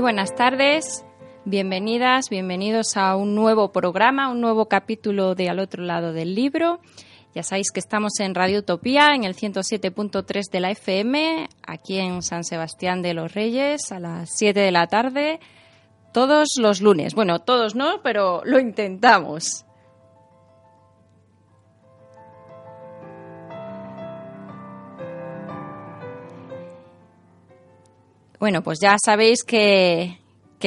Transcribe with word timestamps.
Buenas 0.00 0.34
tardes, 0.34 1.04
bienvenidas, 1.44 2.30
bienvenidos 2.30 2.96
a 2.96 3.16
un 3.16 3.34
nuevo 3.34 3.70
programa, 3.70 4.30
un 4.30 4.40
nuevo 4.40 4.66
capítulo 4.66 5.34
de 5.34 5.50
Al 5.50 5.58
otro 5.58 5.82
lado 5.82 6.14
del 6.14 6.34
libro. 6.34 6.80
Ya 7.34 7.42
sabéis 7.42 7.70
que 7.70 7.80
estamos 7.80 8.18
en 8.18 8.34
Radio 8.34 8.60
Utopía, 8.60 9.14
en 9.14 9.24
el 9.24 9.36
107.3 9.36 10.50
de 10.50 10.60
la 10.60 10.70
FM, 10.70 11.48
aquí 11.66 11.98
en 11.98 12.22
San 12.22 12.44
Sebastián 12.44 13.02
de 13.02 13.12
los 13.12 13.34
Reyes, 13.34 13.92
a 13.92 14.00
las 14.00 14.30
7 14.36 14.58
de 14.58 14.70
la 14.70 14.86
tarde, 14.86 15.38
todos 16.14 16.48
los 16.58 16.80
lunes. 16.80 17.14
Bueno, 17.14 17.40
todos 17.40 17.74
no, 17.74 18.00
pero 18.02 18.40
lo 18.44 18.58
intentamos. 18.58 19.66
Bueno, 28.40 28.62
pues 28.62 28.78
ya 28.80 28.96
sabéis 29.04 29.44
que, 29.44 30.16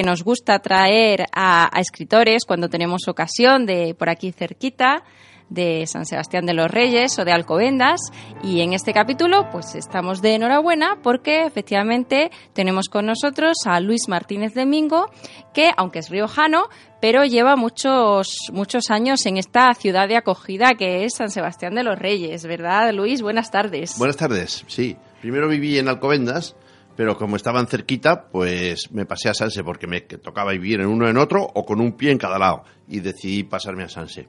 nos 0.06 0.24
gusta 0.24 0.60
traer 0.60 1.26
a, 1.34 1.72
escritores 1.80 2.46
cuando 2.46 2.70
tenemos 2.70 3.08
ocasión 3.08 3.66
de 3.66 3.96
por 3.98 4.10
aquí 4.10 4.32
cerquita 4.32 5.04
de 5.50 5.86
San 5.88 6.06
Sebastián 6.06 6.46
de 6.46 6.54
los 6.54 6.70
Reyes 6.70 7.18
o 7.18 7.26
de 7.26 7.32
Alcobendas 7.32 8.00
y 8.44 8.62
en 8.62 8.74
este 8.74 8.94
capítulo 8.94 9.50
pues 9.52 9.74
estamos 9.74 10.22
de 10.22 10.36
enhorabuena 10.36 11.00
porque 11.02 11.46
efectivamente 11.46 12.32
tenemos 12.54 12.90
con 12.90 13.08
nosotros 13.08 13.58
a 13.66 13.80
Luis 13.80 14.08
Martínez 14.08 14.54
Domingo 14.54 15.12
que 15.54 15.70
aunque 15.76 16.00
es 16.00 16.10
riojano 16.10 16.70
pero 17.02 17.26
lleva 17.26 17.56
muchos 17.56 18.38
muchos 18.52 18.90
años 18.90 19.26
en 19.26 19.38
esta 19.38 19.74
ciudad 19.74 20.08
de 20.08 20.18
acogida 20.18 20.76
que 20.76 21.06
es 21.06 21.16
San 21.16 21.30
Sebastián 21.30 21.76
de 21.76 21.84
los 21.84 22.00
Reyes, 22.00 22.46
¿verdad 22.46 22.94
Luis? 22.94 23.22
Buenas 23.22 23.52
tardes. 23.52 23.98
Buenas 23.98 24.18
tardes, 24.18 24.64
sí. 24.68 24.96
Primero 25.22 25.48
viví 25.48 25.78
en 25.78 25.88
Alcobendas 25.88 26.56
pero 26.96 27.18
como 27.18 27.36
estaban 27.36 27.68
cerquita, 27.68 28.30
pues 28.30 28.92
me 28.92 29.06
pasé 29.06 29.30
a 29.30 29.34
Sanse 29.34 29.64
porque 29.64 29.88
me 29.88 30.02
tocaba 30.02 30.52
vivir 30.52 30.82
en 30.82 30.88
uno 30.88 31.08
en 31.08 31.18
otro 31.18 31.44
o 31.44 31.66
con 31.66 31.80
un 31.82 31.94
pie 31.94 32.12
en 32.12 32.18
cada 32.18 32.38
lado 32.38 32.64
y 32.88 33.00
decidí 33.00 33.44
pasarme 33.44 33.84
a 33.84 33.90
Sanse. 33.90 34.28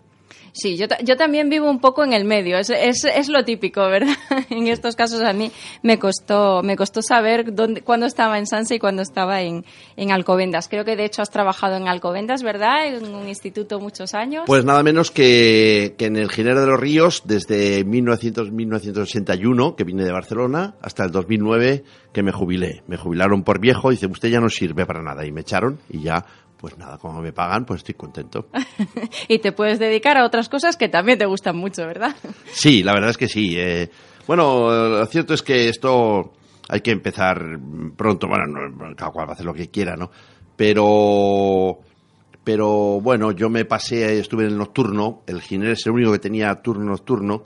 Sí, 0.55 0.77
yo, 0.77 0.87
yo 1.03 1.17
también 1.17 1.51
vivo 1.51 1.69
un 1.69 1.81
poco 1.81 2.05
en 2.05 2.13
el 2.13 2.25
medio, 2.25 2.57
es, 2.57 2.71
es, 2.71 3.05
es 3.05 3.29
lo 3.29 3.45
típico, 3.45 3.81
¿verdad? 3.89 4.15
en 4.51 4.69
estos 4.69 4.95
casos 4.95 5.21
a 5.23 5.33
mí 5.33 5.51
me 5.83 5.99
costó, 5.99 6.63
me 6.63 6.77
costó 6.77 7.03
saber 7.03 7.53
dónde, 7.53 7.83
cuándo 7.83 8.07
estaba 8.07 8.39
en 8.39 8.47
Sanse 8.47 8.77
y 8.77 8.79
cuándo 8.79 9.03
estaba 9.03 9.43
en, 9.43 9.65
en 9.97 10.13
Alcobendas. 10.13 10.69
Creo 10.69 10.85
que 10.85 10.95
de 10.95 11.07
hecho 11.07 11.23
has 11.23 11.31
trabajado 11.31 11.77
en 11.77 11.89
Alcobendas, 11.89 12.45
¿verdad? 12.45 12.87
En 12.87 13.13
un 13.13 13.27
instituto 13.27 13.81
muchos 13.81 14.15
años. 14.15 14.45
Pues 14.47 14.65
nada 14.65 14.85
menos 14.85 15.11
que, 15.11 15.97
que 15.99 16.07
en 16.07 16.17
el 16.17 16.31
Ginero 16.31 16.61
de 16.61 16.69
los 16.69 16.79
Ríos 16.79 17.23
desde 17.25 17.83
1900, 17.83 18.53
1981, 18.53 19.75
que 19.75 19.83
vine 19.83 20.05
de 20.05 20.13
Barcelona, 20.13 20.77
hasta 20.81 21.05
el 21.05 21.11
2009 21.11 21.83
que 22.13 22.23
me 22.23 22.31
jubilé. 22.31 22.85
Me 22.87 22.97
jubilaron 22.97 23.43
por 23.43 23.59
viejo 23.59 23.91
dice, 23.91 24.07
usted 24.07 24.29
ya 24.29 24.41
no 24.41 24.49
sirve 24.49 24.87
para 24.87 25.03
nada. 25.03 25.27
Y 25.27 25.33
me 25.33 25.41
echaron 25.41 25.81
y 25.91 26.01
ya 26.01 26.25
pues 26.65 26.79
nada, 26.79 26.97
como 26.97 27.21
me 27.21 27.31
pagan, 27.31 27.67
pues 27.67 27.81
estoy 27.81 27.95
contento. 27.95 28.49
y 29.29 29.39
te 29.39 29.53
puedes 29.53 29.79
dedicar 29.79 30.17
a 30.17 30.25
otras 30.25 30.49
cosas 30.49 30.79
que 30.79 30.89
también 30.89 31.19
te 31.19 31.27
gustan 31.27 31.59
mucho, 31.59 31.87
¿verdad? 31.87 32.17
sí, 32.53 32.83
la 32.83 32.95
verdad 32.95 33.11
es 33.11 33.19
que 33.19 33.29
sí. 33.29 33.55
Eh, 33.59 33.91
bueno, 34.27 34.71
lo 34.71 35.05
cierto 35.05 35.35
es 35.35 35.43
que 35.43 35.69
esto 35.69 36.33
hay 36.71 36.81
que 36.81 36.91
empezar 36.91 37.39
pronto. 37.95 38.29
Bueno, 38.29 38.95
cada 38.97 39.11
cual 39.11 39.27
va 39.27 39.33
a 39.33 39.35
hacer 39.35 39.45
lo 39.45 39.53
que 39.53 39.69
quiera, 39.69 39.95
¿no? 39.95 40.11
Pero, 40.57 41.81
pero 42.43 42.99
bueno, 43.03 43.33
yo 43.33 43.51
me 43.51 43.67
pasé, 43.67 44.19
estuve 44.19 44.45
en 44.45 44.53
el 44.53 44.57
nocturno. 44.57 45.21
El 45.27 45.43
ginés 45.43 45.81
es 45.81 45.87
el 45.89 45.93
único 45.93 46.13
que 46.13 46.19
tenía 46.19 46.55
turno 46.63 46.87
nocturno, 46.87 47.45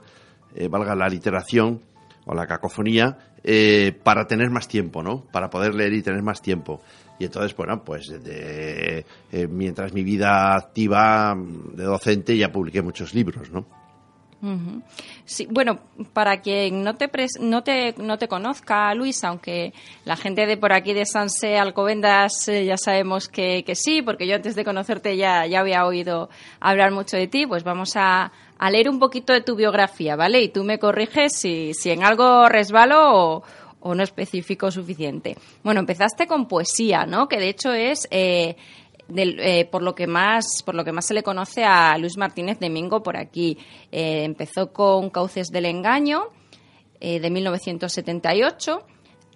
eh, 0.55 0.69
valga 0.69 0.95
la 0.95 1.09
literación 1.09 1.81
o 2.25 2.33
la 2.33 2.47
cacofonía, 2.47 3.17
eh, 3.43 3.91
para 4.01 4.27
tener 4.27 4.49
más 4.49 4.69
tiempo, 4.69 5.03
¿no? 5.03 5.25
Para 5.29 5.49
poder 5.49 5.75
leer 5.75 5.91
y 5.91 6.03
tener 6.03 6.23
más 6.23 6.41
tiempo. 6.41 6.79
Y 7.19 7.25
entonces, 7.25 7.55
bueno, 7.55 7.83
pues 7.83 8.11
eh, 8.25 9.03
mientras 9.49 9.93
mi 9.93 10.03
vida 10.03 10.55
activa 10.55 11.35
de 11.73 11.83
docente 11.83 12.37
ya 12.37 12.51
publiqué 12.51 12.81
muchos 12.81 13.13
libros, 13.13 13.51
¿no? 13.51 13.65
Sí, 15.25 15.47
bueno, 15.51 15.79
para 16.13 16.39
quien 16.39 16.81
no 16.81 16.95
te, 16.95 17.09
no 17.41 17.61
te 17.61 17.93
no 17.97 18.17
te 18.17 18.29
conozca, 18.29 18.93
Luis, 18.95 19.21
aunque 19.25 19.73
la 20.05 20.15
gente 20.15 20.45
de 20.45 20.55
por 20.55 20.71
aquí 20.71 20.93
de 20.93 21.05
Sanse, 21.05 21.57
Alcobendas, 21.57 22.47
eh, 22.47 22.63
ya 22.63 22.77
sabemos 22.77 23.27
que, 23.27 23.65
que, 23.65 23.75
sí, 23.75 24.01
porque 24.01 24.25
yo 24.27 24.35
antes 24.35 24.55
de 24.55 24.63
conocerte 24.63 25.17
ya, 25.17 25.45
ya 25.45 25.59
había 25.59 25.85
oído 25.85 26.29
hablar 26.61 26.91
mucho 26.91 27.17
de 27.17 27.27
ti, 27.27 27.45
pues 27.45 27.65
vamos 27.65 27.97
a, 27.97 28.31
a 28.57 28.71
leer 28.71 28.89
un 28.89 28.99
poquito 28.99 29.33
de 29.33 29.41
tu 29.41 29.57
biografía, 29.57 30.15
¿vale? 30.15 30.41
Y 30.41 30.49
tú 30.49 30.63
me 30.63 30.79
corriges 30.79 31.35
si, 31.35 31.73
si 31.73 31.91
en 31.91 32.03
algo 32.05 32.47
resbalo 32.47 32.97
o, 33.13 33.43
o 33.81 33.95
no 33.95 34.03
específico 34.03 34.71
suficiente. 34.71 35.37
Bueno, 35.63 35.79
empezaste 35.79 36.27
con 36.27 36.47
poesía, 36.47 37.05
¿no? 37.05 37.27
Que 37.27 37.37
de 37.37 37.49
hecho 37.49 37.73
es 37.73 38.07
eh, 38.11 38.55
eh, 39.15 39.65
por 39.71 39.81
lo 39.81 39.95
que 39.95 40.07
más 40.07 40.63
por 40.63 40.75
lo 40.75 40.83
que 40.83 40.91
más 40.91 41.07
se 41.07 41.13
le 41.13 41.23
conoce 41.23 41.63
a 41.63 41.97
Luis 41.97 42.17
Martínez 42.17 42.59
Domingo 42.59 43.01
por 43.01 43.17
aquí. 43.17 43.57
Eh, 43.91 44.23
empezó 44.23 44.71
con 44.71 45.09
Cauces 45.09 45.47
del 45.47 45.65
engaño 45.65 46.29
de 46.99 47.29
1978. 47.29 48.85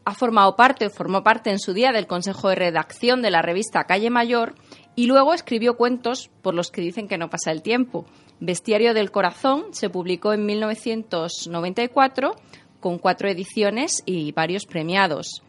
Ha 0.04 0.14
formado 0.16 0.58
parte, 0.58 0.90
formó 0.90 1.24
parte 1.24 1.50
en 1.50 1.60
su 1.60 1.72
día 1.74 1.94
del 1.94 2.08
consejo 2.08 2.50
de 2.50 2.56
redacción 2.56 3.22
de 3.22 3.32
la 3.32 3.42
revista 3.42 3.86
Calle 3.86 4.10
Mayor 4.10 4.56
y 4.96 5.08
luego 5.08 5.34
escribió 5.34 5.78
cuentos 5.78 6.30
por 6.42 6.54
los 6.54 6.72
que 6.72 6.82
dicen 6.82 7.08
que 7.08 7.18
no 7.18 7.30
pasa 7.30 7.52
el 7.52 7.62
tiempo. 7.62 8.06
Bestiario 8.42 8.94
del 8.94 9.12
Corazón 9.12 9.68
se 9.72 9.90
publicó 9.90 10.34
en 10.34 10.46
1994 10.46 12.36
con 12.84 13.00
cuatro 13.00 13.30
ediciones 13.30 14.04
y 14.06 14.34
varios 14.34 14.66
premiados. 14.66 15.42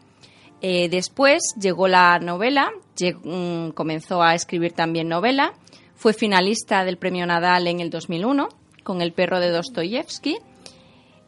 Eh, 0.61 0.87
después 0.87 1.43
llegó 1.59 1.89
la 1.89 2.17
novela, 2.19 2.71
mm, 2.97 3.71
comenzó 3.71 4.23
a 4.23 4.35
escribir 4.35 4.71
también 4.71 5.09
novela, 5.09 5.51
fue 5.95 6.13
finalista 6.13 6.85
del 6.85 6.97
Premio 6.97 7.25
Nadal 7.25 7.67
en 7.67 7.81
el 7.81 7.89
2001 7.89 8.47
con 8.83 9.01
El 9.01 9.11
perro 9.11 9.41
de 9.41 9.49
Dostoyevsky 9.49 10.37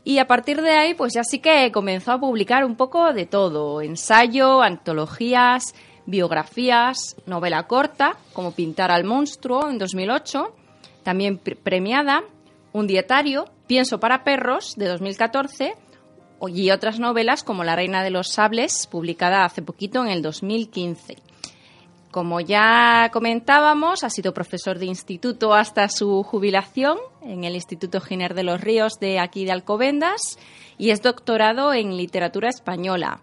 y 0.06 0.19
a 0.19 0.28
partir 0.28 0.62
de 0.62 0.72
ahí 0.72 0.94
pues 0.94 1.13
ya 1.13 1.25
sí 1.25 1.40
que 1.40 1.73
comenzó 1.73 2.13
a 2.13 2.19
publicar 2.22 2.63
un 2.63 2.78
poco 2.78 3.12
de 3.12 3.25
todo, 3.25 3.81
ensayo, 3.81 4.62
antologías, 4.62 5.75
biografías, 6.06 7.18
novela 7.25 7.68
corta 7.68 8.16
como 8.31 8.53
Pintar 8.53 8.91
al 8.91 9.03
monstruo 9.03 9.69
en 9.69 9.78
2008, 9.78 10.56
también 11.03 11.38
premiada, 11.38 12.24
un 12.71 12.88
dietario, 12.88 13.50
Pienso 13.68 14.00
para 14.00 14.24
perros 14.24 14.75
de 14.77 14.88
2014 14.88 15.75
y 16.48 16.72
otras 16.72 17.00
novelas 17.00 17.44
como 17.44 17.63
La 17.63 17.75
Reina 17.75 18.04
de 18.04 18.12
los 18.12 18.30
Sables, 18.30 18.88
publicada 18.88 19.45
hace 19.45 19.62
poquito 19.62 20.04
en 20.04 20.10
el 20.10 20.22
2015. 20.22 21.18
Como 22.12 22.39
ya 22.39 23.10
comentábamos, 23.12 24.04
ha 24.04 24.10
sido 24.10 24.34
profesor 24.34 24.80
de 24.80 24.86
instituto 24.86 25.54
hasta 25.54 25.89
su 25.89 26.24
jubilación 26.24 26.98
en 27.22 27.44
el 27.44 27.56
Instituto 27.56 28.00
Giner 28.00 28.34
de 28.34 28.44
los 28.44 28.62
Ríos 28.62 28.94
de 29.00 29.19
aquí 29.19 29.45
de 29.45 29.51
Alcobendas 29.51 30.39
y 30.78 30.92
es 30.92 31.01
doctorado 31.01 31.74
en 31.74 31.98
literatura 31.98 32.50
española. 32.50 33.19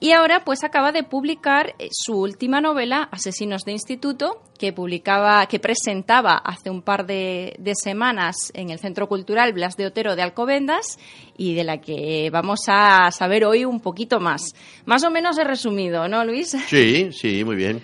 Y 0.00 0.12
ahora 0.12 0.44
pues 0.44 0.62
acaba 0.62 0.92
de 0.92 1.02
publicar 1.02 1.74
eh, 1.78 1.88
su 1.90 2.20
última 2.20 2.60
novela, 2.60 3.08
Asesinos 3.10 3.64
de 3.64 3.72
Instituto, 3.72 4.42
que 4.56 4.72
publicaba, 4.72 5.46
que 5.46 5.58
presentaba 5.58 6.36
hace 6.36 6.70
un 6.70 6.82
par 6.82 7.06
de, 7.06 7.56
semanas 7.74 8.52
en 8.54 8.70
el 8.70 8.78
Centro 8.78 9.08
Cultural 9.08 9.52
Blas 9.52 9.76
de 9.76 9.86
Otero 9.86 10.14
de 10.14 10.22
Alcobendas 10.22 10.98
y 11.36 11.54
de 11.54 11.64
la 11.64 11.80
que 11.80 12.30
vamos 12.32 12.60
a 12.68 13.10
saber 13.10 13.44
hoy 13.44 13.64
un 13.64 13.80
poquito 13.80 14.20
más. 14.20 14.54
Más 14.84 15.02
o 15.04 15.10
menos 15.10 15.36
he 15.38 15.44
resumido, 15.44 16.08
¿no, 16.08 16.24
Luis? 16.24 16.56
Sí, 16.68 17.10
sí, 17.12 17.44
muy 17.44 17.56
bien. 17.56 17.80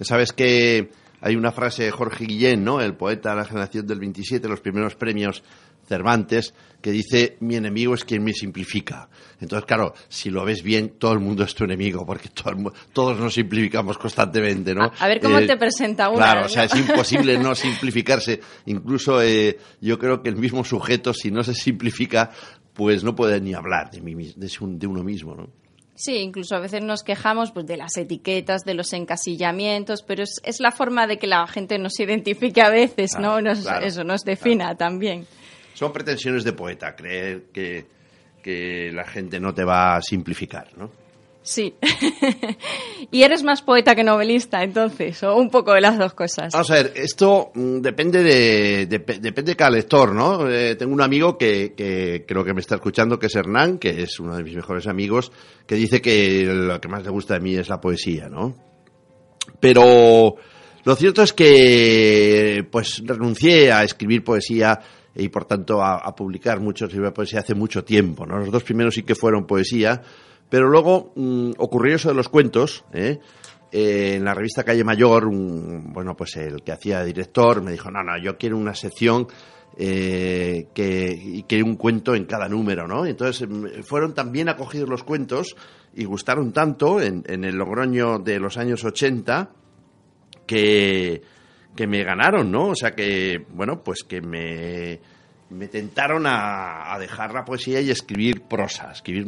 Sabes 0.00 0.32
que 0.32 0.90
hay 1.20 1.36
una 1.36 1.52
frase 1.52 1.84
de 1.84 1.90
Jorge 1.90 2.24
Guillén, 2.24 2.64
¿no? 2.64 2.80
El 2.80 2.94
poeta 2.94 3.30
de 3.30 3.36
la 3.36 3.44
generación 3.44 3.86
del 3.86 3.98
27, 3.98 4.48
los 4.48 4.60
primeros 4.60 4.94
premios 4.94 5.42
Cervantes, 5.90 6.54
que 6.80 6.92
dice, 6.92 7.36
mi 7.40 7.56
enemigo 7.56 7.94
es 7.94 8.04
quien 8.04 8.22
me 8.22 8.32
simplifica. 8.32 9.08
Entonces, 9.40 9.66
claro, 9.66 9.92
si 10.08 10.30
lo 10.30 10.44
ves 10.44 10.62
bien, 10.62 10.90
todo 11.00 11.12
el 11.12 11.18
mundo 11.18 11.42
es 11.42 11.52
tu 11.52 11.64
enemigo, 11.64 12.06
porque 12.06 12.28
todos 12.92 13.18
nos 13.18 13.34
simplificamos 13.34 13.98
constantemente, 13.98 14.72
¿no? 14.72 14.92
A, 15.00 15.08
ver 15.08 15.20
cómo 15.20 15.38
eh, 15.38 15.48
te 15.48 15.56
presenta 15.56 16.08
uno. 16.08 16.18
Claro, 16.18 16.46
o 16.46 16.48
sea, 16.48 16.62
es 16.62 16.76
imposible 16.76 17.36
no 17.42 17.56
simplificarse. 17.56 18.40
Incluso 18.66 19.20
eh, 19.20 19.58
yo 19.80 19.98
creo 19.98 20.22
que 20.22 20.28
el 20.28 20.36
mismo 20.36 20.62
sujeto, 20.62 21.12
si 21.12 21.32
no 21.32 21.42
se 21.42 21.54
simplifica, 21.54 22.30
pues 22.72 23.02
no 23.02 23.16
puede 23.16 23.40
ni 23.40 23.52
hablar 23.52 23.90
de, 23.90 24.00
de 24.00 24.86
uno 24.86 25.02
mismo, 25.02 25.34
¿no? 25.34 25.48
Sí, 25.96 26.16
incluso 26.16 26.56
a 26.56 26.60
veces 26.60 26.82
nos 26.82 27.02
quejamos 27.02 27.50
pues, 27.50 27.66
de 27.66 27.76
las 27.76 27.94
etiquetas, 27.98 28.62
de 28.62 28.72
los 28.72 28.90
encasillamientos, 28.94 30.02
pero 30.02 30.22
es, 30.22 30.40
es 30.44 30.58
la 30.58 30.70
forma 30.70 31.06
de 31.06 31.18
que 31.18 31.26
la 31.26 31.46
gente 31.46 31.78
nos 31.78 32.00
identifique 32.00 32.62
a 32.62 32.70
veces, 32.70 33.18
¿no? 33.18 33.38
eso 33.38 34.02
nos 34.02 34.24
defina 34.24 34.74
también. 34.76 35.26
Son 35.74 35.92
pretensiones 35.92 36.44
de 36.44 36.52
poeta, 36.52 36.94
creer 36.94 37.44
que, 37.52 37.86
que 38.42 38.90
la 38.92 39.04
gente 39.04 39.40
no 39.40 39.54
te 39.54 39.64
va 39.64 39.96
a 39.96 40.02
simplificar, 40.02 40.68
¿no? 40.76 40.90
Sí. 41.42 41.74
y 43.10 43.22
eres 43.22 43.42
más 43.42 43.62
poeta 43.62 43.94
que 43.94 44.04
novelista, 44.04 44.62
entonces, 44.62 45.22
o 45.22 45.36
un 45.36 45.48
poco 45.48 45.72
de 45.72 45.80
las 45.80 45.98
dos 45.98 46.12
cosas. 46.12 46.52
Vamos 46.52 46.70
a 46.70 46.74
ver, 46.74 46.92
esto 46.94 47.50
mm, 47.54 47.80
depende 47.80 48.22
de, 48.22 48.86
depende 48.86 49.52
de 49.52 49.56
cada 49.56 49.70
lector, 49.70 50.14
¿no? 50.14 50.48
Eh, 50.50 50.76
tengo 50.76 50.92
un 50.92 51.00
amigo 51.00 51.38
que, 51.38 51.72
que, 51.74 52.24
creo 52.28 52.44
que 52.44 52.52
me 52.52 52.60
está 52.60 52.74
escuchando, 52.74 53.18
que 53.18 53.26
es 53.26 53.34
Hernán, 53.34 53.78
que 53.78 54.02
es 54.02 54.20
uno 54.20 54.36
de 54.36 54.44
mis 54.44 54.54
mejores 54.54 54.86
amigos, 54.86 55.32
que 55.66 55.76
dice 55.76 56.02
que 56.02 56.44
lo 56.44 56.80
que 56.80 56.88
más 56.88 57.04
le 57.04 57.10
gusta 57.10 57.34
de 57.34 57.40
mí 57.40 57.54
es 57.54 57.68
la 57.70 57.80
poesía, 57.80 58.28
¿no? 58.28 58.54
Pero 59.58 60.36
lo 60.84 60.96
cierto 60.96 61.22
es 61.22 61.32
que, 61.32 62.66
pues, 62.70 63.02
renuncié 63.04 63.72
a 63.72 63.82
escribir 63.82 64.22
poesía 64.22 64.78
y 65.14 65.28
por 65.28 65.44
tanto 65.44 65.82
a, 65.82 66.14
publicar 66.14 66.60
muchos 66.60 66.92
libros 66.92 67.10
de 67.10 67.14
poesía 67.14 67.40
hace 67.40 67.54
mucho 67.54 67.84
tiempo. 67.84 68.26
¿no? 68.26 68.38
Los 68.38 68.50
dos 68.50 68.62
primeros 68.62 68.94
sí 68.94 69.02
que 69.02 69.14
fueron 69.14 69.46
poesía, 69.46 70.02
pero 70.48 70.68
luego 70.68 71.12
mm, 71.16 71.52
ocurrió 71.58 71.96
eso 71.96 72.08
de 72.08 72.14
los 72.14 72.28
cuentos. 72.28 72.84
¿eh? 72.92 73.18
Eh, 73.72 74.14
en 74.16 74.24
la 74.24 74.34
revista 74.34 74.64
Calle 74.64 74.84
Mayor, 74.84 75.28
bueno, 75.30 76.16
pues 76.16 76.36
el 76.36 76.62
que 76.62 76.72
hacía 76.72 77.04
director 77.04 77.62
me 77.62 77.72
dijo, 77.72 77.90
no, 77.90 78.02
no, 78.02 78.18
yo 78.18 78.36
quiero 78.36 78.56
una 78.56 78.74
sección 78.74 79.28
eh, 79.76 80.66
que, 80.74 81.12
y 81.12 81.44
quiero 81.44 81.66
un 81.66 81.76
cuento 81.76 82.14
en 82.14 82.24
cada 82.24 82.48
número, 82.48 82.88
¿no? 82.88 83.06
Entonces 83.06 83.48
mm, 83.48 83.82
fueron 83.82 84.14
también 84.14 84.48
acogidos 84.48 84.88
los 84.88 85.04
cuentos 85.04 85.56
y 85.94 86.04
gustaron 86.04 86.52
tanto 86.52 87.00
en, 87.00 87.24
en 87.26 87.44
el 87.44 87.56
Logroño 87.56 88.18
de 88.18 88.38
los 88.38 88.56
años 88.58 88.84
80 88.84 89.50
que 90.46 91.22
que 91.74 91.86
me 91.86 92.04
ganaron, 92.04 92.50
¿no? 92.50 92.68
O 92.68 92.74
sea 92.74 92.92
que, 92.92 93.44
bueno, 93.50 93.82
pues 93.82 94.02
que 94.02 94.20
me, 94.20 95.00
me 95.50 95.68
tentaron 95.68 96.24
a, 96.26 96.96
dejar 96.98 97.32
la 97.32 97.44
poesía 97.44 97.80
y 97.80 97.90
escribir 97.90 98.42
prosa, 98.42 98.92
escribir 98.92 99.26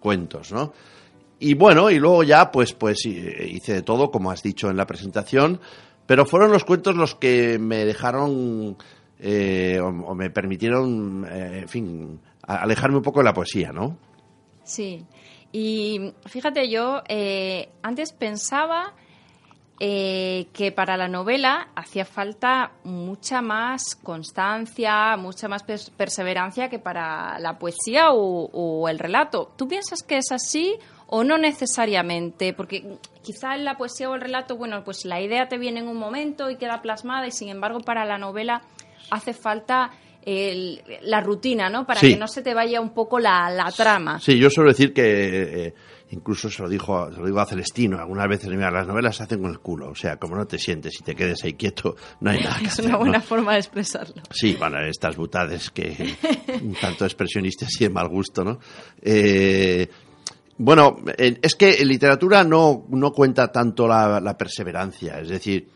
cuentos, 0.00 0.52
¿no? 0.52 0.72
Y 1.38 1.54
bueno, 1.54 1.90
y 1.90 1.98
luego 1.98 2.22
ya, 2.22 2.50
pues, 2.50 2.74
pues 2.74 3.06
hice 3.06 3.72
de 3.72 3.82
todo, 3.82 4.10
como 4.10 4.30
has 4.30 4.42
dicho 4.42 4.68
en 4.68 4.76
la 4.76 4.86
presentación, 4.86 5.60
pero 6.06 6.26
fueron 6.26 6.52
los 6.52 6.64
cuentos 6.64 6.96
los 6.96 7.14
que 7.14 7.58
me 7.58 7.84
dejaron 7.86 8.76
eh, 9.18 9.78
o, 9.80 10.14
me 10.14 10.30
permitieron, 10.30 11.26
eh, 11.30 11.60
en 11.62 11.68
fin, 11.68 12.20
alejarme 12.42 12.96
un 12.96 13.02
poco 13.02 13.20
de 13.20 13.24
la 13.24 13.34
poesía, 13.34 13.70
¿no? 13.72 13.96
Sí. 14.64 15.04
Y 15.52 16.12
fíjate, 16.26 16.68
yo 16.68 17.02
eh, 17.08 17.70
antes 17.82 18.12
pensaba 18.12 18.94
eh, 19.82 20.48
que 20.52 20.72
para 20.72 20.98
la 20.98 21.08
novela 21.08 21.68
hacía 21.74 22.04
falta 22.04 22.72
mucha 22.84 23.40
más 23.40 23.94
constancia, 23.94 25.16
mucha 25.16 25.48
más 25.48 25.62
perseverancia 25.96 26.68
que 26.68 26.78
para 26.78 27.38
la 27.38 27.58
poesía 27.58 28.10
o, 28.12 28.86
el 28.90 28.98
relato. 28.98 29.54
¿Tú 29.56 29.68
piensas 29.68 30.02
que 30.02 30.18
es 30.18 30.32
así 30.32 30.76
o 31.06 31.24
no 31.24 31.38
necesariamente? 31.38 32.52
Porque 32.52 32.98
quizá 33.22 33.54
en 33.54 33.64
la 33.64 33.78
poesía 33.78 34.10
o 34.10 34.14
el 34.14 34.20
relato, 34.20 34.58
bueno, 34.58 34.84
pues 34.84 35.06
la 35.06 35.18
idea 35.18 35.48
te 35.48 35.56
viene 35.56 35.80
en 35.80 35.88
un 35.88 35.96
momento 35.96 36.50
y 36.50 36.56
queda 36.56 36.82
plasmada 36.82 37.26
y 37.26 37.30
sin 37.30 37.48
embargo 37.48 37.80
para 37.80 38.04
la 38.04 38.18
novela 38.18 38.60
hace 39.10 39.32
falta 39.32 39.92
la 40.26 41.20
rutina, 41.22 41.70
¿no? 41.70 41.86
Para 41.86 42.02
que 42.02 42.18
no 42.18 42.28
se 42.28 42.42
te 42.42 42.52
vaya 42.52 42.82
un 42.82 42.90
poco 42.90 43.18
la, 43.18 43.72
trama. 43.74 44.20
Sí, 44.20 44.38
yo 44.38 44.50
suelo 44.50 44.72
decir 44.72 44.92
que... 44.92 45.68
Eh, 45.68 45.74
incluso 46.10 46.50
se 46.50 46.62
lo 46.62 46.68
dijo 46.68 47.10
se 47.12 47.18
lo 47.18 47.26
digo 47.26 47.40
a 47.40 47.46
Celestino 47.46 47.98
algunas 47.98 48.28
veces 48.28 48.50
mira 48.50 48.70
las 48.70 48.86
novelas 48.86 49.16
se 49.16 49.22
hacen 49.22 49.40
con 49.40 49.50
el 49.50 49.60
culo 49.60 49.90
o 49.90 49.94
sea 49.94 50.16
como 50.16 50.36
no 50.36 50.46
te 50.46 50.58
sientes 50.58 50.98
y 51.00 51.04
te 51.04 51.14
quedes 51.14 51.44
ahí 51.44 51.54
quieto 51.54 51.96
no 52.20 52.30
hay 52.30 52.40
nada 52.40 52.58
que 52.58 52.66
es 52.66 52.78
una 52.80 52.96
buena 52.96 53.20
forma 53.20 53.52
de 53.52 53.58
expresarlo 53.58 54.22
sí 54.30 54.56
bueno 54.58 54.80
estas 54.80 55.16
butades 55.16 55.70
que 55.70 56.16
tanto 56.80 57.04
expresionistas 57.04 57.68
y 57.80 57.84
de 57.84 57.90
mal 57.90 58.08
gusto 58.08 58.44
no 58.44 58.58
eh, 59.00 59.88
bueno 60.58 60.96
es 61.16 61.54
que 61.54 61.80
en 61.80 61.88
literatura 61.88 62.42
no 62.44 62.86
no 62.88 63.12
cuenta 63.12 63.52
tanto 63.52 63.86
la, 63.86 64.36
perseverancia 64.36 65.20
es 65.20 65.28
decir 65.28 65.68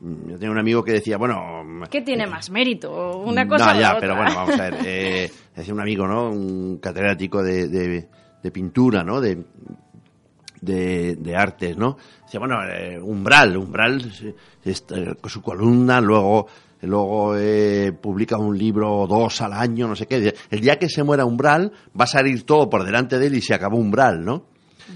yo 0.00 0.38
tengo 0.38 0.52
un 0.52 0.60
amigo 0.60 0.84
que 0.84 0.92
decía, 0.92 1.16
bueno... 1.16 1.64
¿Qué 1.90 2.02
tiene 2.02 2.22
eh, 2.22 2.28
más 2.28 2.50
mérito? 2.50 3.18
Una 3.18 3.48
cosa 3.48 3.74
no, 3.74 3.80
ya, 3.80 3.96
pero 3.98 4.14
bueno, 4.14 4.32
vamos 4.32 4.54
a 4.56 4.70
ver. 4.70 4.74
Eh, 4.86 5.28
decía 5.56 5.74
un 5.74 5.80
amigo, 5.80 6.06
¿no? 6.06 6.30
Un 6.30 6.78
catedrático 6.78 7.42
de, 7.42 7.66
de 7.66 8.08
pintura, 8.52 9.02
¿no? 9.04 9.20
De, 9.20 9.44
de, 10.60 11.36
artes, 11.36 11.76
¿no? 11.76 11.96
Dice, 12.24 12.38
bueno, 12.38 12.56
eh, 12.64 12.98
Umbral, 13.00 13.56
Umbral, 13.56 14.02
con 15.20 15.30
su 15.30 15.42
columna, 15.42 16.00
luego, 16.00 16.46
luego 16.82 17.36
eh, 17.36 17.92
publica 17.92 18.36
un 18.36 18.56
libro 18.56 18.92
o 18.92 19.06
dos 19.06 19.40
al 19.40 19.52
año, 19.52 19.86
no 19.86 19.94
sé 19.94 20.06
qué. 20.06 20.34
El 20.50 20.60
día 20.60 20.78
que 20.78 20.88
se 20.88 21.04
muera 21.04 21.24
Umbral, 21.24 21.72
va 21.98 22.04
a 22.04 22.08
salir 22.08 22.44
todo 22.44 22.68
por 22.68 22.84
delante 22.84 23.18
de 23.18 23.26
él 23.26 23.36
y 23.36 23.40
se 23.40 23.54
acabó 23.54 23.76
Umbral, 23.76 24.24
¿no? 24.24 24.46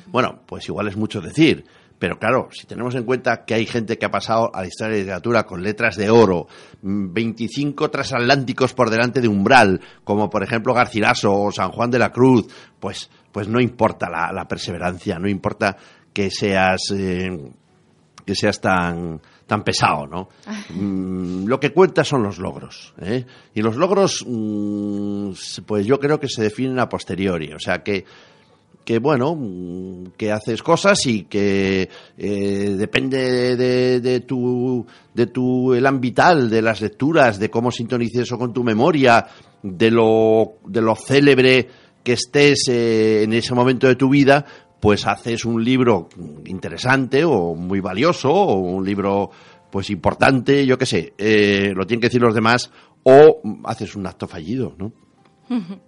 Bueno, 0.06 0.40
pues 0.46 0.68
igual 0.68 0.88
es 0.88 0.96
mucho 0.96 1.20
decir, 1.20 1.64
pero 2.02 2.18
claro, 2.18 2.48
si 2.50 2.66
tenemos 2.66 2.96
en 2.96 3.04
cuenta 3.04 3.44
que 3.44 3.54
hay 3.54 3.64
gente 3.64 3.96
que 3.96 4.06
ha 4.06 4.10
pasado 4.10 4.50
a 4.52 4.62
la 4.62 4.66
historia 4.66 4.94
de 4.94 4.98
la 4.98 5.04
literatura 5.04 5.44
con 5.44 5.62
letras 5.62 5.94
de 5.94 6.10
oro, 6.10 6.48
25 6.82 7.84
mm, 7.84 7.90
transatlánticos 7.92 8.74
por 8.74 8.90
delante 8.90 9.20
de 9.20 9.28
umbral, 9.28 9.80
como 10.02 10.28
por 10.28 10.42
ejemplo 10.42 10.74
Garcilaso 10.74 11.32
o 11.32 11.52
San 11.52 11.70
Juan 11.70 11.92
de 11.92 12.00
la 12.00 12.10
Cruz, 12.10 12.48
pues, 12.80 13.08
pues 13.32 13.48
no 13.48 13.60
importa 13.60 14.08
la, 14.08 14.46
perseverancia, 14.46 15.18
no 15.18 15.28
importa 15.28 15.76
que 16.12 16.30
seas, 16.30 16.80
eh, 16.94 17.50
que 18.24 18.34
seas 18.34 18.60
tan, 18.60 19.20
tan 19.46 19.64
pesado, 19.64 20.06
¿no? 20.06 20.28
Mm, 20.74 21.46
lo 21.46 21.60
que 21.60 21.72
cuenta 21.72 22.04
son 22.04 22.22
los 22.22 22.38
logros, 22.38 22.94
¿eh? 23.00 23.26
Y 23.54 23.60
los 23.60 23.76
logros, 23.76 24.24
mm, 24.26 25.32
pues 25.66 25.84
yo 25.84 25.98
creo 25.98 26.18
que 26.18 26.28
se 26.28 26.42
definen 26.42 26.78
a 26.78 26.88
posteriori, 26.88 27.52
o 27.52 27.58
sea 27.58 27.82
que 27.82 28.04
que 28.84 28.98
bueno, 28.98 29.38
que 30.16 30.32
haces 30.32 30.62
cosas 30.62 31.06
y 31.06 31.24
que 31.24 31.88
eh, 32.18 32.74
depende 32.76 33.56
de, 33.56 34.20
tu, 34.20 34.84
de 35.14 35.26
tu 35.26 35.72
elan 35.72 36.00
vital, 36.00 36.50
de 36.50 36.62
las 36.62 36.80
lecturas, 36.80 37.38
de 37.38 37.50
cómo 37.50 37.70
sintonices 37.70 38.22
eso 38.22 38.38
con 38.38 38.52
tu 38.52 38.64
memoria, 38.64 39.26
de 39.62 39.90
lo, 39.90 40.54
de 40.66 40.80
lo 40.80 40.96
célebre 40.96 41.68
que 42.02 42.14
estés 42.14 42.68
eh, 42.68 43.22
en 43.22 43.32
ese 43.32 43.54
momento 43.54 43.86
de 43.86 43.96
tu 43.96 44.08
vida, 44.08 44.44
pues 44.80 45.06
haces 45.06 45.44
un 45.44 45.62
libro 45.64 46.08
interesante 46.46 47.24
o 47.24 47.54
muy 47.54 47.80
valioso 47.80 48.32
o 48.32 48.54
un 48.54 48.84
libro 48.84 49.30
pues 49.70 49.88
importante, 49.90 50.66
yo 50.66 50.76
qué 50.76 50.86
sé, 50.86 51.14
eh, 51.16 51.72
lo 51.74 51.86
tienen 51.86 52.00
que 52.00 52.08
decir 52.08 52.20
los 52.20 52.34
demás, 52.34 52.70
o 53.04 53.40
haces 53.64 53.96
un 53.96 54.06
acto 54.06 54.28
fallido, 54.28 54.74
¿no? 54.76 54.92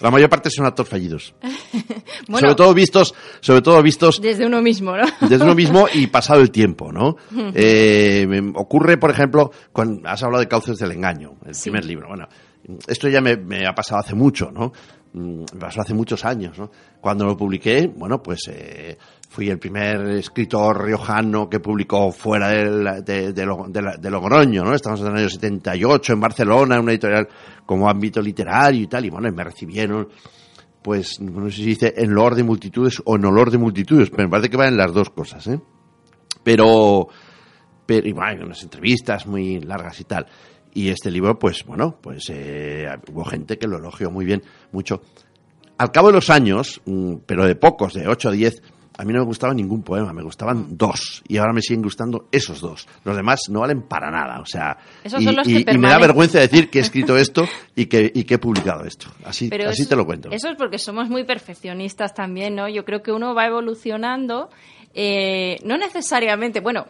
La 0.00 0.10
mayor 0.10 0.28
parte 0.28 0.50
son 0.50 0.66
actos 0.66 0.88
fallidos. 0.88 1.34
sobre 2.28 2.54
todo 2.54 2.74
vistos, 2.74 3.14
sobre 3.40 3.62
todo 3.62 3.82
vistos 3.82 4.20
desde 4.20 4.44
uno 4.44 4.60
mismo, 4.60 4.94
¿no? 4.96 5.06
desde 5.22 5.42
uno 5.42 5.54
mismo 5.54 5.86
y 5.92 6.06
pasado 6.08 6.42
el 6.42 6.50
tiempo, 6.50 6.92
¿no? 6.92 7.16
eh, 7.54 8.26
ocurre, 8.54 8.98
por 8.98 9.10
ejemplo, 9.10 9.50
cuando 9.72 10.06
has 10.08 10.22
hablado 10.22 10.42
de 10.42 10.48
Cauces 10.48 10.78
del 10.78 10.92
engaño, 10.92 11.36
el 11.46 11.54
primer 11.60 11.84
libro. 11.84 12.08
Bueno, 12.08 12.28
esto 12.86 13.08
ya 13.08 13.20
me, 13.20 13.36
me, 13.36 13.66
ha 13.66 13.74
pasado 13.74 14.00
hace 14.00 14.14
mucho, 14.14 14.50
¿no? 14.50 14.72
Mm, 15.16 15.44
pasó 15.58 15.80
hace 15.80 15.94
muchos 15.94 16.26
años. 16.26 16.60
Cuando 17.00 17.24
lo 17.24 17.34
publiqué, 17.34 17.90
bueno, 17.96 18.22
pues 18.22 18.50
eh, 18.50 18.98
fui 19.30 19.48
el 19.48 19.58
primer 19.58 20.10
escritor 20.10 20.84
riojano 20.84 21.48
que 21.48 21.58
publicó 21.58 22.12
fuera 22.12 22.48
de, 22.50 23.00
de, 23.00 23.32
de, 23.32 24.10
Logroño, 24.10 24.62
¿no? 24.62 24.74
Estamos 24.74 25.00
en 25.00 25.06
el 25.06 25.16
año 25.16 25.30
78 25.30 26.12
en 26.12 26.20
Barcelona, 26.20 26.74
en 26.74 26.82
una 26.82 26.92
editorial 26.92 27.28
como 27.64 27.88
ámbito 27.88 28.20
literario 28.20 28.82
y 28.82 28.88
tal, 28.88 29.06
y 29.06 29.08
bueno, 29.08 29.32
me 29.32 29.42
recibieron, 29.42 30.06
pues, 30.82 31.18
no 31.18 31.48
sé 31.48 31.56
si 31.56 31.64
dice 31.64 31.94
en 31.96 32.12
loor 32.12 32.34
de 32.34 32.44
multitudes 32.44 33.00
o 33.02 33.16
en 33.16 33.24
olor 33.24 33.50
de 33.50 33.56
multitudes, 33.56 34.10
pero 34.10 34.24
me 34.24 34.28
parece 34.28 34.50
que 34.50 34.58
van 34.58 34.68
en 34.68 34.76
las 34.76 34.92
dos 34.92 35.08
cosas, 35.08 35.46
¿eh? 35.46 35.58
Pero, 36.42 37.08
pero, 37.86 38.06
y 38.06 38.12
bueno, 38.12 38.44
unas 38.44 38.62
entrevistas 38.62 39.26
muy 39.26 39.60
largas 39.60 39.98
y 39.98 40.04
tal. 40.04 40.26
Y 40.76 40.90
este 40.90 41.10
libro, 41.10 41.38
pues, 41.38 41.64
bueno, 41.64 41.96
pues 42.02 42.24
eh, 42.28 42.86
hubo 43.10 43.24
gente 43.24 43.56
que 43.58 43.66
lo 43.66 43.78
elogió 43.78 44.10
muy 44.10 44.26
bien, 44.26 44.42
mucho. 44.72 45.00
Al 45.78 45.90
cabo 45.90 46.08
de 46.08 46.14
los 46.14 46.28
años, 46.28 46.82
mm, 46.84 47.14
pero 47.24 47.46
de 47.46 47.54
pocos, 47.56 47.94
de 47.94 48.06
8 48.06 48.28
o 48.28 48.32
10, 48.32 48.62
a 48.98 49.04
mí 49.04 49.12
no 49.14 49.20
me 49.20 49.24
gustaba 49.24 49.54
ningún 49.54 49.82
poema, 49.82 50.12
me 50.12 50.22
gustaban 50.22 50.76
dos. 50.76 51.22
Y 51.28 51.38
ahora 51.38 51.54
me 51.54 51.62
siguen 51.62 51.80
gustando 51.82 52.28
esos 52.30 52.60
dos. 52.60 52.86
Los 53.04 53.16
demás 53.16 53.40
no 53.48 53.60
valen 53.60 53.82
para 53.88 54.10
nada. 54.10 54.38
O 54.40 54.44
sea, 54.44 54.76
Esos 55.02 55.22
y, 55.22 55.24
son 55.24 55.36
los 55.36 55.46
que 55.46 55.64
y- 55.66 55.78
me 55.78 55.88
da 55.88 55.98
vergüenza 55.98 56.40
decir 56.40 56.68
que 56.68 56.78
he 56.78 56.82
escrito 56.82 57.16
esto 57.18 57.46
y 57.74 57.86
que, 57.86 58.12
y 58.14 58.24
que 58.24 58.34
he 58.34 58.38
publicado 58.38 58.84
esto. 58.84 59.06
Así, 59.24 59.48
Pero 59.48 59.70
así 59.70 59.82
eso- 59.82 59.88
te 59.88 59.96
lo 59.96 60.04
cuento. 60.04 60.28
Eso 60.30 60.48
es 60.50 60.56
porque 60.58 60.78
somos 60.78 61.08
muy 61.08 61.24
perfeccionistas 61.24 62.12
también, 62.12 62.54
¿no? 62.54 62.68
Yo 62.68 62.84
creo 62.84 63.02
que 63.02 63.12
uno 63.12 63.34
va 63.34 63.46
evolucionando, 63.46 64.50
eh, 64.92 65.56
no 65.64 65.78
necesariamente, 65.78 66.60
bueno, 66.60 66.86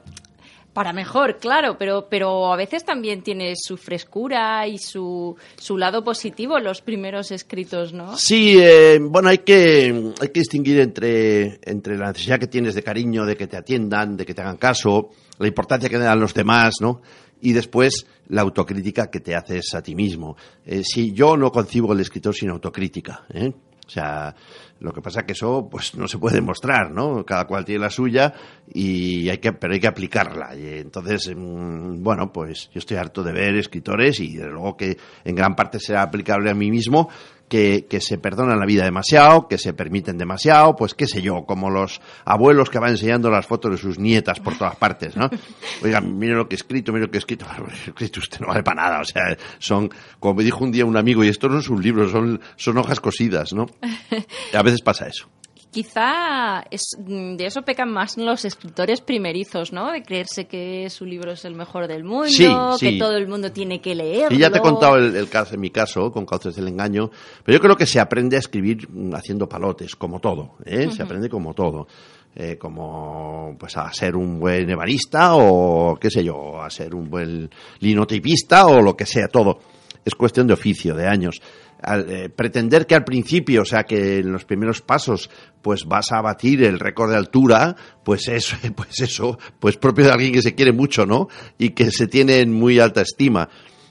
para 0.76 0.92
mejor, 0.92 1.38
claro, 1.38 1.78
pero, 1.78 2.06
pero 2.10 2.52
a 2.52 2.56
veces 2.56 2.84
también 2.84 3.22
tiene 3.22 3.54
su 3.56 3.78
frescura 3.78 4.68
y 4.68 4.76
su, 4.76 5.34
su 5.56 5.78
lado 5.78 6.04
positivo 6.04 6.58
los 6.58 6.82
primeros 6.82 7.30
escritos, 7.30 7.94
¿no? 7.94 8.14
Sí, 8.18 8.58
eh, 8.60 8.98
bueno, 9.00 9.30
hay 9.30 9.38
que, 9.38 10.12
hay 10.20 10.28
que 10.28 10.40
distinguir 10.40 10.80
entre, 10.80 11.60
entre 11.62 11.96
la 11.96 12.08
necesidad 12.08 12.38
que 12.38 12.48
tienes 12.48 12.74
de 12.74 12.82
cariño, 12.82 13.24
de 13.24 13.38
que 13.38 13.46
te 13.46 13.56
atiendan, 13.56 14.18
de 14.18 14.26
que 14.26 14.34
te 14.34 14.42
hagan 14.42 14.58
caso, 14.58 15.12
la 15.38 15.48
importancia 15.48 15.88
que 15.88 15.96
dan 15.96 16.20
los 16.20 16.34
demás, 16.34 16.74
¿no? 16.82 17.00
Y 17.40 17.54
después 17.54 18.06
la 18.28 18.42
autocrítica 18.42 19.10
que 19.10 19.20
te 19.20 19.34
haces 19.34 19.72
a 19.74 19.80
ti 19.80 19.94
mismo. 19.94 20.36
Eh, 20.66 20.82
si 20.84 21.14
yo 21.14 21.38
no 21.38 21.50
concibo 21.52 21.94
el 21.94 22.00
escritor 22.00 22.34
sin 22.34 22.50
autocrítica, 22.50 23.24
¿eh? 23.32 23.50
O 23.86 23.88
sea, 23.88 24.34
lo 24.80 24.92
que 24.92 25.00
pasa 25.00 25.24
que 25.24 25.32
eso 25.32 25.68
pues 25.70 25.94
no 25.94 26.08
se 26.08 26.18
puede 26.18 26.36
demostrar, 26.36 26.90
¿no? 26.90 27.24
Cada 27.24 27.46
cual 27.46 27.64
tiene 27.64 27.82
la 27.82 27.90
suya 27.90 28.34
y 28.72 29.28
hay 29.28 29.38
que 29.38 29.52
pero 29.52 29.74
hay 29.74 29.80
que 29.80 29.86
aplicarla. 29.86 30.56
Y 30.56 30.80
entonces, 30.80 31.32
mm, 31.34 32.02
bueno, 32.02 32.32
pues 32.32 32.68
yo 32.72 32.80
estoy 32.80 32.96
harto 32.96 33.22
de 33.22 33.32
ver 33.32 33.54
escritores 33.54 34.18
y 34.20 34.36
desde 34.36 34.50
luego 34.50 34.76
que 34.76 34.96
en 35.24 35.34
gran 35.34 35.54
parte 35.54 35.78
será 35.78 36.02
aplicable 36.02 36.50
a 36.50 36.54
mí 36.54 36.70
mismo 36.70 37.08
que, 37.48 37.86
que 37.88 38.00
se 38.00 38.18
perdonan 38.18 38.58
la 38.58 38.66
vida 38.66 38.84
demasiado, 38.84 39.48
que 39.48 39.58
se 39.58 39.72
permiten 39.72 40.18
demasiado, 40.18 40.74
pues 40.76 40.94
qué 40.94 41.06
sé 41.06 41.22
yo, 41.22 41.44
como 41.44 41.70
los 41.70 42.00
abuelos 42.24 42.70
que 42.70 42.78
van 42.78 42.90
enseñando 42.90 43.30
las 43.30 43.46
fotos 43.46 43.72
de 43.72 43.76
sus 43.78 43.98
nietas 43.98 44.40
por 44.40 44.56
todas 44.56 44.76
partes, 44.76 45.16
¿no? 45.16 45.30
Oigan, 45.82 46.18
mire 46.18 46.34
lo 46.34 46.48
que 46.48 46.54
he 46.54 46.58
escrito, 46.58 46.92
mire 46.92 47.06
lo 47.06 47.10
que 47.10 47.18
he 47.18 47.20
escrito. 47.20 47.46
Escrito 47.86 48.20
usted 48.20 48.40
no 48.40 48.48
vale 48.48 48.62
para 48.62 48.82
nada, 48.82 49.00
o 49.00 49.04
sea, 49.04 49.36
son, 49.58 49.90
como 50.18 50.34
me 50.34 50.44
dijo 50.44 50.64
un 50.64 50.72
día 50.72 50.84
un 50.84 50.96
amigo, 50.96 51.24
y 51.24 51.28
esto 51.28 51.48
no 51.48 51.58
es 51.58 51.68
un 51.68 51.82
libro, 51.82 52.08
son, 52.08 52.40
son 52.56 52.78
hojas 52.78 53.00
cosidas, 53.00 53.52
¿no? 53.52 53.66
A 54.52 54.62
veces 54.62 54.82
pasa 54.82 55.06
eso. 55.06 55.28
Quizá 55.76 56.64
es, 56.70 56.96
mm, 56.98 57.36
de 57.36 57.44
eso 57.44 57.60
pecan 57.60 57.92
más 57.92 58.16
los 58.16 58.46
escritores 58.46 59.02
primerizos, 59.02 59.74
¿no? 59.74 59.92
De 59.92 60.02
creerse 60.02 60.46
que 60.46 60.88
su 60.88 61.04
libro 61.04 61.32
es 61.32 61.44
el 61.44 61.54
mejor 61.54 61.86
del 61.86 62.02
mundo, 62.02 62.28
Sí, 62.28 62.48
sí. 62.78 62.92
que 62.92 62.98
todo 62.98 63.14
el 63.14 63.28
mundo 63.28 63.52
tiene 63.52 63.82
que 63.82 63.94
leerlo. 63.94 64.30
Sí, 64.30 64.38
ya 64.38 64.50
te 64.50 64.56
he 64.56 64.62
contado 64.62 64.96
el, 64.96 65.14
el 65.14 65.28
caso, 65.28 65.54
en 65.54 65.60
mi 65.60 65.68
caso, 65.68 66.10
con 66.10 66.24
Cauces 66.24 66.54
del 66.54 66.68
Engaño, 66.68 67.10
pero 67.44 67.58
yo 67.58 67.60
creo 67.62 67.76
que 67.76 67.84
se 67.84 68.00
aprende 68.00 68.36
a 68.36 68.38
escribir 68.38 68.88
mm, 68.88 69.14
haciendo 69.16 69.46
palotes, 69.46 69.94
como 69.96 70.18
todo, 70.18 70.54
¿eh? 70.64 70.88
Se 70.90 71.02
aprende 71.02 71.28
como 71.28 71.52
todo. 71.52 71.86
Eh, 72.34 72.56
como 72.58 73.54
pues 73.58 73.76
a 73.76 73.90
ser 73.92 74.16
un 74.16 74.40
buen 74.40 74.68
ebanista 74.70 75.36
o 75.36 75.96
qué 76.00 76.10
sé 76.10 76.24
yo, 76.24 76.62
a 76.62 76.70
ser 76.70 76.94
un 76.94 77.10
buen 77.10 77.50
linotipista 77.80 78.66
o 78.66 78.80
lo 78.80 78.96
que 78.96 79.04
sea, 79.04 79.28
todo. 79.28 79.58
Es 80.06 80.14
cuestión 80.14 80.46
de 80.46 80.54
oficio, 80.54 80.94
de 80.94 81.08
años. 81.08 81.42
Al, 81.82 82.08
eh, 82.08 82.28
pretender 82.30 82.86
que 82.86 82.94
al 82.94 83.04
principio, 83.04 83.62
o 83.62 83.64
sea, 83.64 83.82
que 83.82 84.20
en 84.20 84.32
los 84.32 84.44
primeros 84.44 84.80
pasos, 84.80 85.28
pues 85.60 85.84
vas 85.84 86.12
a 86.12 86.22
batir 86.22 86.62
el 86.62 86.78
récord 86.78 87.10
de 87.10 87.16
altura, 87.16 87.74
pues 88.04 88.28
eso, 88.28 88.56
pues 88.76 89.00
eso, 89.00 89.36
pues 89.58 89.76
propio 89.76 90.04
de 90.04 90.12
alguien 90.12 90.32
que 90.32 90.42
se 90.42 90.54
quiere 90.54 90.72
mucho, 90.72 91.04
¿no? 91.04 91.28
Y 91.58 91.70
que 91.70 91.90
se 91.90 92.06
tiene 92.06 92.38
en 92.38 92.52
muy 92.52 92.78
alta 92.78 93.02
estima. 93.02 93.48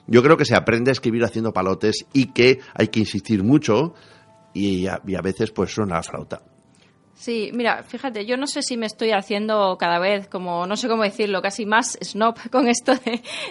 Yo 0.08 0.24
creo 0.24 0.38
que 0.38 0.46
se 0.46 0.56
aprende 0.56 0.90
a 0.92 0.94
escribir 0.94 1.26
haciendo 1.26 1.52
palotes 1.52 2.06
y 2.14 2.28
que 2.28 2.60
hay 2.74 2.88
que 2.88 3.02
insistir 3.02 3.44
mucho 3.44 3.94
y 4.54 4.88
a, 4.88 5.02
y 5.06 5.16
a 5.16 5.22
veces 5.22 5.52
pues 5.52 5.74
suena 5.74 5.96
la 5.96 6.04
flauta. 6.04 6.55
Sí, 7.16 7.50
mira, 7.54 7.82
fíjate, 7.84 8.26
yo 8.26 8.36
no 8.36 8.46
sé 8.46 8.62
si 8.62 8.76
me 8.76 8.86
estoy 8.86 9.12
haciendo 9.12 9.78
cada 9.78 10.00
vez 10.00 10.28
como, 10.28 10.68
no 10.68 10.76
sé 10.76 10.90
cómo 10.90 11.04
decirlo, 11.04 11.42
casi 11.42 11.66
más 11.66 11.98
snob 12.04 12.36
con 12.52 12.68
esto 12.68 12.94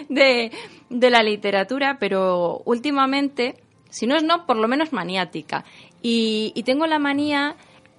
de, 0.07 0.51
de, 0.89 1.09
la 1.09 1.23
literatura, 1.23 1.97
pero 1.99 2.61
últimamente, 2.65 3.55
si 3.89 4.05
no 4.05 4.19
snob, 4.19 4.45
por 4.45 4.57
lo 4.57 4.67
menos 4.67 4.93
maniática. 4.93 5.65
Y, 6.03 6.53
y 6.55 6.61
tengo 6.61 6.85
la 6.85 6.99
manía 6.99 7.55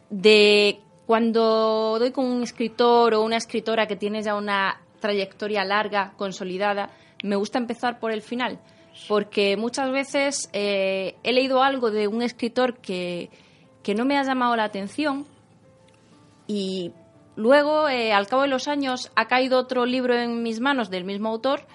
de 0.09 0.79
cuando 1.05 1.97
doy 1.99 2.13
con 2.13 2.27
un 2.27 2.45
escritor 2.45 3.15
o 3.15 3.23
una 3.23 3.37
escritora 3.37 3.87
que 3.87 3.97
tiene 3.97 4.23
ya 4.23 4.37
una 4.37 4.81
trayectoria 5.01 5.65
larga, 5.65 6.13
consolidada, 6.17 6.91
me 7.25 7.35
gusta 7.35 7.59
empezar 7.59 7.99
por 7.99 8.13
el 8.13 8.23
final. 8.23 8.61
Porque 9.09 9.57
muchas 9.57 9.91
veces 9.91 10.49
eh, 10.53 11.17
he 11.25 11.33
leído 11.33 11.63
algo 11.63 11.91
de 11.91 12.07
un 12.07 12.23
escritor 12.23 12.79
que, 12.79 13.31
que 13.83 13.95
no 13.95 14.05
me 14.05 14.17
ha 14.17 14.23
llamado 14.23 14.57
la 14.57 14.65
atención 14.65 15.27
y 16.47 16.93
luego, 17.37 17.89
eh, 17.89 18.13
al 18.13 18.27
cabo 18.27 18.43
de 18.43 18.49
los 18.49 18.69
años, 18.69 19.11
ha 19.17 19.27
caído 19.29 19.59
otro 19.59 19.87
libro 19.87 20.15
en 20.15 20.43
mis 20.43 20.61
manos 20.61 20.91
del 20.91 21.05
mismo 21.05 21.29
autor 21.29 21.67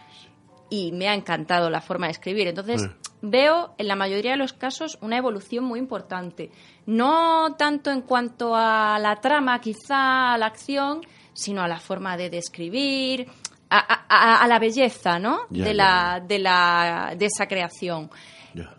y 0.70 0.92
me 0.94 1.08
ha 1.10 1.14
encantado 1.14 1.70
la 1.70 1.82
forma 1.82 2.08
de 2.08 2.14
escribir. 2.14 2.48
Entonces, 2.48 2.84
Mm. 2.84 2.90
veo 3.30 3.76
en 3.78 3.88
la 3.88 3.96
mayoría 3.96 4.32
de 4.32 4.38
los 4.38 4.54
casos 4.54 4.98
una 5.02 5.18
evolución 5.18 5.66
muy 5.66 5.80
importante. 5.80 6.50
No 6.86 7.56
tanto 7.58 7.92
en 7.92 8.02
cuanto 8.02 8.56
a 8.56 8.98
la 9.00 9.18
trama, 9.18 9.60
quizá 9.60 10.34
a 10.34 10.38
la 10.38 10.46
acción, 10.48 11.02
sino 11.34 11.62
a 11.62 11.68
la 11.68 11.80
forma 11.80 12.18
de 12.18 12.30
describir, 12.30 13.28
a, 13.70 13.78
a- 13.80 14.06
a- 14.10 14.44
a 14.44 14.48
la 14.48 14.60
belleza, 14.60 15.20
¿no? 15.20 15.42
De, 15.50 15.74
la, 15.74 16.22
de, 16.26 16.40
la, 16.40 17.14
de 17.18 17.26
esa 17.26 17.48
creación. 17.48 18.10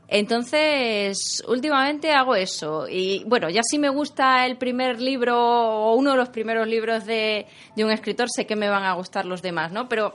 Entonces, 0.08 1.42
últimamente 1.48 2.12
hago 2.12 2.34
eso. 2.34 2.86
Y 2.88 3.24
bueno, 3.24 3.48
ya 3.48 3.62
si 3.62 3.78
me 3.78 3.88
gusta 3.88 4.46
el 4.46 4.56
primer 4.56 5.00
libro 5.00 5.38
o 5.38 5.94
uno 5.94 6.10
de 6.10 6.16
los 6.16 6.28
primeros 6.28 6.66
libros 6.66 7.06
de, 7.06 7.46
de 7.76 7.84
un 7.84 7.90
escritor, 7.90 8.28
sé 8.30 8.46
que 8.46 8.56
me 8.56 8.68
van 8.68 8.84
a 8.84 8.92
gustar 8.92 9.24
los 9.24 9.42
demás, 9.42 9.72
¿no? 9.72 9.88
Pero 9.88 10.14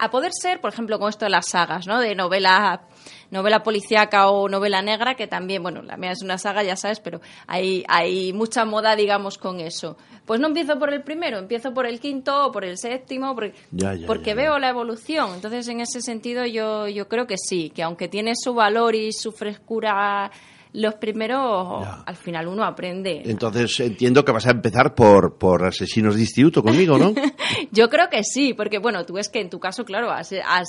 a 0.00 0.10
poder 0.10 0.32
ser, 0.32 0.60
por 0.60 0.72
ejemplo, 0.72 0.98
con 0.98 1.10
esto 1.10 1.26
de 1.26 1.30
las 1.30 1.48
sagas, 1.48 1.86
¿no? 1.86 2.00
De 2.00 2.14
novela, 2.14 2.82
novela 3.30 3.62
policíaca 3.62 4.30
o 4.30 4.48
novela 4.48 4.80
negra, 4.80 5.14
que 5.14 5.26
también, 5.26 5.62
bueno, 5.62 5.82
la 5.82 5.98
mía 5.98 6.12
es 6.12 6.22
una 6.22 6.38
saga, 6.38 6.62
ya 6.62 6.74
sabes, 6.74 7.00
pero 7.00 7.20
hay, 7.46 7.84
hay 7.86 8.32
mucha 8.32 8.64
moda, 8.64 8.96
digamos, 8.96 9.36
con 9.36 9.60
eso. 9.60 9.98
Pues 10.24 10.40
no 10.40 10.48
empiezo 10.48 10.78
por 10.78 10.92
el 10.94 11.02
primero, 11.02 11.38
empiezo 11.38 11.74
por 11.74 11.86
el 11.86 12.00
quinto 12.00 12.46
o 12.46 12.50
por 12.50 12.64
el 12.64 12.78
séptimo, 12.78 13.34
porque, 13.34 13.54
Ya, 13.70 13.94
ya, 13.94 14.06
porque 14.06 14.30
ya, 14.30 14.36
veo 14.36 14.58
la 14.58 14.70
evolución. 14.70 15.34
Entonces, 15.34 15.68
en 15.68 15.80
ese 15.80 16.00
sentido, 16.00 16.46
yo, 16.46 16.88
yo 16.88 17.06
creo 17.06 17.26
que 17.26 17.36
sí, 17.36 17.68
que 17.68 17.82
aunque 17.82 18.08
tiene 18.08 18.32
su 18.34 18.54
valor 18.54 18.94
y 18.94 19.12
su 19.12 19.32
frescura 19.32 20.30
los 20.72 20.94
primeros, 20.94 21.82
Ya. 21.82 22.02
al 22.06 22.16
final 22.16 22.46
uno 22.48 22.64
aprende. 22.64 23.22
Entonces 23.24 23.80
entiendo 23.80 24.24
que 24.24 24.32
vas 24.32 24.46
a 24.46 24.50
empezar 24.52 24.94
por, 24.94 25.36
por 25.38 25.64
asesinos 25.64 26.14
de 26.14 26.20
instituto 26.22 26.62
conmigo, 26.62 26.96
¿no? 26.98 27.12
Yo 27.72 27.88
creo 27.88 28.08
que 28.08 28.22
sí, 28.24 28.54
porque 28.54 28.78
bueno, 28.78 29.04
tú 29.04 29.14
ves 29.14 29.28
que 29.28 29.40
en 29.40 29.50
tu 29.50 29.58
caso, 29.58 29.84
claro, 29.84 30.10
has, 30.10 30.32
has 30.46 30.68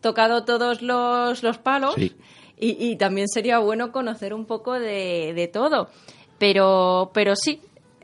tocado 0.00 0.44
todos 0.44 0.82
los, 0.82 1.42
los 1.42 1.58
palos 1.58 1.94
Sí. 1.96 2.14
y, 2.58 2.76
y 2.90 2.96
también 2.96 3.26
sería 3.28 3.58
bueno 3.58 3.90
conocer 3.92 4.34
un 4.34 4.46
poco 4.46 4.74
de, 4.78 5.32
de 5.34 5.48
todo. 5.48 5.88
Pero, 6.38 7.10
pero 7.12 7.34
sí, 7.36 7.60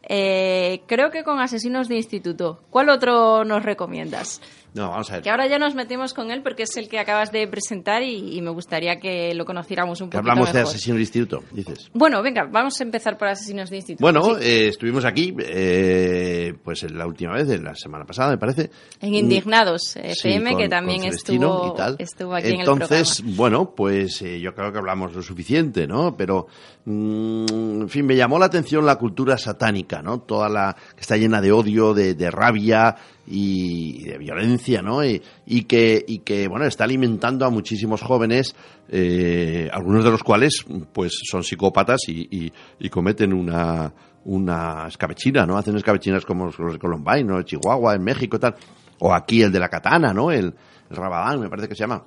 eh, 0.09 0.83
creo 0.87 1.11
que 1.11 1.25
con 1.25 1.41
Asesinos 1.41 1.89
de 1.89 1.97
Instituto. 1.97 2.61
¿Cuál 2.71 2.91
otro 2.91 3.45
nos 3.45 3.63
recomiendas? 3.65 4.41
No, 4.77 4.91
vamos 4.91 5.11
a 5.11 5.15
ver. 5.15 5.23
Que 5.23 5.31
ahora 5.31 5.47
ya 5.49 5.59
nos 5.59 5.75
metemos 5.75 6.13
con 6.15 6.31
él 6.31 6.43
porque 6.43 6.65
es 6.65 6.77
el 6.77 6.89
que 6.89 6.99
acabas 6.99 7.33
de 7.33 7.49
presentar 7.49 8.03
y, 8.03 8.37
y 8.37 8.43
me 8.43 8.51
gustaría 8.51 8.97
que 9.01 9.35
lo 9.35 9.45
conociéramos 9.45 10.01
un 10.01 10.09
poquito 10.11 10.19
hablamos 10.19 10.53
de 10.53 10.61
asesinos 10.61 10.97
de 10.97 11.03
instituto, 11.03 11.43
dices. 11.53 11.91
Bueno, 11.95 12.23
venga, 12.23 12.47
vamos 12.51 12.79
a 12.81 12.85
empezar 12.85 13.17
por 13.19 13.29
Asesinos 13.29 13.71
de 13.71 13.77
Instituto. 13.77 14.03
Bueno, 14.03 14.39
Sí. 14.39 14.45
eh, 14.45 14.69
estuvimos 14.69 15.05
aquí, 15.05 15.35
eh, 15.39 16.55
pues 16.63 16.83
la 16.91 17.07
última 17.07 17.33
vez, 17.33 17.49
en 17.51 17.65
la 17.65 17.75
semana 17.75 18.05
pasada, 18.05 18.31
me 18.31 18.39
parece. 18.39 18.71
En 19.01 19.15
Indignados 19.15 19.83
Sí, 19.95 20.01
FM, 20.03 20.53
con- 20.53 20.61
que 20.61 20.69
también 20.69 21.05
estuvo, 21.05 21.73
y 21.73 21.77
tal. 21.77 21.97
estuvo 21.99 22.35
aquí 22.35 22.49
Entonces, 22.53 23.21
en 23.21 23.27
el 23.29 23.35
programa. 23.35 23.37
bueno, 23.37 23.75
pues 23.75 24.21
eh, 24.23 24.41
yo 24.41 24.55
creo 24.55 24.73
que 24.73 24.79
hablamos 24.79 25.15
lo 25.15 25.23
suficiente, 25.23 25.87
¿no? 25.87 26.17
Pero, 26.17 26.47
mm, 26.85 27.81
en 27.83 27.89
fin, 27.89 28.07
me 28.07 28.17
llamó 28.17 28.39
la 28.39 28.47
atención 28.47 28.85
la 28.85 28.97
cultura 28.97 29.39
satánica, 29.39 30.03
¿no? 30.03 30.21
Toda 30.21 30.49
la 30.49 30.77
que 30.95 31.01
está 31.01 31.17
llena 31.17 31.41
de 31.41 31.53
odio, 31.53 31.95
de, 31.95 32.15
de 32.15 32.31
rabia 32.31 32.95
y 33.27 34.05
de 34.05 34.19
violencia, 34.19 34.83
¿no? 34.83 35.05
Y, 35.05 35.21
y 35.47 35.63
que, 35.65 36.05
y 36.07 36.19
que, 36.21 36.47
bueno, 36.49 36.65
está 36.67 36.85
alimentando 36.85 37.45
a 37.45 37.51
muchísimos 37.51 38.03
jóvenes, 38.03 38.55
eh, 38.89 39.69
algunos 39.73 40.05
de 40.05 40.11
los 40.11 40.23
cuales, 40.23 40.65
pues, 40.93 41.13
son 41.31 41.43
psicópatas 41.43 42.01
y, 42.09 42.29
y- 42.31 42.53
y 42.79 42.89
cometen 42.89 43.33
una 43.33 43.93
una 44.29 44.89
escabechina, 44.89 45.47
¿no? 45.47 45.57
Hacen 45.57 45.77
escabechinas 45.77 46.25
como 46.25 46.47
los 46.47 46.73
de 46.73 46.79
Columbine, 46.81 47.23
¿no? 47.23 47.37
De 47.39 47.45
Chihuahua, 47.45 47.95
en 47.95 48.03
México, 48.03 48.41
tal. 48.41 48.57
O 48.99 49.15
aquí 49.15 49.41
el 49.43 49.53
de 49.53 49.61
la 49.61 49.69
katana, 49.69 50.13
¿no? 50.13 50.33
El, 50.33 50.47
el 50.91 50.97
Rabadán, 50.97 51.39
me 51.39 51.49
parece 51.49 51.69
que 51.69 51.77
se 51.77 51.85
llama. 51.85 52.03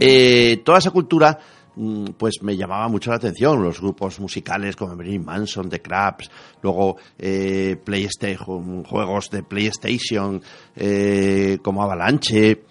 Eh, 0.00 0.62
toda 0.64 0.78
esa 0.78 0.90
cultura 0.90 1.38
pues 2.16 2.42
me 2.42 2.56
llamaba 2.56 2.88
mucho 2.88 3.10
la 3.10 3.16
atención 3.16 3.62
los 3.62 3.80
grupos 3.80 4.20
musicales 4.20 4.76
como 4.76 4.94
Marilyn 4.96 5.24
Manson, 5.24 5.68
The 5.68 5.80
Crabs, 5.80 6.30
luego 6.62 6.96
eh, 7.18 7.76
PlayStation, 7.82 8.84
juegos 8.84 9.30
de 9.30 9.42
PlayStation 9.42 10.42
eh, 10.76 11.58
como 11.62 11.82
Avalanche 11.82 12.62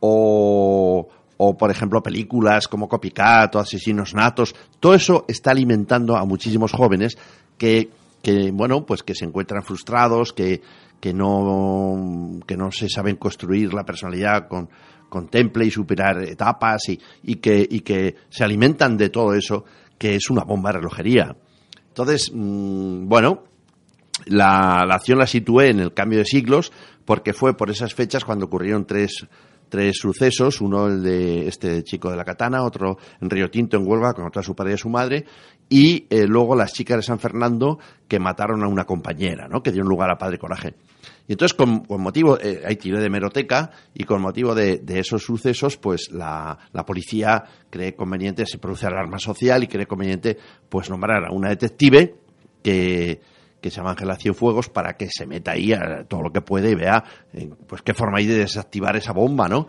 o, 0.00 1.08
o 1.36 1.56
por 1.56 1.70
ejemplo 1.70 2.02
películas 2.02 2.68
como 2.68 2.88
Copycat 2.88 3.54
o 3.54 3.60
Asesinos 3.60 4.14
Natos, 4.14 4.54
todo 4.80 4.94
eso 4.94 5.24
está 5.28 5.52
alimentando 5.52 6.16
a 6.16 6.24
muchísimos 6.24 6.72
jóvenes 6.72 7.16
que 7.56 7.90
que 8.22 8.50
bueno, 8.50 8.84
pues 8.84 9.02
que 9.02 9.14
se 9.14 9.24
encuentran 9.24 9.62
frustrados, 9.62 10.32
que, 10.32 10.60
que 11.00 11.14
no, 11.14 12.40
que 12.46 12.56
no 12.56 12.72
se 12.72 12.88
saben 12.88 13.16
construir 13.16 13.72
la 13.72 13.84
personalidad 13.84 14.48
con, 14.48 14.68
contemple 15.08 15.66
y 15.66 15.70
superar 15.70 16.22
etapas 16.22 16.88
y, 16.88 17.00
y, 17.22 17.36
que, 17.36 17.66
y 17.68 17.80
que 17.80 18.16
se 18.28 18.44
alimentan 18.44 18.96
de 18.96 19.08
todo 19.08 19.34
eso, 19.34 19.64
que 19.96 20.14
es 20.14 20.30
una 20.30 20.44
bomba 20.44 20.70
de 20.70 20.78
relojería. 20.78 21.36
Entonces, 21.88 22.30
mm, 22.32 23.08
bueno, 23.08 23.44
la, 24.26 24.84
la, 24.86 24.94
acción 24.94 25.18
la 25.18 25.26
situé 25.26 25.70
en 25.70 25.80
el 25.80 25.94
cambio 25.94 26.18
de 26.18 26.24
siglos 26.24 26.72
porque 27.04 27.32
fue 27.32 27.56
por 27.56 27.70
esas 27.70 27.94
fechas 27.94 28.24
cuando 28.24 28.46
ocurrieron 28.46 28.86
tres, 28.86 29.26
tres 29.68 29.96
sucesos, 29.96 30.60
uno 30.60 30.86
el 30.86 31.02
de 31.02 31.48
este 31.48 31.82
chico 31.82 32.10
de 32.10 32.16
la 32.16 32.24
katana, 32.24 32.64
otro 32.64 32.98
en 33.20 33.30
Río 33.30 33.50
Tinto, 33.50 33.76
en 33.76 33.86
Huelva, 33.86 34.14
con 34.14 34.26
otra 34.26 34.42
su 34.42 34.54
padre 34.54 34.74
y 34.74 34.78
su 34.78 34.88
madre, 34.88 35.24
y 35.68 36.06
eh, 36.10 36.26
luego 36.26 36.56
las 36.56 36.72
chicas 36.72 36.98
de 36.98 37.02
San 37.02 37.18
Fernando 37.18 37.78
que 38.06 38.18
mataron 38.18 38.62
a 38.64 38.68
una 38.68 38.84
compañera, 38.84 39.48
¿no? 39.48 39.62
que 39.62 39.72
dio 39.72 39.82
lugar 39.82 40.10
a 40.10 40.18
Padre 40.18 40.38
Coraje. 40.38 40.74
Y 41.28 41.32
entonces, 41.32 41.54
con, 41.54 41.84
motivo, 41.88 42.38
eh, 42.40 42.62
hay 42.64 42.76
tiro 42.76 43.00
de 43.00 43.10
meroteca, 43.10 43.70
y 43.94 44.04
con 44.04 44.22
motivo 44.22 44.54
de, 44.54 44.82
esos 44.88 45.22
sucesos, 45.22 45.76
pues 45.76 46.10
la, 46.10 46.58
la, 46.72 46.84
policía 46.84 47.44
cree 47.68 47.94
conveniente, 47.94 48.46
se 48.46 48.58
produce 48.58 48.86
alarma 48.86 49.18
social 49.18 49.62
y 49.62 49.68
cree 49.68 49.86
conveniente, 49.86 50.38
pues 50.68 50.88
nombrar 50.88 51.26
a 51.26 51.30
una 51.30 51.50
detective 51.50 52.14
que, 52.62 53.20
que 53.60 53.70
se 53.70 53.76
llama 53.76 53.90
Ángela 53.90 54.16
Cienfuegos 54.16 54.68
para 54.68 54.96
que 54.96 55.08
se 55.10 55.26
meta 55.26 55.52
ahí 55.52 55.72
a 55.72 56.04
todo 56.04 56.22
lo 56.22 56.32
que 56.32 56.40
puede 56.40 56.70
y 56.70 56.74
vea, 56.74 57.04
eh, 57.32 57.50
pues 57.66 57.82
qué 57.82 57.94
forma 57.94 58.18
hay 58.18 58.26
de 58.26 58.38
desactivar 58.38 58.96
esa 58.96 59.12
bomba, 59.12 59.48
¿no? 59.48 59.66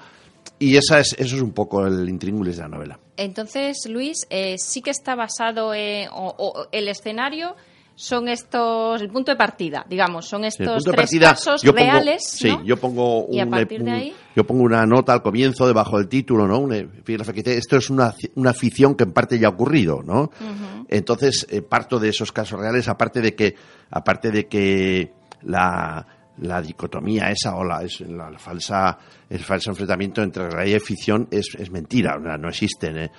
Y 0.57 0.75
esa 0.75 0.99
es, 0.99 1.13
eso 1.17 1.35
es 1.35 1.41
un 1.41 1.51
poco 1.51 1.85
el 1.85 2.07
intríngulis 2.09 2.57
de 2.57 2.63
la 2.63 2.69
novela. 2.69 2.99
Entonces, 3.17 3.87
Luis, 3.89 4.25
eh, 4.29 4.55
sí 4.57 4.81
que 4.81 4.91
está 4.91 5.15
basado 5.15 5.73
en, 5.73 6.07
el 6.71 6.87
escenario 6.87 7.55
son 7.99 8.29
estos 8.29 9.01
el 9.01 9.09
punto 9.09 9.29
de 9.29 9.35
partida, 9.35 9.85
digamos, 9.89 10.25
son 10.25 10.45
estos 10.45 10.85
tres 10.85 10.95
partida, 10.95 11.31
casos 11.31 11.61
yo 11.61 11.75
pongo, 11.75 11.91
reales, 11.91 12.21
sí, 12.25 12.47
¿no? 12.47 12.63
yo 12.63 12.77
pongo 12.77 13.25
un, 13.25 13.45
un, 13.45 13.89
ahí 13.89 14.15
yo 14.33 14.45
pongo 14.45 14.63
una 14.63 14.85
nota 14.85 15.11
al 15.11 15.21
comienzo 15.21 15.67
debajo 15.67 15.97
del 15.97 16.07
título, 16.07 16.47
¿no? 16.47 16.65
Dice, 16.65 17.57
esto 17.57 17.75
es 17.75 17.89
una, 17.89 18.15
una 18.35 18.53
ficción 18.53 18.95
que 18.95 19.03
en 19.03 19.11
parte 19.11 19.37
ya 19.37 19.47
ha 19.47 19.51
ocurrido, 19.51 20.01
¿no? 20.01 20.21
Uh 20.21 20.27
-huh. 20.29 20.85
Entonces 20.87 21.45
eh, 21.49 21.61
parto 21.61 21.99
de 21.99 22.07
esos 22.07 22.31
casos 22.31 22.57
reales, 22.57 22.87
aparte 22.87 23.19
de 23.19 23.35
que 23.35 23.55
aparte 23.91 24.31
de 24.31 24.47
que 24.47 25.11
la 25.41 26.07
la 26.37 26.61
dicotomía 26.61 27.29
esa 27.31 27.57
o 27.57 27.65
la, 27.65 27.83
es, 27.83 27.99
la, 27.99 28.29
la 28.29 28.39
falsa 28.39 28.97
el 29.29 29.39
falso 29.39 29.71
enfrentamiento 29.71 30.21
entre 30.21 30.49
realidad 30.49 30.77
y 30.77 30.79
ficción 30.79 31.27
es, 31.31 31.53
es 31.59 31.69
mentira, 31.69 32.17
no, 32.17 32.37
no 32.37 32.47
existen. 32.47 32.97
¿eh? 32.97 33.11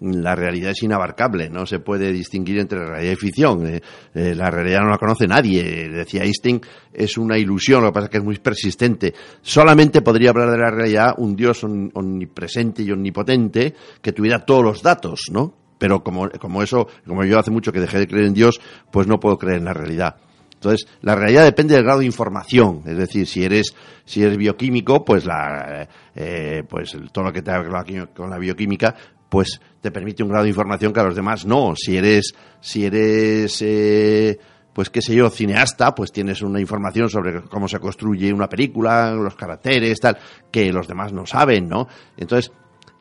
La 0.00 0.34
realidad 0.34 0.70
es 0.70 0.82
inabarcable, 0.82 1.50
no 1.50 1.66
se 1.66 1.80
puede 1.80 2.12
distinguir 2.12 2.58
entre 2.58 2.84
realidad 2.84 3.12
y 3.12 3.16
ficción. 3.16 3.66
Eh, 3.66 3.80
eh, 4.14 4.34
la 4.34 4.50
realidad 4.50 4.80
no 4.82 4.90
la 4.90 4.98
conoce 4.98 5.26
nadie, 5.26 5.88
decía 5.88 6.22
Einstein, 6.22 6.60
es 6.92 7.18
una 7.18 7.38
ilusión, 7.38 7.82
lo 7.82 7.88
que 7.88 7.94
pasa 7.94 8.04
es 8.06 8.10
que 8.10 8.18
es 8.18 8.24
muy 8.24 8.38
persistente. 8.38 9.14
Solamente 9.42 10.02
podría 10.02 10.30
hablar 10.30 10.50
de 10.50 10.58
la 10.58 10.70
realidad 10.70 11.14
un 11.18 11.34
Dios 11.34 11.64
omnipresente 11.64 12.82
y 12.82 12.90
omnipotente 12.90 13.74
que 14.00 14.12
tuviera 14.12 14.44
todos 14.44 14.62
los 14.62 14.82
datos, 14.82 15.22
¿no? 15.32 15.54
Pero 15.78 16.02
como, 16.02 16.28
como 16.40 16.62
eso, 16.62 16.88
como 17.06 17.24
yo 17.24 17.38
hace 17.38 17.50
mucho 17.50 17.72
que 17.72 17.80
dejé 17.80 17.98
de 17.98 18.06
creer 18.08 18.26
en 18.26 18.34
Dios, 18.34 18.60
pues 18.90 19.06
no 19.06 19.20
puedo 19.20 19.38
creer 19.38 19.58
en 19.58 19.64
la 19.64 19.74
realidad. 19.74 20.16
Entonces, 20.54 20.88
la 21.02 21.14
realidad 21.14 21.44
depende 21.44 21.74
del 21.74 21.84
grado 21.84 22.00
de 22.00 22.06
información. 22.06 22.82
Es 22.84 22.96
decir, 22.96 23.28
si 23.28 23.44
eres, 23.44 23.76
si 24.04 24.24
eres 24.24 24.36
bioquímico, 24.36 25.04
pues 25.04 25.24
la, 25.24 25.88
eh, 26.16 26.64
pues 26.68 26.96
todo 27.12 27.26
lo 27.26 27.32
que 27.32 27.42
te 27.42 27.52
haga 27.52 27.84
con 28.12 28.28
la 28.28 28.38
bioquímica, 28.38 28.92
pues 29.28 29.60
te 29.80 29.90
permite 29.90 30.22
un 30.22 30.28
grado 30.28 30.44
de 30.44 30.50
información 30.50 30.92
que 30.92 31.00
a 31.00 31.04
los 31.04 31.16
demás 31.16 31.46
no. 31.46 31.74
Si 31.76 31.96
eres, 31.96 32.34
si 32.60 32.84
eres, 32.84 33.62
eh, 33.62 34.38
pues 34.72 34.90
qué 34.90 35.00
sé 35.02 35.14
yo, 35.14 35.30
cineasta, 35.30 35.94
pues 35.94 36.12
tienes 36.12 36.42
una 36.42 36.60
información 36.60 37.08
sobre 37.08 37.42
cómo 37.42 37.68
se 37.68 37.78
construye 37.78 38.32
una 38.32 38.48
película, 38.48 39.12
los 39.12 39.34
caracteres, 39.34 40.00
tal, 40.00 40.18
que 40.50 40.72
los 40.72 40.88
demás 40.88 41.12
no 41.12 41.26
saben, 41.26 41.68
¿no? 41.68 41.88
Entonces, 42.16 42.52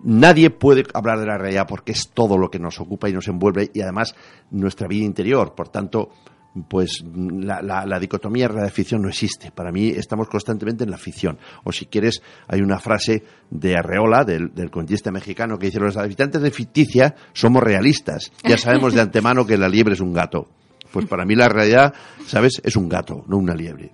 nadie 0.03 0.49
puede 0.49 0.83
hablar 0.93 1.19
de 1.19 1.25
la 1.25 1.37
realidad 1.37 1.67
porque 1.67 1.91
es 1.91 2.09
todo 2.09 2.37
lo 2.37 2.49
que 2.49 2.59
nos 2.59 2.79
ocupa 2.79 3.09
y 3.09 3.13
nos 3.13 3.27
envuelve 3.27 3.71
y 3.73 3.81
además 3.81 4.15
nuestra 4.51 4.87
vida 4.87 5.05
interior. 5.05 5.55
Por 5.55 5.69
tanto, 5.69 6.11
pues 6.67 7.03
la, 7.15 7.61
la, 7.61 7.85
la 7.85 7.99
dicotomía 7.99 8.47
de 8.47 8.69
ficción 8.71 9.01
no 9.01 9.09
existe. 9.09 9.51
Para 9.51 9.71
mí 9.71 9.89
estamos 9.89 10.27
constantemente 10.27 10.83
en 10.83 10.91
la 10.91 10.97
ficción. 10.97 11.37
O 11.63 11.71
si 11.71 11.85
quieres, 11.85 12.21
hay 12.47 12.61
una 12.61 12.79
frase 12.79 13.23
de 13.49 13.75
Arreola, 13.77 14.23
del, 14.23 14.53
del 14.53 14.71
cuentista 14.71 15.11
mexicano, 15.11 15.57
que 15.57 15.67
dice, 15.67 15.79
los 15.79 15.97
habitantes 15.97 16.41
de 16.41 16.51
ficticia 16.51 17.15
somos 17.33 17.63
realistas. 17.63 18.31
Ya 18.43 18.57
sabemos 18.57 18.93
de 18.93 19.01
antemano 19.01 19.45
que 19.45 19.57
la 19.57 19.69
liebre 19.69 19.93
es 19.93 20.01
un 20.01 20.13
gato. 20.13 20.47
Pues 20.91 21.05
para 21.05 21.25
mí 21.25 21.35
la 21.35 21.49
realidad, 21.49 21.93
¿sabes? 22.25 22.61
Es 22.63 22.75
un 22.75 22.87
gato, 22.87 23.23
no 23.27 23.37
una 23.37 23.53
liebre. 23.53 23.91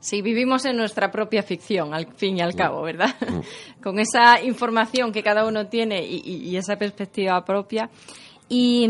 Sí, 0.00 0.22
vivimos 0.22 0.64
en 0.64 0.78
nuestra 0.78 1.10
propia 1.10 1.42
ficción, 1.42 1.92
al 1.92 2.06
fin 2.14 2.38
y 2.38 2.40
al 2.40 2.54
cabo, 2.54 2.82
¿verdad? 2.82 3.14
Mm. 3.20 3.82
Con 3.82 3.98
esa 3.98 4.42
información 4.42 5.12
que 5.12 5.22
cada 5.22 5.46
uno 5.46 5.66
tiene 5.66 6.02
y, 6.02 6.22
y, 6.24 6.48
y 6.48 6.56
esa 6.56 6.76
perspectiva 6.76 7.44
propia. 7.44 7.90
Y 8.48 8.88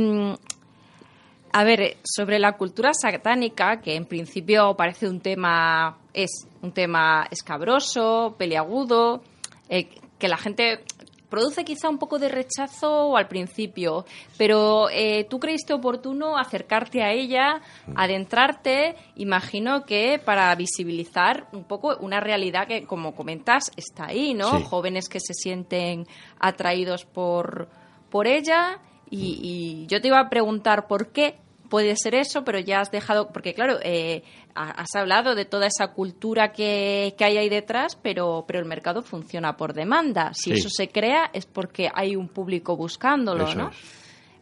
a 1.52 1.64
ver, 1.64 1.96
sobre 2.04 2.38
la 2.38 2.56
cultura 2.56 2.92
satánica, 2.94 3.80
que 3.80 3.96
en 3.96 4.06
principio 4.06 4.74
parece 4.76 5.08
un 5.08 5.20
tema, 5.20 5.98
es 6.14 6.46
un 6.62 6.72
tema 6.72 7.26
escabroso, 7.30 8.36
peliagudo, 8.38 9.22
eh, 9.68 9.88
que 10.18 10.28
la 10.28 10.36
gente 10.36 10.84
produce 11.28 11.64
quizá 11.64 11.88
un 11.88 11.98
poco 11.98 12.18
de 12.18 12.28
rechazo 12.28 13.16
al 13.16 13.28
principio, 13.28 14.04
pero 14.36 14.88
eh, 14.90 15.26
tú 15.30 15.38
creíste 15.38 15.72
oportuno 15.72 16.36
acercarte 16.36 17.02
a 17.02 17.12
ella, 17.12 17.60
adentrarte, 17.94 18.96
imagino 19.14 19.86
que 19.86 20.20
para 20.22 20.54
visibilizar 20.56 21.48
un 21.52 21.64
poco 21.64 21.96
una 22.00 22.20
realidad 22.20 22.66
que, 22.66 22.84
como 22.84 23.14
comentas, 23.14 23.70
está 23.76 24.06
ahí, 24.06 24.34
¿no? 24.34 24.58
Sí. 24.58 24.64
Jóvenes 24.68 25.08
que 25.08 25.20
se 25.20 25.34
sienten 25.34 26.06
atraídos 26.38 27.04
por, 27.06 27.68
por 28.10 28.26
ella 28.26 28.80
y, 29.10 29.40
y, 29.42 29.86
yo 29.86 30.00
te 30.00 30.08
iba 30.08 30.20
a 30.20 30.28
preguntar 30.28 30.86
por 30.86 31.08
qué 31.08 31.36
puede 31.68 31.94
ser 31.96 32.14
eso, 32.14 32.44
pero 32.44 32.58
ya 32.58 32.80
has 32.80 32.90
dejado, 32.90 33.28
porque 33.32 33.54
claro, 33.54 33.78
eh, 33.82 34.22
has 34.54 34.94
hablado 34.94 35.34
de 35.34 35.44
toda 35.44 35.66
esa 35.66 35.92
cultura 35.92 36.52
que, 36.52 37.14
que, 37.16 37.24
hay 37.24 37.38
ahí 37.38 37.48
detrás, 37.48 37.96
pero, 38.00 38.44
pero 38.46 38.58
el 38.58 38.66
mercado 38.66 39.02
funciona 39.02 39.56
por 39.56 39.72
demanda. 39.72 40.32
Si 40.34 40.50
sí. 40.50 40.58
eso 40.58 40.68
se 40.68 40.88
crea 40.88 41.30
es 41.32 41.46
porque 41.46 41.88
hay 41.94 42.16
un 42.16 42.28
público 42.28 42.76
buscándolo, 42.76 43.44
eso 43.44 43.58
¿no? 43.58 43.68
Es. 43.70 43.76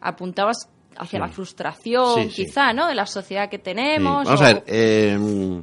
Apuntabas 0.01 0.69
hacia 0.97 1.19
sí. 1.19 1.25
la 1.25 1.27
frustración, 1.27 2.29
sí, 2.29 2.45
quizá, 2.45 2.73
¿no? 2.73 2.87
De 2.87 2.95
la 2.95 3.05
sociedad 3.05 3.49
que 3.49 3.59
tenemos. 3.59 4.25
Vamos 4.25 4.41
o... 4.41 4.43
a 4.43 4.47
ver, 4.47 4.63
eh, 4.65 5.61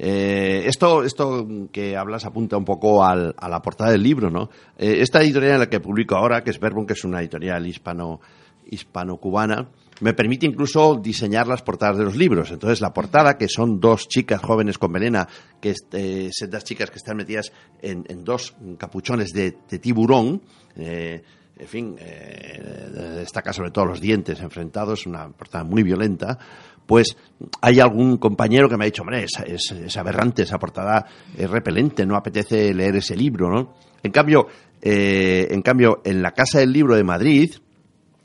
eh, 0.00 0.62
esto, 0.66 1.02
esto 1.02 1.46
que 1.72 1.96
hablas 1.96 2.24
apunta 2.24 2.56
un 2.56 2.64
poco 2.64 3.04
al, 3.04 3.34
a 3.36 3.48
la 3.48 3.60
portada 3.60 3.90
del 3.90 4.02
libro, 4.02 4.30
¿no? 4.30 4.48
Eh, 4.78 4.98
esta 5.00 5.20
editorial 5.20 5.54
en 5.54 5.58
la 5.58 5.68
que 5.68 5.80
publico 5.80 6.14
ahora, 6.14 6.44
que 6.44 6.50
es 6.50 6.60
Verbum, 6.60 6.86
que 6.86 6.92
es 6.92 7.04
una 7.04 7.18
editorial 7.20 7.66
hispano, 7.66 8.20
hispano-cubana, 8.68 9.70
me 10.00 10.14
permite 10.14 10.46
incluso 10.46 10.96
diseñar 11.02 11.46
las 11.48 11.62
portadas 11.62 11.98
de 11.98 12.04
los 12.04 12.16
libros. 12.16 12.50
Entonces, 12.50 12.80
la 12.80 12.92
portada, 12.92 13.36
que 13.36 13.48
son 13.48 13.80
dos 13.80 14.06
chicas 14.08 14.40
jóvenes 14.40 14.78
con 14.78 14.92
melena, 14.92 15.28
que 15.60 15.74
eh, 15.92 16.30
chicas 16.62 16.90
que 16.90 16.98
están 16.98 17.16
metidas 17.16 17.52
en, 17.82 18.04
dos 18.24 18.54
capuchones 18.78 19.32
de, 19.32 19.52
tiburón, 19.80 20.42
eh, 20.76 21.22
en 21.58 21.66
fin, 21.66 21.96
eh, 21.98 23.16
destaca 23.16 23.52
sobre 23.52 23.72
todo 23.72 23.86
los 23.86 24.00
dientes 24.00 24.40
enfrentados, 24.40 25.06
una 25.06 25.28
portada 25.30 25.64
muy 25.64 25.82
violenta, 25.82 26.38
pues 26.86 27.16
hay 27.60 27.80
algún 27.80 28.16
compañero 28.16 28.68
que 28.68 28.76
me 28.76 28.84
ha 28.84 28.86
dicho, 28.86 29.02
hombre, 29.02 29.24
es, 29.24 29.72
es 29.72 29.96
aberrante, 29.96 30.44
esa 30.44 30.58
portada 30.58 31.04
es 31.36 31.50
repelente, 31.50 32.06
no 32.06 32.16
apetece 32.16 32.72
leer 32.72 32.96
ese 32.96 33.14
libro, 33.14 33.50
¿no? 33.50 33.74
En 34.02 34.12
cambio, 34.12 34.46
eh, 34.80 35.48
en 35.50 35.62
cambio, 35.62 36.00
en 36.04 36.22
la 36.22 36.32
Casa 36.32 36.60
del 36.60 36.72
Libro 36.72 36.96
de 36.96 37.04
Madrid, 37.04 37.50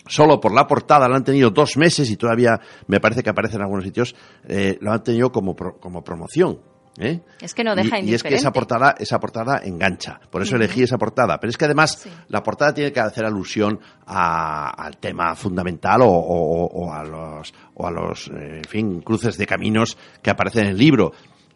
solo 0.08 0.40
por 0.40 0.54
la 0.54 0.68
portada 0.68 1.08
lo 1.08 1.16
han 1.16 1.24
tenido 1.24 1.50
dos 1.50 1.78
meses 1.78 2.10
y 2.10 2.18
todavía 2.18 2.60
me 2.88 3.00
parece 3.00 3.24
que 3.24 3.30
aparece 3.30 3.56
en 3.56 3.64
algunos 3.64 3.84
sitios, 3.84 4.16
eh, 4.48 4.78
lo 4.82 4.92
han 4.92 5.04
tenido 5.04 5.32
como, 5.32 5.56
pro, 5.56 5.78
como 5.80 6.04
promoción. 6.04 6.60
¿Eh? 7.00 7.22
Es 7.42 7.56
que 7.56 7.64
no 7.64 7.76
deja 7.76 8.00
y, 8.00 8.12
y, 8.12 8.14
es 8.14 8.22
que 8.22 8.36
esa 8.36 8.52
portada, 8.52 8.94
esa 9.00 9.20
portada 9.20 9.62
engancha. 9.64 10.20
Por 10.30 10.44
eso 10.44 10.56
uh 10.56 10.60
-huh. 10.60 10.64
elegí 10.64 10.84
esa 10.84 11.00
portada. 11.00 11.40
Pero 11.40 11.50
es 11.50 11.58
que 11.58 11.66
además 11.66 11.98
sí. 12.04 12.10
la 12.28 12.44
portada 12.44 12.72
tiene 12.72 12.92
que 12.92 13.00
hacer 13.00 13.26
alusión 13.26 13.80
a, 14.06 14.70
al 14.70 14.98
tema 14.98 15.34
fundamental 15.34 16.04
o, 16.04 16.08
o, 16.08 16.68
o, 16.68 16.94
a 16.94 17.04
los, 17.04 17.52
o 17.74 17.88
a 17.88 17.92
los, 17.92 18.28
eh, 18.28 18.58
en 18.58 18.64
fin, 18.66 19.02
cruces 19.02 19.38
de 19.40 19.48
caminos 19.48 19.98
que 20.22 20.30
aparecen 20.30 20.66
en 20.66 20.72
el 20.72 20.78
libro. 20.78 21.14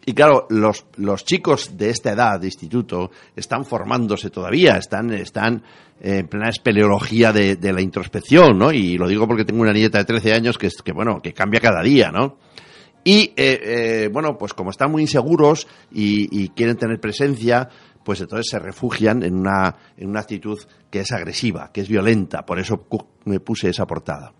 Y 0.08 0.14
claro, 0.14 0.46
los, 0.48 0.86
los 0.96 1.22
chicos 1.22 1.76
de 1.76 1.90
esta 1.90 2.12
edad 2.12 2.40
de 2.40 2.46
instituto 2.46 3.10
están 3.36 3.66
formándose 3.66 4.30
todavía, 4.30 4.78
están, 4.78 5.12
están 5.12 5.62
en 6.00 6.26
plena 6.28 6.48
espeleología 6.48 7.30
de, 7.30 7.56
de 7.56 7.72
la 7.74 7.82
introspección, 7.82 8.56
¿no? 8.56 8.72
Y 8.72 8.96
lo 8.96 9.06
digo 9.06 9.28
porque 9.28 9.44
tengo 9.44 9.60
una 9.60 9.74
nieta 9.74 9.98
de 9.98 10.06
13 10.06 10.32
años 10.32 10.56
que, 10.56 10.70
que 10.82 10.92
bueno, 10.92 11.20
que 11.20 11.34
cambia 11.34 11.60
cada 11.60 11.82
día, 11.82 12.10
¿no? 12.10 12.38
Y, 13.04 13.34
eh, 13.36 13.60
eh, 13.62 14.08
bueno, 14.10 14.38
pues 14.38 14.54
como 14.54 14.70
están 14.70 14.90
muy 14.90 15.02
inseguros 15.02 15.68
y, 15.92 16.42
y, 16.42 16.48
quieren 16.48 16.78
tener 16.78 16.98
presencia, 17.00 17.68
pues 18.02 18.22
entonces 18.22 18.46
se 18.48 18.58
refugian 18.58 19.22
en 19.22 19.34
una, 19.34 19.76
en 19.98 20.08
una 20.08 20.20
actitud 20.20 20.58
que 20.90 21.00
es 21.00 21.12
agresiva, 21.12 21.70
que 21.70 21.82
es 21.82 21.88
violenta. 21.90 22.46
Por 22.46 22.58
eso 22.58 22.86
me 23.26 23.40
puse 23.40 23.68
esa 23.68 23.86
portada. 23.86 24.32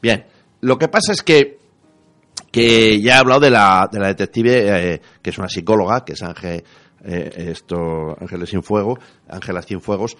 Bien, 0.00 0.24
lo 0.62 0.78
que 0.78 0.88
pasa 0.88 1.12
es 1.12 1.22
que 1.22 1.59
que 2.50 3.00
ya 3.00 3.14
he 3.14 3.18
hablado 3.18 3.40
de 3.40 3.50
la, 3.50 3.88
de 3.90 3.98
la 3.98 4.08
detective, 4.08 4.94
eh, 4.94 5.00
que 5.22 5.30
es 5.30 5.38
una 5.38 5.48
psicóloga, 5.48 6.04
que 6.04 6.14
es 6.14 6.22
Ángel, 6.22 6.64
eh, 7.04 7.30
esto, 7.50 8.16
Ángeles 8.20 8.50
Sin 8.50 8.62
Fuego, 8.62 8.98
Ángela 9.28 9.62
Cienfuegos. 9.62 10.16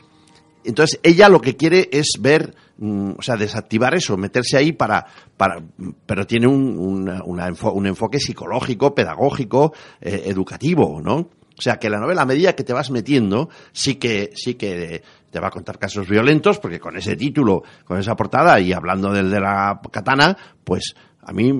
Entonces, 0.63 1.01
ella 1.03 1.29
lo 1.29 1.41
que 1.41 1.57
quiere 1.57 1.89
es 1.91 2.13
ver, 2.21 2.55
mm, 2.79 3.13
o 3.19 3.23
sea, 3.23 3.37
desactivar 3.37 3.95
eso, 3.95 4.17
meterse 4.17 4.57
ahí 4.57 4.73
para, 4.73 5.07
para 5.37 5.63
pero 6.07 6.27
tiene 6.27 6.47
un, 6.47 7.09
un 7.25 7.87
enfoque 7.87 8.19
psicológico, 8.21 8.95
pedagógico, 8.95 9.73
eh, 10.01 10.25
educativo, 10.27 11.01
¿no? 11.03 11.31
O 11.61 11.63
sea, 11.63 11.77
que 11.77 11.91
la 11.91 11.99
novela, 11.99 12.23
a 12.23 12.27
medida 12.27 12.55
que 12.55 12.65
te 12.65 12.73
vas 12.73 12.91
metiendo, 12.91 13.51
sí 13.73 13.97
que, 13.97 14.31
sí 14.35 14.55
que 14.55 15.03
te 15.31 15.41
va 15.41 15.49
a 15.49 15.51
contar 15.51 15.79
casos 15.79 16.09
violentos, 16.09 16.59
porque 16.59 16.81
con 16.81 16.97
ese 16.97 17.17
título, 17.17 17.63
con 17.85 17.99
esa 17.99 18.17
portada 18.17 18.59
y 18.61 18.73
hablando 18.73 19.13
del 19.13 19.31
de 19.31 19.41
la 19.41 19.79
katana, 19.91 20.37
pues 20.65 20.95
a 21.23 21.33
mí, 21.33 21.53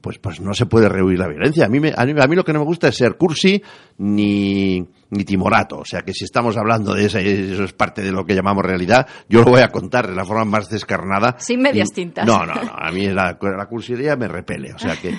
pues, 0.00 0.18
pues 0.18 0.40
no 0.40 0.52
se 0.54 0.66
puede 0.66 0.88
rehuir 0.88 1.18
la 1.18 1.28
violencia. 1.28 1.64
A 1.64 1.68
mí, 1.68 1.80
me- 1.80 1.94
a 1.96 2.04
mí, 2.04 2.12
a 2.20 2.26
mí 2.26 2.36
lo 2.36 2.44
que 2.44 2.52
no 2.52 2.60
me 2.60 2.64
gusta 2.66 2.88
es 2.88 2.96
ser 2.96 3.16
cursi 3.16 3.60
ni, 3.98 4.80
ni 5.10 5.24
timorato. 5.24 5.78
O 5.78 5.84
sea, 5.84 6.02
que 6.02 6.12
si 6.12 6.24
estamos 6.24 6.56
hablando 6.56 6.94
de 6.94 7.06
eso, 7.06 7.18
eso 7.18 7.64
es 7.64 7.72
parte 7.72 8.02
de 8.02 8.12
lo 8.12 8.24
que 8.24 8.34
llamamos 8.34 8.64
realidad, 8.64 9.06
yo 9.28 9.40
lo 9.42 9.50
voy 9.52 9.62
a 9.62 9.68
contar 9.68 10.06
de 10.08 10.14
la 10.14 10.24
forma 10.24 10.44
más 10.44 10.68
descarnada. 10.68 11.36
Sin 11.38 11.60
medias 11.60 11.90
tintas. 11.92 12.26
No, 12.26 12.44
no, 12.44 12.54
no. 12.54 12.72
A 12.76 12.90
mí 12.92 13.06
la, 13.08 13.38
la 13.40 13.66
cursilería 13.66 14.14
me 14.16 14.28
repele. 14.28 14.72
O 14.74 14.78
sea, 14.78 14.94
que, 14.96 15.14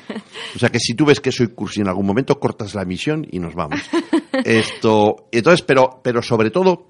o 0.55 0.59
sea, 0.59 0.69
que 0.69 0.79
si 0.79 0.93
tú 0.93 1.05
ves 1.05 1.19
que 1.19 1.31
soy 1.31 1.47
cursi 1.47 1.81
en 1.81 1.87
algún 1.87 2.05
momento, 2.05 2.39
cortas 2.39 2.75
la 2.75 2.83
emisión 2.83 3.25
y 3.29 3.39
nos 3.39 3.55
vamos. 3.55 3.81
Esto, 4.45 5.27
entonces, 5.31 5.61
pero, 5.63 5.99
pero 6.03 6.21
sobre 6.21 6.51
todo, 6.51 6.87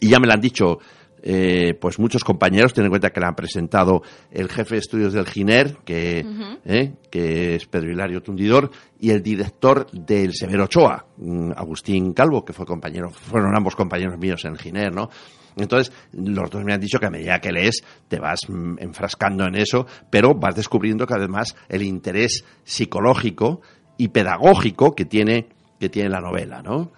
y 0.00 0.08
ya 0.08 0.18
me 0.18 0.26
lo 0.26 0.32
han 0.32 0.40
dicho 0.40 0.78
eh, 1.22 1.74
pues 1.80 1.98
muchos 1.98 2.24
compañeros, 2.24 2.74
ten 2.74 2.84
en 2.84 2.90
cuenta 2.90 3.10
que 3.10 3.20
le 3.20 3.26
han 3.26 3.36
presentado 3.36 4.02
el 4.30 4.48
jefe 4.48 4.74
de 4.74 4.80
estudios 4.80 5.12
del 5.12 5.26
GINER, 5.26 5.78
que, 5.84 6.26
eh, 6.64 6.94
que 7.10 7.54
es 7.54 7.66
Pedro 7.66 7.92
Hilario 7.92 8.22
Tundidor, 8.22 8.70
y 8.98 9.10
el 9.10 9.22
director 9.22 9.90
del 9.92 10.34
Severo 10.34 10.64
Ochoa, 10.64 11.06
mm, 11.16 11.52
Agustín 11.56 12.12
Calvo, 12.12 12.44
que 12.44 12.52
fue 12.52 12.66
compañero, 12.66 13.10
fueron 13.10 13.54
ambos 13.56 13.76
compañeros 13.76 14.18
míos 14.18 14.44
en 14.44 14.52
el 14.52 14.58
GINER, 14.58 14.92
¿no? 14.92 15.08
Entonces, 15.56 15.92
los 16.12 16.50
dos 16.50 16.64
me 16.64 16.72
han 16.72 16.80
dicho 16.80 16.98
que 16.98 17.06
a 17.06 17.10
medida 17.10 17.38
que 17.38 17.52
lees 17.52 17.82
te 18.08 18.18
vas 18.18 18.40
mm, 18.48 18.76
enfrascando 18.78 19.46
en 19.46 19.56
eso, 19.56 19.86
pero 20.10 20.34
vas 20.34 20.56
descubriendo 20.56 21.06
cada 21.06 21.20
vez 21.20 21.28
más 21.28 21.56
el 21.68 21.82
interés 21.82 22.44
psicológico 22.64 23.60
y 23.96 24.08
pedagógico 24.08 24.94
que 24.94 25.04
tiene, 25.04 25.48
que 25.78 25.88
tiene 25.88 26.08
la 26.08 26.20
novela, 26.20 26.62
¿no? 26.62 26.92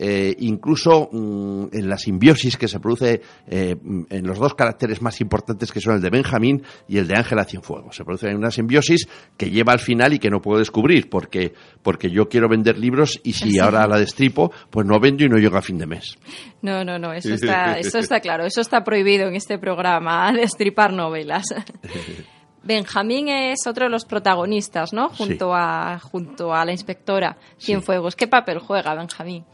Eh, 0.00 0.36
incluso 0.38 1.08
mm, 1.10 1.66
en 1.72 1.88
la 1.88 1.98
simbiosis 1.98 2.56
que 2.56 2.68
se 2.68 2.78
produce 2.78 3.20
eh, 3.48 3.74
en 4.10 4.26
los 4.26 4.38
dos 4.38 4.54
caracteres 4.54 5.02
más 5.02 5.20
importantes 5.20 5.72
que 5.72 5.80
son 5.80 5.96
el 5.96 6.00
de 6.00 6.08
Benjamín 6.08 6.62
y 6.86 6.98
el 6.98 7.08
de 7.08 7.16
Ángela 7.16 7.44
Cienfuegos. 7.44 7.96
Se 7.96 8.04
produce 8.04 8.32
una 8.32 8.52
simbiosis 8.52 9.08
que 9.36 9.50
lleva 9.50 9.72
al 9.72 9.80
final 9.80 10.12
y 10.12 10.20
que 10.20 10.30
no 10.30 10.40
puedo 10.40 10.60
descubrir 10.60 11.10
porque, 11.10 11.52
porque 11.82 12.10
yo 12.10 12.28
quiero 12.28 12.48
vender 12.48 12.78
libros 12.78 13.18
y 13.24 13.32
si 13.32 13.58
ahora 13.58 13.88
la 13.88 13.98
destripo, 13.98 14.52
pues 14.70 14.86
no 14.86 15.00
vendo 15.00 15.24
y 15.24 15.28
no 15.28 15.36
llego 15.36 15.56
a 15.56 15.62
fin 15.62 15.78
de 15.78 15.86
mes. 15.86 16.16
No, 16.62 16.84
no, 16.84 16.96
no, 16.98 17.12
eso 17.12 17.34
está, 17.34 17.76
eso 17.78 17.98
está 17.98 18.20
claro, 18.20 18.44
eso 18.46 18.60
está 18.60 18.84
prohibido 18.84 19.26
en 19.26 19.34
este 19.34 19.58
programa, 19.58 20.32
destripar 20.36 20.92
novelas. 20.92 21.44
Benjamín 22.62 23.28
es 23.28 23.66
otro 23.66 23.84
de 23.86 23.90
los 23.90 24.04
protagonistas, 24.04 24.92
¿no? 24.92 25.08
Junto, 25.08 25.46
Sí. 25.46 25.52
a, 25.54 25.98
junto 26.00 26.52
a 26.52 26.64
la 26.64 26.72
inspectora 26.72 27.36
Sí. 27.56 27.66
Cienfuegos. 27.66 28.14
¿Qué 28.16 28.26
papel 28.26 28.58
juega 28.58 28.94
Benjamín? 28.94 29.44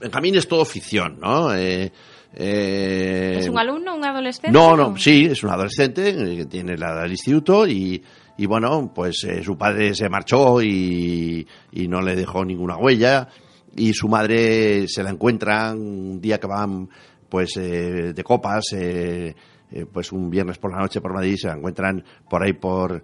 Benjamín 0.00 0.34
es 0.36 0.46
todo 0.46 0.64
ficción, 0.64 1.18
¿no? 1.20 1.54
Eh, 1.54 1.92
eh, 2.38 3.36
¿Es 3.38 3.48
un 3.48 3.58
alumno, 3.58 3.94
un 3.94 4.04
adolescente? 4.04 4.50
No, 4.50 4.76
no, 4.76 4.96
sí, 4.98 5.26
es 5.30 5.42
un 5.42 5.50
adolescente 5.50 6.14
que 6.36 6.44
tiene 6.44 6.76
la 6.76 6.92
edad 6.92 7.02
del 7.02 7.12
instituto 7.12 7.66
y, 7.66 8.02
y 8.36 8.46
bueno, 8.46 8.92
pues 8.94 9.24
eh, 9.24 9.42
su 9.42 9.56
padre 9.56 9.94
se 9.94 10.08
marchó 10.10 10.60
y, 10.60 11.46
y 11.72 11.88
no 11.88 12.02
le 12.02 12.14
dejó 12.14 12.44
ninguna 12.44 12.76
huella 12.76 13.28
y 13.74 13.94
su 13.94 14.08
madre 14.08 14.86
se 14.86 15.02
la 15.02 15.10
encuentra 15.10 15.72
un 15.72 16.20
día 16.20 16.38
que 16.38 16.46
van 16.46 16.90
pues 17.28 17.56
eh, 17.56 18.12
de 18.12 18.24
copas, 18.24 18.64
eh, 18.72 19.34
pues 19.90 20.12
un 20.12 20.28
viernes 20.30 20.58
por 20.58 20.72
la 20.72 20.78
noche 20.78 21.00
por 21.00 21.14
Madrid, 21.14 21.36
se 21.40 21.48
la 21.48 21.54
encuentran 21.54 22.04
por 22.28 22.42
ahí 22.42 22.52
por 22.52 23.02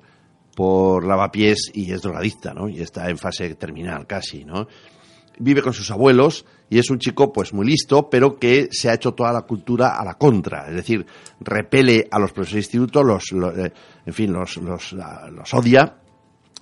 por 0.55 1.07
lavapiés 1.07 1.71
y 1.73 1.91
es 1.91 2.03
drogadicta, 2.03 2.53
¿no? 2.53 2.69
Y 2.69 2.83
está 2.83 3.09
en 3.09 3.17
fase 3.17 3.55
terminal 3.55 4.07
casi, 4.07 4.45
¿no? 4.45 4.69
vive 5.39 5.63
con 5.63 5.73
sus 5.73 5.91
abuelos 5.91 6.45
y 6.73 6.79
es 6.79 6.89
un 6.89 6.99
chico 6.99 7.31
pues 7.31 7.53
muy 7.53 7.67
listo, 7.67 8.09
pero 8.09 8.39
que 8.39 8.69
se 8.71 8.89
ha 8.89 8.95
hecho 8.95 9.13
toda 9.13 9.31
la 9.31 9.43
cultura 9.43 9.99
a 9.99 10.05
la 10.07 10.15
contra, 10.15 10.69
es 10.71 10.75
decir, 10.77 11.05
repele 11.41 12.09
a 12.11 12.19
los 12.19 12.33
profesores 12.33 12.67
de 12.71 12.79
instituto, 12.79 13.03
los, 13.05 13.31
lo- 13.33 13.55
eh, 13.55 13.71
en 14.07 14.15
fin, 14.15 14.33
los, 14.33 14.57
los, 14.57 14.95
los 14.95 15.53
odia 15.53 15.99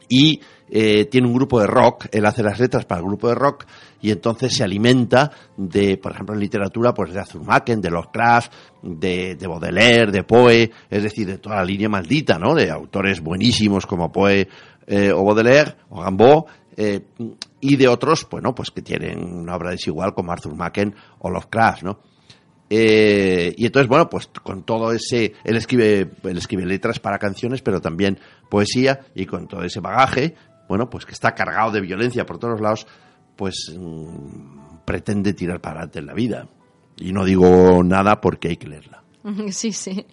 y 0.09 0.41
eh, 0.69 1.05
tiene 1.05 1.29
un 1.29 1.35
grupo 1.35 1.61
de 1.61 1.69
rock, 1.69 2.07
él 2.11 2.27
hace 2.27 2.43
las 2.43 2.59
letras 2.59 2.85
para 2.87 3.01
el 3.01 3.07
grupo 3.07 3.29
de 3.29 3.37
rock 3.37 3.67
y 4.03 4.11
entonces 4.11 4.53
se 4.57 4.65
alimenta 4.65 5.31
de, 5.57 5.97
por 5.97 6.11
ejemplo, 6.11 6.35
en 6.35 6.41
literatura, 6.41 6.93
pues 6.93 7.13
de 7.13 7.21
Azurmaken, 7.21 7.81
de 7.81 7.91
Lovecraft, 7.91 8.53
de, 8.83 9.37
de 9.37 9.47
Baudelaire, 9.47 10.11
de 10.11 10.25
Poe, 10.25 10.71
es 10.91 11.03
decir, 11.05 11.29
de 11.29 11.39
toda 11.39 11.55
la 11.57 11.65
línea 11.65 11.89
maldita, 11.89 12.37
¿no? 12.37 12.57
De 12.57 12.69
autores 12.69 13.21
buenísimos 13.21 13.87
como 13.87 14.11
Poe 14.11 14.49
eh, 14.89 15.13
o 15.13 15.23
Baudelaire 15.25 15.77
o 15.91 16.01
Gambo, 16.01 16.47
y 17.61 17.77
de 17.77 17.89
otros, 17.89 18.27
bueno, 18.31 18.55
pues 18.55 18.71
que 18.71 18.83
tienen 18.83 19.23
una 19.23 19.57
obra 19.57 19.71
desigual 19.71 20.15
como 20.15 20.33
Arthur 20.33 20.55
Machen 20.55 20.95
o 21.19 21.31
Lovecraft, 21.31 21.83
¿no? 21.83 22.01
Eh, 22.73 23.53
y 23.57 23.67
entonces, 23.67 23.89
bueno, 23.89 24.09
pues 24.09 24.29
con 24.43 24.63
todo 24.63 24.93
ese, 24.93 25.35
él 25.43 25.57
escribe, 25.57 26.13
él 26.23 26.39
escribe 26.39 26.65
letras 26.65 27.01
para 27.01 27.19
canciones, 27.19 27.63
pero 27.63 27.81
también 27.81 28.19
poesía, 28.49 29.01
y 29.15 29.27
con 29.27 29.49
todo 29.49 29.65
ese 29.65 29.81
bagaje, 29.81 30.37
bueno, 30.69 30.89
pues 30.89 31.05
que 31.05 31.13
está 31.13 31.35
cargado 31.35 31.73
de 31.73 31.81
violencia 31.81 32.25
por 32.25 32.39
todos 32.39 32.61
lados, 32.61 32.87
pues 33.35 33.75
mm, 33.77 34.85
pretende 34.85 35.33
tirar 35.35 35.61
para 35.61 35.81
adelante 35.81 35.99
en 35.99 36.07
la 36.07 36.15
vida. 36.15 36.49
Y 36.97 37.13
no 37.13 37.25
digo 37.25 37.83
nada 37.83 38.21
porque 38.21 38.49
hay 38.49 38.57
que 38.57 38.69
leerla. 38.69 39.03
Sí, 39.51 39.73
sí. 39.73 40.07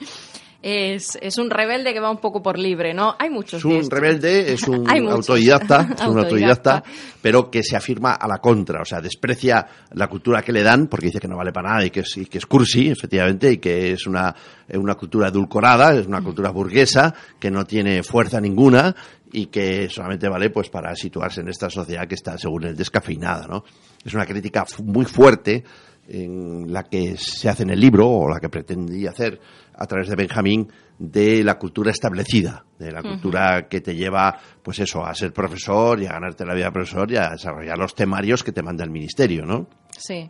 Es, 0.69 1.17
es 1.21 1.37
un 1.37 1.49
rebelde 1.49 1.93
que 1.93 2.01
va 2.01 2.11
un 2.11 2.17
poco 2.17 2.43
por 2.43 2.59
libre, 2.59 2.93
¿no? 2.93 3.15
Hay 3.17 3.29
muchos 3.29 3.59
Es 3.59 3.63
de 3.63 3.69
un 3.69 3.75
estos. 3.83 3.97
rebelde, 3.97 4.51
es 4.51 4.67
un 4.67 4.85
autodidacta, 5.09 5.87
es 5.97 6.05
un 6.05 6.19
Autodidacta. 6.19 6.83
pero 7.21 7.49
que 7.49 7.63
se 7.63 7.77
afirma 7.77 8.15
a 8.15 8.27
la 8.27 8.39
contra, 8.39 8.81
o 8.81 8.85
sea, 8.85 8.99
desprecia 8.99 9.65
la 9.93 10.07
cultura 10.07 10.41
que 10.41 10.51
le 10.51 10.63
dan 10.63 10.87
porque 10.87 11.05
dice 11.05 11.21
que 11.21 11.27
no 11.29 11.37
vale 11.37 11.53
para 11.53 11.69
nada 11.69 11.85
y 11.85 11.89
que 11.89 12.01
es, 12.01 12.17
y 12.17 12.25
que 12.25 12.39
es 12.39 12.45
cursi, 12.45 12.89
efectivamente, 12.89 13.49
y 13.49 13.57
que 13.59 13.93
es 13.93 14.07
una, 14.07 14.35
una 14.73 14.95
cultura 14.95 15.29
edulcorada, 15.29 15.93
es 15.97 16.05
una 16.05 16.21
cultura 16.21 16.49
burguesa, 16.49 17.13
que 17.39 17.49
no 17.49 17.63
tiene 17.65 18.03
fuerza 18.03 18.41
ninguna 18.41 18.93
y 19.31 19.45
que 19.45 19.89
solamente 19.89 20.27
vale 20.27 20.49
pues 20.49 20.69
para 20.69 20.93
situarse 20.97 21.39
en 21.39 21.47
esta 21.47 21.69
sociedad 21.69 22.05
que 22.09 22.15
está, 22.15 22.37
según 22.37 22.65
él, 22.65 22.75
descafeinada, 22.75 23.47
¿no? 23.47 23.63
Es 24.03 24.13
una 24.13 24.25
crítica 24.25 24.65
muy 24.83 25.05
fuerte 25.05 25.63
en 26.07 26.71
la 26.71 26.83
que 26.83 27.17
se 27.17 27.49
hace 27.49 27.63
en 27.63 27.71
el 27.71 27.79
libro, 27.79 28.07
o 28.07 28.29
la 28.29 28.39
que 28.39 28.49
pretendía 28.49 29.11
hacer 29.11 29.39
a 29.75 29.85
través 29.85 30.07
de 30.07 30.15
Benjamín, 30.15 30.71
de 30.97 31.43
la 31.43 31.59
cultura 31.59 31.91
establecida, 31.91 32.65
de 32.79 32.91
la 32.91 33.01
cultura 33.03 33.67
que 33.67 33.81
te 33.81 33.95
lleva, 33.95 34.35
pues 34.63 34.79
eso, 34.79 35.05
a 35.05 35.13
ser 35.13 35.31
profesor 35.31 36.01
y 36.01 36.07
a 36.07 36.13
ganarte 36.13 36.45
la 36.45 36.55
vida 36.55 36.65
de 36.65 36.71
profesor 36.71 37.11
y 37.11 37.17
a 37.17 37.29
desarrollar 37.29 37.77
los 37.77 37.93
temarios 37.93 38.43
que 38.43 38.51
te 38.51 38.63
manda 38.63 38.83
el 38.83 38.89
ministerio, 38.89 39.45
¿no? 39.45 39.67
Sí. 39.95 40.29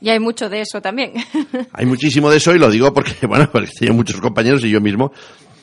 Y 0.00 0.08
hay 0.08 0.20
mucho 0.20 0.48
de 0.48 0.60
eso 0.60 0.80
también. 0.80 1.12
Hay 1.72 1.86
muchísimo 1.86 2.30
de 2.30 2.36
eso 2.36 2.54
y 2.54 2.58
lo 2.58 2.70
digo 2.70 2.92
porque, 2.92 3.14
bueno, 3.26 3.48
porque 3.50 3.70
tenía 3.78 3.94
muchos 3.94 4.20
compañeros 4.20 4.64
y 4.64 4.70
yo 4.70 4.80
mismo, 4.80 5.12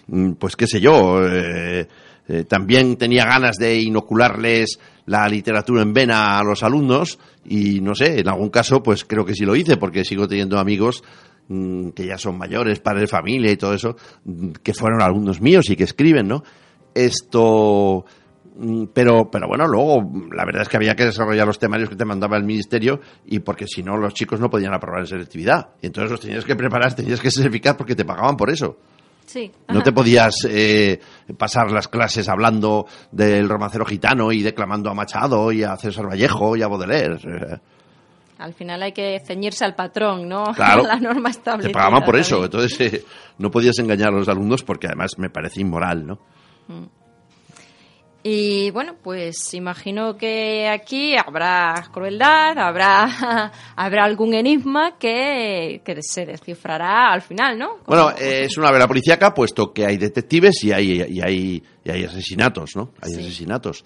mm, 0.08 0.34
pues 0.34 0.56
qué 0.56 0.68
sé 0.68 0.82
yo, 0.82 1.26
eh, 1.26 1.88
eh, 2.28 2.44
también 2.46 2.98
tenía 2.98 3.26
ganas 3.26 3.58
de 3.58 3.80
inocularles 3.82 4.80
la 5.06 5.28
literatura 5.28 5.82
en 5.82 5.94
vena 5.94 6.40
a 6.40 6.44
los 6.44 6.64
alumnos 6.64 7.20
y 7.46 7.82
no 7.82 7.96
sé, 7.96 8.20
en 8.20 8.30
algún 8.30 8.50
caso 8.50 8.84
pues 8.84 9.06
creo 9.06 9.26
que 9.26 9.34
sí 9.34 9.46
lo 9.46 9.56
hice 9.56 9.78
porque 9.78 10.06
sigo 10.06 10.28
teniendo 10.28 10.60
amigos 10.60 11.04
mm, 11.48 11.90
que 11.90 12.06
ya 12.06 12.18
son 12.18 12.38
mayores, 12.38 12.80
padres 12.80 13.04
de 13.04 13.08
familia 13.08 13.52
y 13.52 13.58
todo 13.58 13.74
eso, 13.74 13.96
mm, 14.26 14.52
que 14.64 14.74
fueron 14.74 15.02
alumnos 15.02 15.42
míos 15.42 15.70
y 15.70 15.76
que 15.76 15.84
escriben, 15.84 16.28
¿no? 16.28 16.44
Esto, 16.94 18.06
mm, 18.56 18.86
pero, 18.94 19.30
pero 19.32 19.48
bueno, 19.48 19.66
luego 19.68 20.02
la 20.34 20.46
verdad 20.46 20.64
es 20.64 20.70
que 20.70 20.78
había 20.78 20.96
que 20.96 21.06
desarrollar 21.06 21.48
los 21.48 21.60
temarios 21.60 21.90
que 21.90 21.96
te 21.96 22.06
mandaba 22.06 22.38
el 22.38 22.44
ministerio 22.44 23.00
y 23.26 23.40
porque 23.40 23.66
si 23.68 23.84
no 23.84 23.98
los 23.98 24.14
chicos 24.14 24.40
no 24.40 24.50
podían 24.50 24.74
aprobar 24.74 25.02
en 25.02 25.08
selectividad. 25.08 25.70
Y 25.82 25.88
entonces 25.88 26.12
los 26.12 26.22
tenías 26.22 26.46
que 26.46 26.56
preparar, 26.56 26.94
tenías 26.94 27.20
que 27.20 27.32
ser 27.32 27.48
eficaz 27.48 27.76
porque 27.76 27.96
te 27.96 28.06
pagaban 28.06 28.38
por 28.38 28.50
eso. 28.50 28.78
Sí. 29.32 29.50
No 29.70 29.82
te 29.82 29.94
podías 29.94 30.36
eh, 30.50 31.00
pasar 31.38 31.72
las 31.72 31.88
clases 31.88 32.28
hablando 32.28 32.86
del 33.14 33.48
romancero 33.48 33.86
gitano 33.86 34.34
y 34.34 34.42
declamando 34.42 34.90
a 34.90 34.94
Machado 34.94 35.54
y 35.54 35.64
a 35.64 35.78
César 35.78 36.06
Vallejo 36.10 36.58
y 36.58 36.62
a 36.64 36.68
Baudelaire. 36.68 37.62
Al 38.40 38.54
final 38.54 38.84
hay 38.84 38.92
que 38.92 39.22
ceñirse 39.26 39.64
al 39.64 39.74
patrón, 39.74 40.28
¿no? 40.28 40.44
Claro. 40.56 40.84
La 40.84 41.00
norma 41.00 41.30
Te 41.30 41.38
establecida. 41.38 41.72
pagaban 41.80 42.04
por 42.04 42.18
eso. 42.18 42.44
Entonces 42.44 42.82
eh, 42.82 43.06
no 43.38 43.50
podías 43.50 43.80
engañar 43.80 44.10
a 44.10 44.18
los 44.18 44.28
alumnos 44.28 44.64
porque 44.64 44.88
además 44.88 45.12
me 45.18 45.30
parece 45.30 45.62
inmoral, 45.62 46.06
¿no? 46.06 46.20
Y 48.24 48.70
bueno, 48.70 48.96
pues 49.02 49.54
imagino 49.56 50.16
que 50.16 50.68
aquí 50.70 51.16
habrá 51.18 51.88
crueldad, 51.92 52.56
habrá, 52.60 53.52
habrá 53.76 54.04
algún 54.04 54.34
enigma 54.36 54.98
que, 55.00 55.82
que 55.84 55.98
se 56.02 56.28
descifrará 56.28 57.12
al 57.12 57.24
final, 57.24 57.58
¿no? 57.58 57.78
Bueno, 57.88 58.12
eh, 58.12 58.44
es 58.46 58.58
una 58.58 58.70
vela 58.72 58.88
policíaca, 58.88 59.34
puesto 59.34 59.74
que 59.74 59.86
hay 59.88 59.98
detectives 59.98 60.64
y 60.64 60.72
hay, 60.72 61.02
y 61.10 61.22
hay, 61.22 61.64
y 61.84 61.90
hay 61.90 62.04
asesinatos, 62.04 62.76
¿no? 62.76 62.92
Hay 63.02 63.12
Sí. 63.12 63.20
asesinatos. 63.22 63.84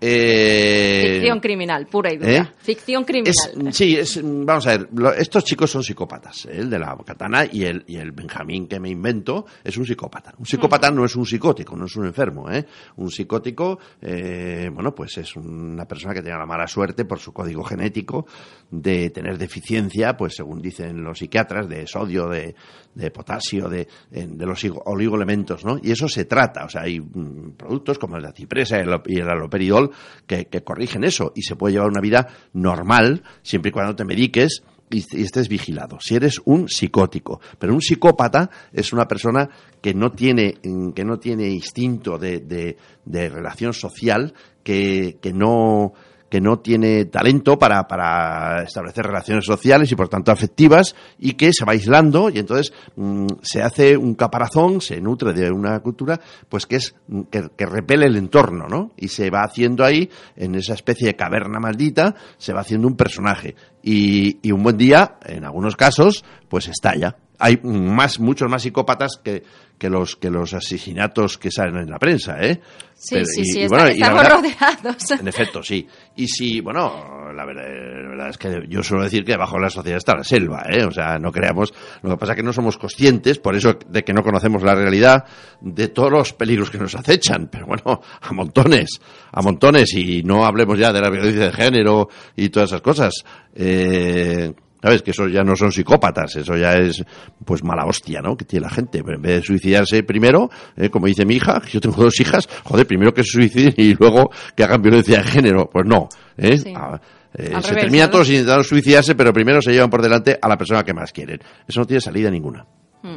Eh, 0.00 1.12
ficción 1.14 1.40
criminal, 1.40 1.86
pura 1.86 2.12
y 2.12 2.16
dura. 2.18 2.32
¿eh? 2.36 2.48
Ficción 2.58 3.04
criminal. 3.04 3.32
Es- 3.68 3.76
sí, 3.76 3.96
es, 3.96 4.20
vamos 4.22 4.66
a 4.66 4.76
ver, 4.76 4.88
lo- 4.94 5.12
estos 5.14 5.44
chicos 5.44 5.70
son 5.70 5.82
psicópatas. 5.82 6.46
¿eh? 6.46 6.50
El 6.58 6.70
de 6.70 6.78
la 6.78 6.96
katana 7.04 7.44
y 7.50 7.64
el, 7.64 7.84
y 7.86 7.96
el 7.96 8.12
Benjamín 8.12 8.66
que 8.66 8.78
me 8.80 8.90
invento 8.90 9.46
es 9.62 9.76
un 9.76 9.86
psicópata. 9.86 10.34
Un 10.38 10.46
psicópata 10.46 10.90
no 10.90 11.04
es 11.04 11.16
un 11.16 11.24
psicótico, 11.26 11.76
no 11.76 11.86
es 11.86 11.96
un 11.96 12.06
enfermo. 12.06 12.50
¿eh? 12.50 12.64
Un 12.96 13.10
psicótico, 13.10 13.78
eh, 14.02 14.68
bueno, 14.72 14.94
pues 14.94 15.16
es 15.18 15.36
una 15.36 15.86
persona 15.86 16.14
que 16.14 16.22
tiene 16.22 16.38
la 16.38 16.46
mala 16.46 16.66
suerte 16.66 17.04
por 17.04 17.18
su 17.18 17.32
código 17.32 17.62
genético 17.64 18.26
de 18.70 19.10
tener 19.10 19.38
deficiencia, 19.38 20.16
pues 20.16 20.34
según 20.36 20.60
dicen 20.60 21.02
los 21.02 21.18
psiquiatras, 21.18 21.68
de 21.68 21.86
sodio, 21.86 22.28
de, 22.28 22.54
de 22.94 23.10
potasio, 23.10 23.68
de, 23.68 23.86
de 24.10 24.46
los 24.46 24.64
oligoelementos, 24.84 25.64
¿no? 25.64 25.78
Y 25.82 25.90
eso 25.92 26.08
se 26.08 26.24
trata. 26.24 26.64
O 26.64 26.68
sea, 26.68 26.82
hay 26.82 27.00
mm, 27.00 27.52
productos 27.56 27.98
como 27.98 28.18
la 28.18 28.32
cipresa 28.32 28.78
y 28.78 28.80
el, 28.82 29.00
y 29.06 29.18
el 29.20 29.28
aloperidol 29.28 29.83
que, 30.26 30.46
que 30.46 30.62
corrigen 30.62 31.04
eso 31.04 31.32
y 31.34 31.42
se 31.42 31.56
puede 31.56 31.74
llevar 31.74 31.88
una 31.90 32.00
vida 32.00 32.28
normal 32.52 33.22
siempre 33.42 33.70
y 33.70 33.72
cuando 33.72 33.96
te 33.96 34.04
mediques 34.04 34.62
y, 34.90 34.98
estés 35.22 35.48
vigilado. 35.48 35.98
Si 36.00 36.14
eres 36.14 36.40
un 36.44 36.68
psicótico, 36.68 37.40
pero 37.58 37.72
un 37.74 37.80
psicópata 37.80 38.50
es 38.72 38.92
una 38.92 39.08
persona 39.08 39.48
que 39.80 39.94
no 39.94 40.12
tiene 40.12 40.56
mm, 40.62 40.90
que 40.90 41.04
no 41.04 41.18
tiene 41.18 41.48
instinto 41.48 42.18
de, 42.18 42.40
de- 42.40 42.76
de 43.04 43.28
relación 43.28 43.72
social, 43.72 44.32
que, 44.62 45.18
que 45.20 45.32
no 45.32 45.92
que 46.34 46.40
no 46.40 46.58
tiene 46.58 47.04
talento 47.04 47.60
para, 47.60 47.86
para 47.86 48.64
establecer 48.64 49.06
relaciones 49.06 49.44
sociales 49.44 49.92
y 49.92 49.94
por 49.94 50.08
tanto 50.08 50.32
afectivas 50.32 50.96
y 51.16 51.34
que 51.34 51.52
se 51.52 51.64
va 51.64 51.74
aislando 51.74 52.28
y 52.28 52.40
entonces 52.40 52.72
mm, 52.96 53.28
se 53.40 53.62
hace 53.62 53.96
un 53.96 54.16
caparazón, 54.16 54.80
se 54.80 55.00
nutre 55.00 55.32
de 55.32 55.52
una 55.52 55.78
cultura 55.78 56.20
pues 56.48 56.66
que 56.66 56.74
es 56.74 56.96
mm, 57.06 57.20
que, 57.30 57.50
que 57.56 57.66
repele 57.66 58.06
el 58.06 58.16
entorno, 58.16 58.66
¿no? 58.66 58.90
Y 58.96 59.10
se 59.10 59.30
va 59.30 59.44
haciendo 59.44 59.84
ahí 59.84 60.10
en 60.34 60.56
esa 60.56 60.74
especie 60.74 61.06
de 61.06 61.14
caverna 61.14 61.60
maldita, 61.60 62.16
se 62.36 62.52
va 62.52 62.62
haciendo 62.62 62.88
un 62.88 62.96
personaje 62.96 63.54
y, 63.80 64.40
y 64.42 64.50
un 64.50 64.64
buen 64.64 64.76
día, 64.76 65.18
en 65.24 65.44
algunos 65.44 65.76
casos, 65.76 66.24
pues 66.48 66.66
estalla. 66.66 67.14
Hay 67.38 67.58
más, 67.62 68.20
muchos 68.20 68.48
más 68.48 68.62
psicópatas 68.62 69.18
que, 69.22 69.42
que 69.78 69.90
los 69.90 70.14
que 70.16 70.30
los 70.30 70.54
asesinatos 70.54 71.36
que 71.36 71.50
salen 71.50 71.76
en 71.78 71.90
la 71.90 71.98
prensa, 71.98 72.36
¿eh? 72.40 72.60
Sí, 72.94 73.16
Pero- 73.16 73.26
sí, 73.26 73.40
y- 73.40 73.44
sí, 73.44 73.60
y 73.62 73.66
bueno, 73.68 73.86
estamos 73.88 74.22
verdad- 74.22 74.36
rodeados. 74.36 75.10
en 75.20 75.28
efecto, 75.28 75.62
sí. 75.62 75.86
Y 76.16 76.28
si, 76.28 76.60
bueno, 76.60 77.32
la 77.34 77.44
verdad, 77.44 77.64
la 77.64 78.08
verdad 78.08 78.28
es 78.30 78.38
que 78.38 78.62
yo 78.68 78.82
suelo 78.84 79.02
decir 79.02 79.24
que 79.24 79.32
debajo 79.32 79.56
de 79.56 79.62
la 79.62 79.70
sociedad 79.70 79.98
está 79.98 80.14
la 80.16 80.22
selva, 80.22 80.62
¿eh? 80.70 80.84
O 80.84 80.92
sea, 80.92 81.18
no 81.18 81.32
creamos. 81.32 81.74
Lo 82.02 82.10
que 82.10 82.16
pasa 82.16 82.32
es 82.32 82.36
que 82.36 82.42
no 82.44 82.52
somos 82.52 82.78
conscientes, 82.78 83.40
por 83.40 83.56
eso 83.56 83.76
de 83.88 84.04
que 84.04 84.12
no 84.12 84.22
conocemos 84.22 84.62
la 84.62 84.76
realidad 84.76 85.24
de 85.60 85.88
todos 85.88 86.12
los 86.12 86.32
peligros 86.34 86.70
que 86.70 86.78
nos 86.78 86.94
acechan. 86.94 87.48
Pero 87.50 87.66
bueno, 87.66 88.00
a 88.20 88.32
montones, 88.32 89.00
a 89.32 89.42
montones. 89.42 89.92
Y 89.94 90.22
no 90.22 90.44
hablemos 90.46 90.78
ya 90.78 90.92
de 90.92 91.00
la 91.00 91.10
violencia 91.10 91.46
de 91.46 91.52
género 91.52 92.08
y 92.36 92.48
todas 92.50 92.70
esas 92.70 92.80
cosas. 92.80 93.12
Eh, 93.56 94.52
¿Sabes? 94.84 95.00
Que 95.00 95.12
eso 95.12 95.28
ya 95.28 95.42
no 95.42 95.56
son 95.56 95.72
psicópatas, 95.72 96.36
eso 96.36 96.58
ya 96.58 96.74
es, 96.74 97.02
pues, 97.42 97.64
mala 97.64 97.86
hostia, 97.86 98.20
¿no? 98.20 98.36
Que 98.36 98.44
tiene 98.44 98.66
la 98.66 98.70
gente. 98.70 99.02
Pero 99.02 99.16
en 99.16 99.22
vez 99.22 99.36
de 99.36 99.42
suicidarse 99.42 100.02
primero, 100.02 100.50
eh, 100.76 100.90
como 100.90 101.06
dice 101.06 101.24
mi 101.24 101.36
hija, 101.36 101.62
yo 101.72 101.80
tengo 101.80 101.96
dos 102.02 102.20
hijas, 102.20 102.46
joder, 102.64 102.86
primero 102.86 103.14
que 103.14 103.24
se 103.24 103.30
suiciden 103.30 103.72
y 103.78 103.94
luego 103.94 104.30
que 104.54 104.62
hagan 104.62 104.82
violencia 104.82 105.16
de 105.16 105.24
género. 105.24 105.70
Pues 105.72 105.86
no, 105.86 106.10
¿eh? 106.36 106.58
Sí. 106.58 106.74
Ah, 106.76 107.00
eh, 107.32 107.46
se 107.46 107.70
revés, 107.70 107.84
termina 107.84 108.04
¿no? 108.04 108.10
todos 108.10 108.28
intentando 108.28 108.62
suicidarse, 108.62 109.14
pero 109.14 109.32
primero 109.32 109.62
se 109.62 109.72
llevan 109.72 109.88
por 109.88 110.02
delante 110.02 110.38
a 110.38 110.48
la 110.48 110.58
persona 110.58 110.84
que 110.84 110.92
más 110.92 111.12
quieren. 111.12 111.40
Eso 111.66 111.80
no 111.80 111.86
tiene 111.86 112.02
salida 112.02 112.30
ninguna. 112.30 112.66
Mm. 113.02 113.16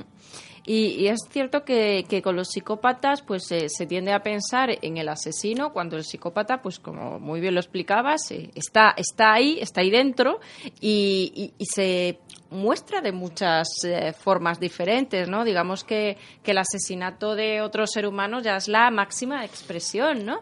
Y, 0.69 0.87
y 0.99 1.07
es 1.07 1.21
cierto 1.31 1.63
que, 1.63 2.05
que 2.09 2.21
con 2.21 2.35
los 2.35 2.49
psicópatas 2.49 3.21
pues 3.21 3.45
se 3.47 3.85
tiende 3.87 4.11
a 4.11 4.21
pensar 4.21 4.69
en 4.81 4.97
el 4.97 5.07
asesino 5.07 5.71
cuando 5.71 5.95
el 5.95 6.03
psicópata 6.03 6.61
pues 6.61 6.77
como 6.77 7.19
muy 7.19 7.39
bien 7.39 7.53
lo 7.53 7.61
explicabas 7.61 8.29
eh, 8.31 8.51
está 8.53 8.93
está 8.97 9.31
ahí 9.31 9.59
está 9.61 9.79
ahí 9.79 9.89
dentro 9.89 10.41
y, 10.81 11.31
y- 11.33 11.53
y 11.57 11.65
se 11.67 12.19
muestra 12.51 12.99
de 12.99 13.13
muchas 13.13 13.67
eh, 13.85 14.11
formas 14.11 14.59
diferentes 14.59 15.29
no 15.29 15.45
digamos 15.45 15.85
que, 15.85 16.17
que 16.43 16.51
el 16.51 16.57
asesinato 16.57 17.33
de 17.35 17.61
otro 17.61 17.87
ser 17.87 18.05
humano 18.05 18.41
ya 18.41 18.57
es 18.57 18.67
la 18.67 18.91
máxima 18.91 19.45
expresión 19.45 20.25
no 20.25 20.41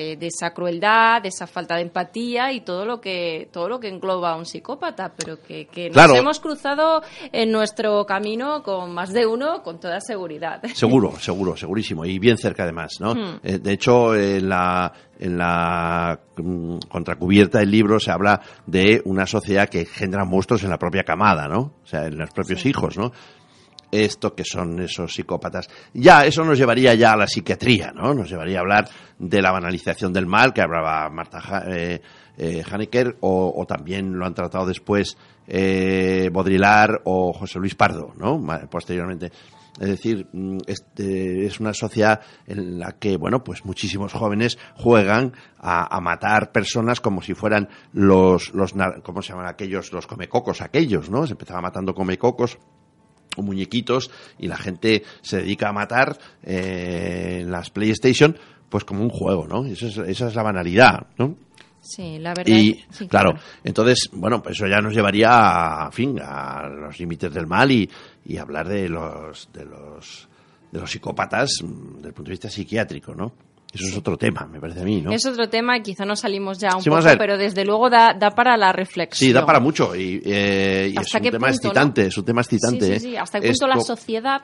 de, 0.00 0.16
de 0.16 0.26
esa 0.28 0.52
crueldad, 0.52 1.22
de 1.22 1.28
esa 1.28 1.46
falta 1.46 1.76
de 1.76 1.82
empatía 1.82 2.52
y 2.52 2.60
todo 2.62 2.84
lo 2.84 3.00
que 3.00 3.48
todo 3.52 3.68
lo 3.68 3.78
que 3.80 3.88
engloba 3.88 4.32
a 4.32 4.36
un 4.36 4.46
psicópata, 4.46 5.12
pero 5.16 5.40
que, 5.42 5.66
que 5.66 5.86
nos 5.88 5.94
Claro. 5.94 6.14
hemos 6.16 6.40
cruzado 6.40 7.02
en 7.32 7.50
nuestro 7.52 8.04
camino 8.06 8.62
con 8.62 8.92
más 8.92 9.12
de 9.12 9.26
uno 9.26 9.62
con 9.62 9.78
toda 9.80 10.00
seguridad. 10.00 10.62
Seguro, 10.74 11.18
seguro, 11.18 11.56
segurísimo. 11.56 12.04
Y 12.04 12.18
bien 12.18 12.36
cerca 12.38 12.62
además, 12.64 13.00
¿no? 13.00 13.14
Hmm. 13.14 13.40
Eh, 13.42 13.58
de 13.58 13.72
hecho, 13.72 14.14
en 14.14 14.48
la, 14.48 14.92
en 15.18 15.36
la 15.38 16.18
mm, 16.36 16.78
contracubierta 16.88 17.58
del 17.58 17.70
libro 17.70 18.00
se 18.00 18.10
habla 18.10 18.40
de 18.66 19.02
una 19.04 19.26
sociedad 19.26 19.68
que 19.68 19.84
genera 19.84 20.24
monstruos 20.24 20.64
en 20.64 20.70
la 20.70 20.78
propia 20.78 21.02
camada, 21.04 21.48
¿no? 21.48 21.74
O 21.82 21.86
sea, 21.86 22.06
en 22.06 22.16
los 22.18 22.30
propios 22.30 22.64
hijos, 22.66 22.96
¿no? 22.96 23.12
Esto 23.92 24.34
que 24.34 24.44
son 24.44 24.80
esos 24.80 25.14
psicópatas. 25.14 25.68
Ya, 25.94 26.24
eso 26.24 26.44
nos 26.44 26.58
llevaría 26.58 26.94
ya 26.94 27.12
a 27.12 27.16
la 27.16 27.26
psiquiatría, 27.26 27.92
¿no? 27.92 28.14
Nos 28.14 28.30
llevaría 28.30 28.58
a 28.58 28.60
hablar 28.60 28.88
de 29.18 29.42
la 29.42 29.50
banalización 29.50 30.12
del 30.12 30.26
mal 30.26 30.52
que 30.52 30.62
hablaba 30.62 31.08
Marta 31.10 31.64
eh, 31.66 32.00
eh, 32.38 32.62
Hanecker 32.70 33.16
o, 33.20 33.52
o 33.56 33.66
también 33.66 34.12
lo 34.12 34.24
han 34.26 34.34
tratado 34.34 34.66
después 34.66 35.16
eh, 35.46 36.30
Baudrillard 36.32 37.00
o 37.04 37.32
José 37.32 37.58
Luis 37.58 37.74
Pardo, 37.74 38.14
¿no? 38.16 38.40
Posteriormente. 38.70 39.32
Es 39.78 39.88
decir, 39.88 40.28
mm, 40.32 40.58
este, 40.66 41.46
es 41.46 41.58
una 41.58 41.72
sociedad 41.72 42.20
en 42.46 42.78
la 42.78 42.92
que, 42.92 43.16
bueno, 43.16 43.42
pues 43.42 43.64
muchísimos 43.64 44.12
jóvenes 44.12 44.58
juegan 44.76 45.32
a, 45.58 45.96
a 45.96 46.00
matar 46.00 46.52
personas 46.52 47.00
como 47.00 47.22
si 47.22 47.34
fueran 47.34 47.68
los, 47.92 48.52
los, 48.54 48.74
¿cómo 49.02 49.22
se 49.22 49.32
llaman 49.32 49.48
aquellos? 49.48 49.92
Los 49.92 50.06
comecocos 50.06 50.60
aquellos, 50.60 51.10
¿no? 51.10 51.26
Se 51.26 51.32
empezaba 51.32 51.60
matando 51.60 51.94
comecocos 51.94 52.58
o 53.36 53.42
muñequitos 53.42 54.10
y 54.38 54.48
la 54.48 54.56
gente 54.56 55.02
se 55.22 55.38
dedica 55.38 55.68
a 55.68 55.72
matar 55.72 56.18
eh, 56.42 57.38
en 57.42 57.50
las 57.50 57.70
PlayStation 57.70 58.36
pues 58.68 58.84
como 58.84 59.02
un 59.02 59.10
juego, 59.10 59.46
¿no? 59.48 59.64
Eso 59.66 59.86
es- 59.88 59.96
esa 59.98 60.28
es 60.28 60.34
la 60.34 60.42
banalidad, 60.42 61.06
¿no? 61.18 61.34
Sí, 61.82 62.18
la 62.18 62.34
verdad. 62.34 62.52
Y 62.54 62.84
sí, 62.90 63.08
claro, 63.08 63.32
entonces, 63.64 64.10
bueno, 64.12 64.42
pues 64.42 64.54
eso 64.56 64.66
ya 64.66 64.80
nos 64.80 64.94
llevaría 64.94 65.30
a, 65.30 65.86
en 65.86 65.92
fin, 65.92 66.20
a 66.22 66.68
los 66.68 66.98
límites 67.00 67.32
del 67.32 67.46
mal 67.46 67.72
y, 67.72 67.88
y 68.26 68.36
hablar 68.36 68.68
de 68.68 68.88
los, 68.88 69.48
de 69.52 69.64
los, 69.64 70.28
de 70.70 70.78
los 70.80 70.90
psicópatas 70.90 71.50
mm, 71.64 71.94
desde 71.96 72.08
el 72.08 72.14
punto 72.14 72.28
de 72.28 72.32
vista 72.32 72.50
psiquiátrico, 72.50 73.14
¿no? 73.14 73.32
Eso 73.72 73.86
es 73.86 73.96
otro 73.96 74.16
tema, 74.16 74.46
me 74.46 74.60
parece 74.60 74.80
a 74.80 74.84
mí, 74.84 75.00
¿no? 75.00 75.12
Es 75.12 75.24
otro 75.26 75.48
tema 75.48 75.76
y 75.76 75.82
quizá 75.82 76.04
nos 76.04 76.20
salimos 76.20 76.58
ya 76.58 76.74
un 76.74 76.82
Sí, 76.82 76.90
poco, 76.90 77.04
pero 77.18 77.38
desde 77.38 77.64
luego 77.64 77.88
da, 77.88 78.14
da 78.18 78.30
para 78.30 78.56
la 78.56 78.72
reflexión. 78.72 79.28
Sí, 79.28 79.32
da 79.32 79.46
para 79.46 79.60
mucho 79.60 79.94
y, 79.94 80.20
eh, 80.24 80.90
y 80.92 80.92
es 80.92 80.98
¿Hasta 80.98 81.18
un 81.18 81.24
tema 81.24 81.48
punto, 81.48 81.48
excitante, 81.48 82.02
no? 82.02 82.08
es 82.08 82.18
un 82.18 82.24
tema 82.24 82.40
excitante. 82.40 82.86
Sí, 82.86 82.92
¿eh? 82.92 83.00
sí, 83.00 83.10
sí. 83.10 83.16
Hasta 83.16 83.40
qué 83.40 83.48
punto 83.48 83.66
la 83.68 83.80
sociedad 83.80 84.42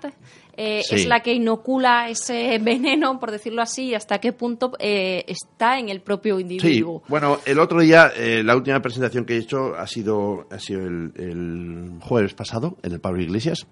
eh, 0.56 0.82
es 0.90 1.06
la 1.06 1.20
que 1.20 1.32
inocula 1.32 2.08
ese 2.08 2.58
veneno, 2.62 3.18
por 3.18 3.32
decirlo 3.32 3.62
así, 3.62 3.86
y 3.86 3.94
hasta 3.94 4.18
qué 4.18 4.32
punto 4.32 4.72
eh, 4.78 5.24
está 5.26 5.78
en 5.78 5.88
el 5.88 6.00
propio 6.00 6.38
individuo. 6.38 7.02
bueno, 7.08 7.38
el 7.44 7.58
otro 7.58 7.80
día, 7.80 8.12
eh, 8.16 8.42
la 8.44 8.54
última 8.54 8.80
presentación 8.80 9.24
que 9.24 9.34
he 9.34 9.38
hecho 9.38 9.74
ha 9.76 9.86
sido, 9.86 10.46
ha 10.50 10.58
sido 10.60 10.86
el, 10.86 11.12
el 11.16 11.90
jueves 12.00 12.34
pasado 12.34 12.76
en 12.82 12.92
el 12.92 13.00
Pablo 13.00 13.22
Iglesias. 13.22 13.66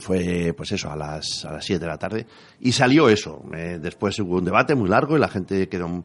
Fue, 0.00 0.54
pues 0.56 0.72
eso, 0.72 0.90
a 0.90 0.96
las, 0.96 1.44
a 1.44 1.52
las 1.52 1.64
7 1.64 1.80
de 1.80 1.86
la 1.86 1.98
tarde. 1.98 2.26
Y 2.60 2.72
salió 2.72 3.08
eso. 3.08 3.42
Eh, 3.56 3.78
después 3.80 4.18
hubo 4.20 4.36
un 4.36 4.44
debate 4.44 4.74
muy 4.74 4.88
largo 4.88 5.16
y 5.16 5.20
la 5.20 5.28
gente 5.28 5.68
quedó 5.68 6.04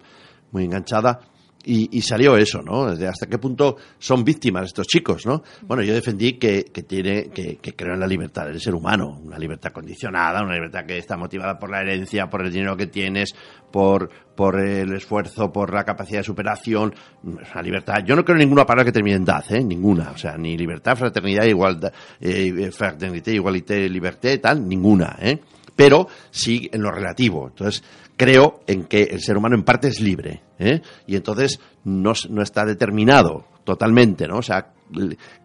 muy 0.52 0.64
enganchada. 0.64 1.20
Y, 1.68 2.02
salió 2.02 2.38
eso, 2.38 2.62
¿no? 2.62 2.92
Desde 2.92 3.08
hasta 3.08 3.26
qué 3.26 3.40
punto 3.40 3.78
son 3.98 4.24
víctimas 4.24 4.68
estos 4.68 4.86
chicos, 4.86 5.26
¿no? 5.26 5.42
Bueno, 5.64 5.82
yo 5.82 5.96
defendí 5.96 6.34
que, 6.34 6.66
que 6.66 6.84
tiene, 6.84 7.30
que, 7.30 7.58
que 7.58 7.76
creo 7.76 7.96
en 7.96 8.00
la 8.00 8.08
libertad 8.08 8.46
del 8.46 8.62
ser 8.62 8.76
humano, 8.76 9.20
una 9.24 9.40
libertad 9.40 9.72
condicionada, 9.72 10.44
una 10.44 10.54
libertad 10.54 10.86
que 10.86 11.00
está 11.00 11.18
motivada 11.18 11.58
por 11.58 11.72
la 11.72 11.82
herencia, 11.82 12.30
por 12.30 12.46
el 12.46 12.52
dinero 12.52 12.78
que 12.78 12.86
tienes, 12.86 13.34
por, 13.72 14.10
por 14.36 14.60
el 14.60 14.94
esfuerzo, 14.94 15.52
por 15.52 15.74
la 15.74 15.84
capacidad 15.84 16.20
de 16.20 16.24
superación, 16.24 16.94
una 17.24 17.62
libertad. 17.62 17.96
Yo 18.06 18.16
no 18.16 18.24
creo 18.24 18.38
en 18.38 18.44
ninguna 18.44 18.66
palabra 18.66 18.86
que 18.86 18.92
termine 18.92 19.18
en 19.18 19.26
dad, 19.26 19.44
¿eh? 19.50 19.64
Ninguna. 19.64 20.12
O 20.12 20.18
sea, 20.18 20.38
ni 20.38 20.58
libertad, 20.58 20.96
fraternidad, 20.96 21.46
igualdad, 21.46 21.92
eh, 22.22 22.72
fraternité, 22.72 23.34
igualité, 23.34 23.90
liberté, 23.90 24.38
tal, 24.38 24.68
ninguna, 24.68 25.18
¿eh? 25.20 25.40
Pero 25.76 26.08
sí 26.32 26.70
en 26.72 26.84
lo 26.84 26.92
relativo. 26.92 27.48
Entonces, 27.50 27.84
creo 28.16 28.62
en 28.68 28.86
que 28.86 29.04
el 29.04 29.20
ser 29.20 29.38
humano 29.38 29.56
en 29.56 29.64
parte 29.64 29.90
es 29.90 30.00
libre, 30.00 30.42
¿eh? 30.58 30.82
Y 31.08 31.16
entonces 31.16 31.55
no, 31.84 32.14
no 32.30 32.42
está 32.42 32.66
determinado 32.66 33.46
totalmente, 33.64 34.28
¿no? 34.28 34.38
O 34.38 34.42
sea, 34.42 34.74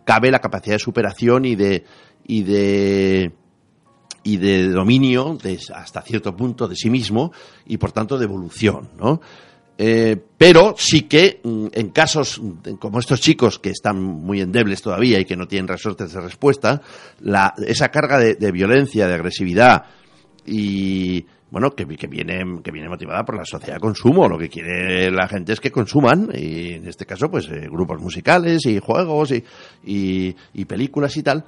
cabe 0.05 0.31
la 0.31 0.41
capacidad 0.41 0.75
de 0.75 0.81
superación 0.81 1.45
y 1.45 1.57
de, 1.57 1.85
y 2.27 2.43
de, 2.43 3.33
y 4.23 4.37
de 4.37 4.69
dominio 4.69 5.39
hasta 5.75 6.03
cierto 6.03 6.37
punto 6.37 6.69
de 6.69 6.77
sí 6.77 6.91
mismo 6.91 7.33
y 7.67 7.79
por 7.79 7.93
tanto 7.93 8.19
de 8.19 8.25
evolución, 8.25 8.91
¿no? 8.99 9.21
Eh, 9.83 10.15
pero 10.37 10.75
sí 10.77 11.05
que 11.05 11.41
mm, 11.43 11.69
en 11.73 11.89
casos 11.89 12.39
como 12.79 12.99
estos 12.99 13.19
chicos 13.19 13.59
que 13.59 13.71
están 13.71 13.99
muy 13.99 14.43
endebles 14.43 14.83
todavía 14.83 15.19
y 15.19 15.25
que 15.25 15.37
no 15.37 15.49
tienen 15.49 15.69
resortes 15.69 16.13
de 16.13 16.21
respuesta, 16.21 16.83
la, 17.21 17.55
esa 17.67 17.89
carga 17.89 18.19
de, 18.19 18.53
violencia, 18.53 19.09
de 19.09 19.15
agresividad 19.15 19.85
y 20.45 21.25
bueno 21.51 21.71
que, 21.71 21.87
que, 21.87 22.07
viene 22.07 22.61
que 22.63 22.71
viene 22.71 22.89
motivada 22.89 23.25
por 23.25 23.37
la 23.37 23.45
sociedad 23.45 23.75
de 23.75 23.81
consumo. 23.81 24.29
Lo 24.29 24.39
que 24.39 24.49
quiere 24.49 25.11
la 25.11 25.29
gente 25.29 25.53
es 25.53 25.61
que 25.61 25.71
consuman 25.71 26.31
y 26.35 26.75
en 26.75 26.89
este 26.89 27.07
caso 27.07 27.31
pues 27.31 27.49
eh, 27.49 27.69
grupos 27.71 28.01
musicales 28.01 28.65
y 28.67 28.79
juegos 28.79 29.33
y, 29.33 29.45
y, 29.85 30.35
y 30.55 30.65
películas 30.65 31.17
y 31.17 31.23
tal 31.23 31.45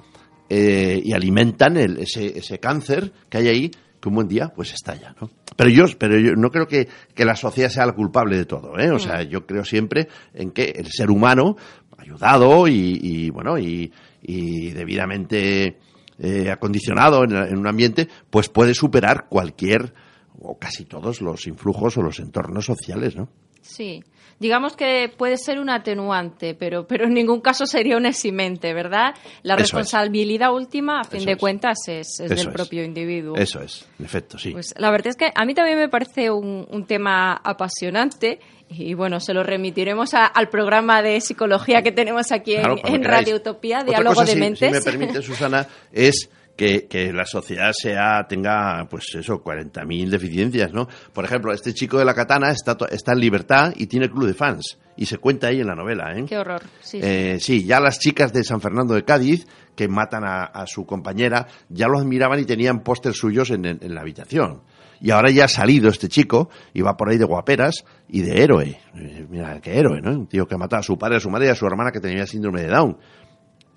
eh, 0.49 1.01
y 1.03 1.13
alimentan 1.13 1.77
el, 1.77 1.99
ese, 1.99 2.37
ese 2.37 2.59
cáncer 2.59 3.11
que 3.29 3.37
hay 3.37 3.47
ahí 3.47 3.71
que 3.99 4.09
un 4.09 4.15
buen 4.15 4.27
día 4.27 4.51
pues 4.53 4.73
estalla, 4.73 5.15
¿no? 5.19 5.29
Pero 5.55 5.69
yo, 5.69 5.85
pero 5.97 6.19
yo 6.19 6.35
no 6.35 6.49
creo 6.49 6.67
que, 6.67 6.87
que 7.15 7.25
la 7.25 7.35
sociedad 7.35 7.69
sea 7.69 7.85
la 7.85 7.93
culpable 7.93 8.37
de 8.37 8.45
todo, 8.45 8.77
¿eh? 8.77 8.91
O 8.91 8.99
sea, 8.99 9.23
yo 9.23 9.45
creo 9.45 9.63
siempre 9.63 10.09
en 10.33 10.51
que 10.51 10.65
el 10.75 10.87
ser 10.91 11.09
humano, 11.09 11.55
ayudado 11.97 12.67
y, 12.67 12.99
y 13.01 13.29
bueno, 13.29 13.57
y, 13.57 13.91
y 14.21 14.71
debidamente 14.71 15.77
eh, 16.19 16.51
acondicionado 16.51 17.23
en, 17.23 17.35
en, 17.35 17.57
un 17.57 17.67
ambiente, 17.67 18.07
pues 18.29 18.49
puede 18.49 18.73
superar 18.73 19.27
cualquier 19.29 19.93
o 20.39 20.57
casi 20.57 20.85
todos 20.85 21.21
los 21.21 21.47
influjos 21.47 21.97
o 21.97 22.01
los 22.01 22.19
entornos 22.19 22.65
sociales, 22.65 23.15
¿no? 23.15 23.29
Sí 23.61 24.03
digamos 24.43 24.75
que 24.75 25.09
puede 25.15 25.37
ser 25.37 25.59
un 25.59 25.69
atenuante, 25.69 26.53
pero, 26.53 26.85
pero 26.85 27.05
en 27.05 27.13
ningún 27.13 27.41
caso 27.41 27.65
sería 27.65 27.97
un 27.97 28.05
eximente, 28.05 28.73
¿verdad? 28.73 29.15
La 29.41 29.53
Eso 29.55 29.61
responsabilidad 29.61 30.53
última, 30.53 30.99
a 30.99 31.03
fin 31.05 31.21
Eso 31.21 31.27
de 31.27 31.31
es. 31.33 31.37
cuentas, 31.37 31.77
es, 31.87 32.19
es 32.19 32.29
del 32.29 32.51
propio 32.51 32.83
individuo. 32.83 33.35
Eso 33.37 33.61
es, 33.61 33.87
en 33.97 34.05
efecto, 34.05 34.37
sí. 34.37 34.51
Pues 34.51 34.73
la 34.77 34.91
verdad 34.91 35.07
es 35.07 35.15
que 35.15 35.31
a 35.33 35.45
mí 35.45 35.53
también 35.53 35.77
me 35.77 35.89
parece 35.89 36.29
un, 36.29 36.67
un 36.69 36.85
tema 36.85 37.33
apasionante 37.43 38.39
y 38.75 38.93
bueno, 38.93 39.19
se 39.19 39.33
lo 39.33 39.43
remitiremos 39.43 40.13
a- 40.13 40.25
al 40.25 40.49
programa 40.49 41.01
de 41.01 41.19
psicología 41.21 41.81
que 41.81 41.91
tenemos 41.91 42.31
aquí 42.31 42.55
en, 42.55 42.61
Claro, 42.61 42.75
en. 42.83 43.03
Radio 43.03 43.35
Utopía, 43.35 43.83
Diálogo 43.83 44.15
cosa, 44.15 44.25
de 44.25 44.33
si- 44.33 44.39
Mentes. 44.39 44.67
Si 44.69 44.73
me 44.73 44.81
permite, 44.81 45.21
Susana, 45.21 45.67
es 45.91 46.29
que, 46.55 46.85
que 46.87 47.11
la 47.11 47.25
sociedad 47.25 47.71
sea 47.73 48.25
tenga, 48.29 48.85
pues 48.89 49.05
eso, 49.15 49.41
40.000 49.43 50.09
deficiencias, 50.09 50.71
¿no? 50.71 50.87
Por 51.11 51.25
ejemplo, 51.25 51.51
este 51.51 51.73
chico 51.73 51.97
de 51.97 52.05
la 52.05 52.13
katana 52.13 52.51
está, 52.51 52.77
está 52.91 53.13
en 53.13 53.19
libertad 53.19 53.73
y 53.75 53.87
tiene 53.87 54.09
club 54.09 54.27
de 54.27 54.33
fans. 54.35 54.77
Y 54.95 55.07
se 55.07 55.17
cuenta 55.17 55.47
ahí 55.47 55.59
en 55.61 55.65
la 55.67 55.73
novela, 55.73 56.15
¿eh? 56.15 56.23
Qué 56.29 56.37
horror. 56.37 56.61
Sí, 56.81 56.99
sí. 56.99 56.99
Eh, 57.01 57.37
sí, 57.39 57.65
ya 57.65 57.79
las 57.79 57.97
chicas 57.97 58.31
de 58.31 58.43
San 58.43 58.61
Fernando 58.61 58.93
de 58.93 59.03
Cádiz, 59.03 59.47
que 59.75 59.87
matan 59.87 60.23
a, 60.23 60.43
a 60.43 60.67
su 60.67 60.85
compañera, 60.85 61.47
ya 61.69 61.87
los 61.87 62.01
admiraban 62.01 62.39
y 62.39 62.45
tenían 62.45 62.83
pósters 62.83 63.17
suyos 63.17 63.49
en, 63.49 63.65
en- 63.65 63.79
en 63.81 63.95
la 63.95 64.01
habitación. 64.01 64.61
Y 65.03 65.11
ahora 65.11 65.29
ya 65.29 65.45
ha 65.45 65.47
salido 65.49 65.89
este 65.89 66.07
chico 66.07 66.49
y 66.73 66.81
va 66.81 66.97
por 66.97 67.09
ahí 67.09 67.17
de 67.19 67.25
guaperas 67.25 67.83
y 68.07 68.21
de 68.21 68.41
héroe. 68.41 68.79
Eh, 68.95 69.27
mira, 69.29 69.59
qué 69.61 69.77
héroe, 69.77 70.01
¿no? 70.01 70.11
Un 70.11 70.27
tío 70.27 70.47
que 70.47 70.55
ha 70.55 70.57
matado 70.57 70.79
a 70.79 70.83
su 70.83 70.97
padre, 70.97 71.17
a 71.17 71.19
su 71.19 71.29
madre 71.29 71.47
y 71.47 71.49
a 71.49 71.55
su 71.55 71.65
hermana 71.67 71.91
que 71.91 71.99
tenía 71.99 72.25
síndrome 72.25 72.61
de 72.61 72.69
Down. 72.69 72.97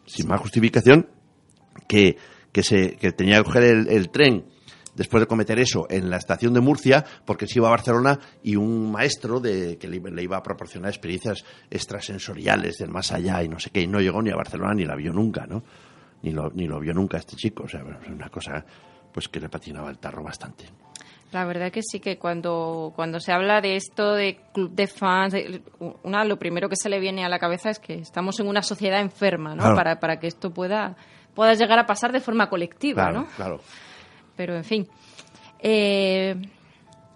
Sin 0.07 0.29
más 0.29 0.41
justificación 0.41 1.09
que, 1.89 2.17
que, 2.53 2.63
se, 2.63 2.93
que 2.97 3.11
tenía 3.13 3.39
que 3.39 3.45
coger 3.45 3.65
el, 3.65 3.89
el 3.89 4.09
tren 4.11 4.47
después 4.95 5.21
de 5.21 5.27
cometer 5.27 5.59
eso 5.59 5.87
en 5.91 6.09
la 6.09 6.17
estación 6.17 6.55
de 6.55 6.61
Murcia 6.61 7.05
porque 7.27 7.47
se 7.47 7.59
iba 7.59 7.67
a 7.69 7.73
Barcelona 7.73 8.19
y 8.43 8.55
un 8.57 8.91
maestro 8.93 9.41
de, 9.41 9.77
que 9.79 9.89
le, 9.89 9.97
iba- 9.97 10.09
le 10.11 10.23
iba 10.23 10.37
a 10.39 10.43
proporcionar 10.43 10.91
experiencias 10.91 11.45
extrasensoriales 11.71 12.77
del 12.79 12.91
más 12.91 13.13
allá 13.13 13.43
y 13.43 13.49
no 13.49 13.59
sé 13.59 13.71
qué, 13.71 13.81
y 13.83 13.87
no 13.87 14.01
llegó 14.01 14.23
ni 14.23 14.31
a 14.31 14.37
Barcelona 14.37 14.75
ni 14.75 14.85
la 14.85 14.95
vio 14.95 15.13
nunca, 15.13 15.45
¿no? 15.47 15.65
Ni 16.23 16.31
lo, 16.31 16.51
ni 16.51 16.67
lo 16.67 16.81
vio 16.81 16.95
nunca 16.95 17.19
este 17.19 17.37
chico, 17.37 17.65
o 17.65 17.69
sea, 17.69 17.83
una 18.09 18.29
cosa 18.31 18.65
pues 19.13 19.29
que 19.29 19.41
le 19.41 19.49
patinaba 19.49 19.91
el 19.91 19.99
tarro 19.99 20.23
bastante. 20.23 20.65
La 21.33 21.45
verdad 21.45 21.71
que 21.73 21.83
sí 21.83 22.01
que 22.01 22.19
cuando, 22.19 22.93
cuando 22.95 23.19
se 23.21 23.33
habla 23.33 23.61
de 23.61 23.77
esto 23.77 24.15
de 24.15 24.39
club 24.55 24.71
de 24.73 24.87
fans, 24.87 25.33
de- 25.33 25.61
una, 26.05 26.25
lo 26.25 26.39
primero 26.39 26.69
que 26.69 26.77
se 26.77 26.89
le 26.89 27.01
viene 27.01 27.25
a 27.25 27.29
la 27.29 27.39
cabeza 27.39 27.69
es 27.71 27.79
que 27.79 27.95
estamos 27.95 28.39
en 28.41 28.47
una 28.49 28.63
sociedad 28.63 29.01
enferma, 29.01 29.55
¿no? 29.55 29.63
Claro. 29.63 29.77
Para, 29.77 30.01
para 30.01 30.21
que 30.21 30.29
esto 30.29 30.51
pueda, 30.53 30.97
pueda 31.35 31.55
llegar 31.55 31.79
a 31.79 31.87
pasar 31.87 32.13
de 32.13 32.21
forma 32.21 32.49
colectiva, 32.49 33.03
Claro, 33.05 33.21
¿no? 33.21 33.27
claro. 33.37 33.61
Pero 34.37 34.55
en 34.57 34.65
fin. 34.65 34.89
Eh, 35.59 36.35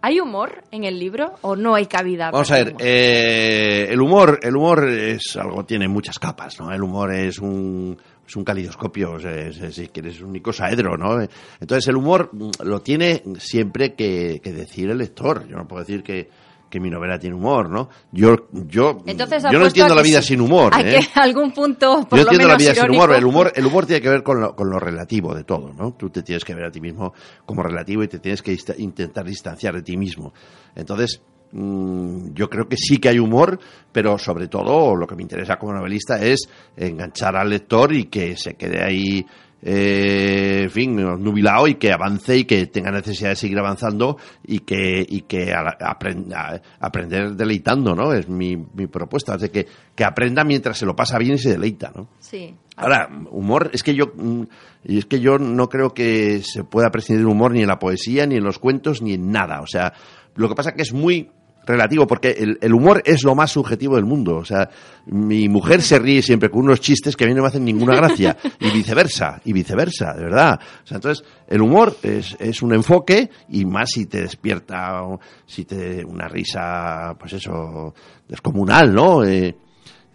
¿Hay 0.03 0.18
humor 0.18 0.64
en 0.70 0.85
el 0.85 0.99
libro 0.99 1.35
o 1.42 1.57
no 1.57 1.75
hay 1.75 1.85
cabida? 1.87 2.31
Vamos 2.31 2.51
a 2.51 2.55
ver, 2.55 2.68
el 2.68 2.73
humor? 2.73 2.83
eh, 2.87 3.87
el 3.90 4.01
humor, 4.01 4.40
el 4.42 4.57
humor 4.57 4.88
es 4.88 5.37
algo, 5.37 5.64
tiene 5.66 5.88
muchas 5.88 6.18
capas, 6.18 6.59
¿no? 6.59 6.73
El 6.73 6.83
humor 6.83 7.12
es 7.14 7.38
un, 7.38 7.99
es 8.30 8.36
un 8.36 8.44
calidoscopio, 8.44 9.12
o 9.14 9.18
sea, 9.18 9.34
es- 9.34 9.60
es- 9.60 9.74
si 9.74 9.88
quieres, 9.88 10.20
un 10.20 10.34
icosaedro, 10.36 10.96
¿no? 10.96 11.20
Entonces 11.60 11.88
el 11.88 11.96
humor 11.96 12.30
mm, 12.32 12.50
lo 12.62 12.80
tiene 12.80 13.22
siempre 13.40 13.94
que, 13.94 14.40
que 14.42 14.52
decir 14.52 14.88
el 14.88 14.98
lector. 14.98 15.48
Yo 15.48 15.56
no 15.56 15.66
puedo 15.66 15.80
decir 15.82 16.04
que, 16.04 16.30
que 16.70 16.78
mi 16.78 16.88
novela 16.88 17.18
tiene 17.18 17.34
humor, 17.34 17.68
¿no? 17.68 17.88
Yo, 18.12 18.36
yo, 18.52 18.98
Entonces, 19.04 19.42
yo 19.50 19.58
no 19.58 19.66
entiendo 19.66 19.92
la 19.96 20.02
vida 20.02 20.22
sí. 20.22 20.28
sin 20.28 20.40
humor, 20.40 20.72
¿eh? 20.78 21.00
que 21.00 21.06
algún 21.20 21.50
punto, 21.50 22.06
por 22.08 22.16
Yo 22.16 22.24
lo 22.24 22.30
entiendo 22.30 22.46
la 22.46 22.56
vida 22.56 22.72
sin 22.76 22.90
humor. 22.90 23.12
El 23.12 23.24
humor, 23.24 23.52
el 23.56 23.66
humor 23.66 23.86
tiene 23.86 24.00
que 24.00 24.08
ver 24.08 24.22
con 24.22 24.40
lo, 24.40 24.54
con 24.54 24.70
lo 24.70 24.78
relativo 24.78 25.34
de 25.34 25.42
todo, 25.42 25.72
¿no? 25.72 25.94
Tú 25.94 26.10
te 26.10 26.22
tienes 26.22 26.44
que 26.44 26.54
ver 26.54 26.66
a 26.66 26.70
ti 26.70 26.80
mismo 26.80 27.12
como 27.44 27.64
relativo 27.64 28.04
y 28.04 28.08
te 28.08 28.20
tienes 28.20 28.40
que 28.42 28.56
intentar 28.78 29.24
distanciar 29.24 29.74
de 29.74 29.82
ti 29.82 29.96
mismo. 29.96 30.32
Entonces, 30.76 31.20
yo 31.52 32.48
creo 32.48 32.68
que 32.68 32.76
sí 32.76 32.98
que 32.98 33.08
hay 33.08 33.18
humor, 33.18 33.58
pero 33.92 34.18
sobre 34.18 34.48
todo 34.48 34.94
lo 34.94 35.06
que 35.06 35.16
me 35.16 35.22
interesa 35.22 35.56
como 35.58 35.72
novelista 35.72 36.22
es 36.24 36.48
enganchar 36.76 37.36
al 37.36 37.50
lector 37.50 37.92
y 37.92 38.04
que 38.04 38.36
se 38.36 38.54
quede 38.54 38.82
ahí, 38.84 39.26
eh, 39.62 40.60
en 40.64 40.70
fin, 40.70 40.96
nubilado 40.96 41.66
y 41.68 41.74
que 41.74 41.92
avance 41.92 42.36
y 42.38 42.44
que 42.44 42.66
tenga 42.66 42.90
necesidad 42.90 43.30
de 43.30 43.36
seguir 43.36 43.58
avanzando 43.58 44.16
y 44.46 44.60
que, 44.60 45.04
y 45.06 45.22
que 45.22 45.52
a- 45.52 45.76
aprenda, 45.80 46.60
aprender 46.78 47.32
deleitando, 47.34 47.94
¿no? 47.94 48.12
Es 48.12 48.28
mi, 48.28 48.56
mi 48.56 48.86
propuesta, 48.86 49.34
es 49.34 49.42
de 49.42 49.50
que, 49.50 49.66
que 49.94 50.04
aprenda 50.04 50.44
mientras 50.44 50.78
se 50.78 50.86
lo 50.86 50.96
pasa 50.96 51.18
bien 51.18 51.34
y 51.34 51.38
se 51.38 51.50
deleita, 51.50 51.92
¿no? 51.94 52.08
Sí. 52.20 52.54
Ahora, 52.76 53.10
humor, 53.30 53.70
es 53.74 53.82
que 53.82 53.94
yo 53.94 54.06
mm, 54.14 54.42
y 54.84 54.98
es 54.98 55.04
que 55.04 55.20
yo 55.20 55.38
no 55.38 55.68
creo 55.68 55.92
que 55.92 56.40
se 56.42 56.64
pueda 56.64 56.90
prescindir 56.90 57.26
de 57.26 57.30
humor 57.30 57.52
ni 57.52 57.60
en 57.60 57.68
la 57.68 57.78
poesía, 57.78 58.26
ni 58.26 58.36
en 58.36 58.44
los 58.44 58.58
cuentos, 58.58 59.02
ni 59.02 59.12
en 59.14 59.30
nada. 59.30 59.60
O 59.60 59.66
sea, 59.66 59.92
lo 60.36 60.48
que 60.48 60.54
pasa 60.54 60.70
es 60.70 60.76
que 60.76 60.82
es 60.82 60.94
muy 60.94 61.28
relativo, 61.70 62.06
porque 62.06 62.56
el, 62.61 62.74
humor 62.74 63.02
es 63.04 63.24
lo 63.24 63.35
más 63.35 63.50
subjetivo 63.52 63.96
del 63.96 64.04
mundo. 64.04 64.37
O 64.37 64.44
sea, 64.44 64.68
mi 65.06 65.48
mujer 65.48 65.83
se 65.83 65.98
ríe 65.98 66.22
siempre 66.22 66.50
con 66.50 66.62
unos 66.62 66.80
chistes 66.80 67.16
que 67.16 67.24
a 67.24 67.26
mí 67.26 67.35
no 67.35 67.42
me 67.42 67.48
hacen 67.48 67.64
ninguna 67.64 67.96
gracia, 67.96 68.37
y 68.59 68.70
viceversa, 68.70 69.40
y 69.44 69.52
viceversa, 69.52 70.12
de 70.14 70.24
verdad. 70.24 70.61
O 70.85 70.87
sea, 70.87 70.96
entonces, 70.96 71.24
el 71.48 71.62
humor 71.62 71.96
es, 72.02 72.37
es 72.38 72.62
un 72.62 72.74
enfoque, 72.74 73.30
y 73.48 73.64
más 73.64 73.90
si 73.90 74.06
te 74.06 74.22
despierta, 74.22 75.02
si 75.46 75.64
te 75.64 76.04
una 76.04 76.28
risa, 76.28 77.14
pues 77.18 77.33
eso, 77.35 77.94
descomunal, 78.28 78.94
¿no? 78.94 79.24
Eh, 79.24 79.56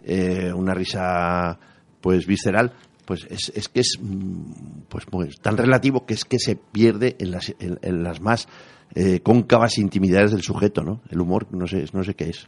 eh, 0.04 0.52
una 0.52 0.72
risa 0.72 1.58
pues 2.00 2.26
visceral 2.26 2.72
pues 3.06 3.26
es, 3.30 3.52
es 3.54 3.68
que 3.68 3.80
es 3.80 3.98
mm, 4.00 4.82
pues, 4.88 5.06
pues, 5.06 5.40
tan 5.40 5.56
relativo 5.56 6.04
que 6.04 6.14
es 6.14 6.24
que 6.24 6.38
se 6.38 6.56
pierde 6.56 7.16
en 7.18 7.30
las, 7.30 7.54
en 7.58 8.02
las 8.02 8.20
más 8.20 8.48
eh, 8.94 9.20
cóncavas 9.20 9.78
intimidades 9.78 10.32
del 10.32 10.42
sujeto 10.42 10.82
no 10.82 11.00
el 11.10 11.20
humor 11.20 11.46
no 11.52 11.66
sé 11.66 11.84
no 11.92 12.02
sé 12.02 12.14
qué 12.14 12.30
es 12.30 12.46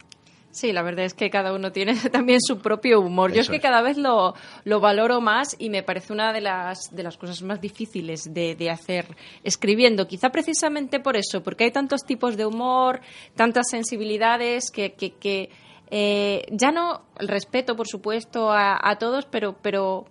Sí, 0.51 0.73
la 0.73 0.81
verdad 0.81 1.05
es 1.05 1.13
que 1.13 1.29
cada 1.29 1.53
uno 1.53 1.71
tiene 1.71 1.93
también 2.11 2.39
su 2.41 2.57
propio 2.57 3.01
humor. 3.01 3.31
Yo 3.31 3.41
es 3.41 3.49
que 3.49 3.57
es. 3.57 3.61
cada 3.61 3.81
vez 3.81 3.97
lo, 3.97 4.33
lo 4.63 4.79
valoro 4.79 5.21
más 5.21 5.55
y 5.59 5.69
me 5.69 5.83
parece 5.83 6.11
una 6.11 6.33
de 6.33 6.41
las, 6.41 6.89
de 6.91 7.03
las 7.03 7.17
cosas 7.17 7.41
más 7.43 7.61
difíciles 7.61 8.33
de, 8.33 8.55
de 8.55 8.69
hacer 8.69 9.05
escribiendo. 9.43 10.07
Quizá 10.07 10.31
precisamente 10.31 10.99
por 10.99 11.15
eso, 11.17 11.43
porque 11.43 11.65
hay 11.65 11.71
tantos 11.71 12.03
tipos 12.03 12.35
de 12.35 12.45
humor, 12.45 13.01
tantas 13.35 13.69
sensibilidades 13.69 14.71
que, 14.71 14.93
que, 14.93 15.11
que, 15.11 15.49
eh, 15.91 16.45
ya 16.51 16.71
no 16.71 17.03
el 17.19 17.27
respeto, 17.27 17.75
por 17.75 17.87
supuesto, 17.87 18.51
a, 18.51 18.79
a 18.81 18.97
todos, 18.97 19.25
pero, 19.25 19.55
pero 19.61 20.05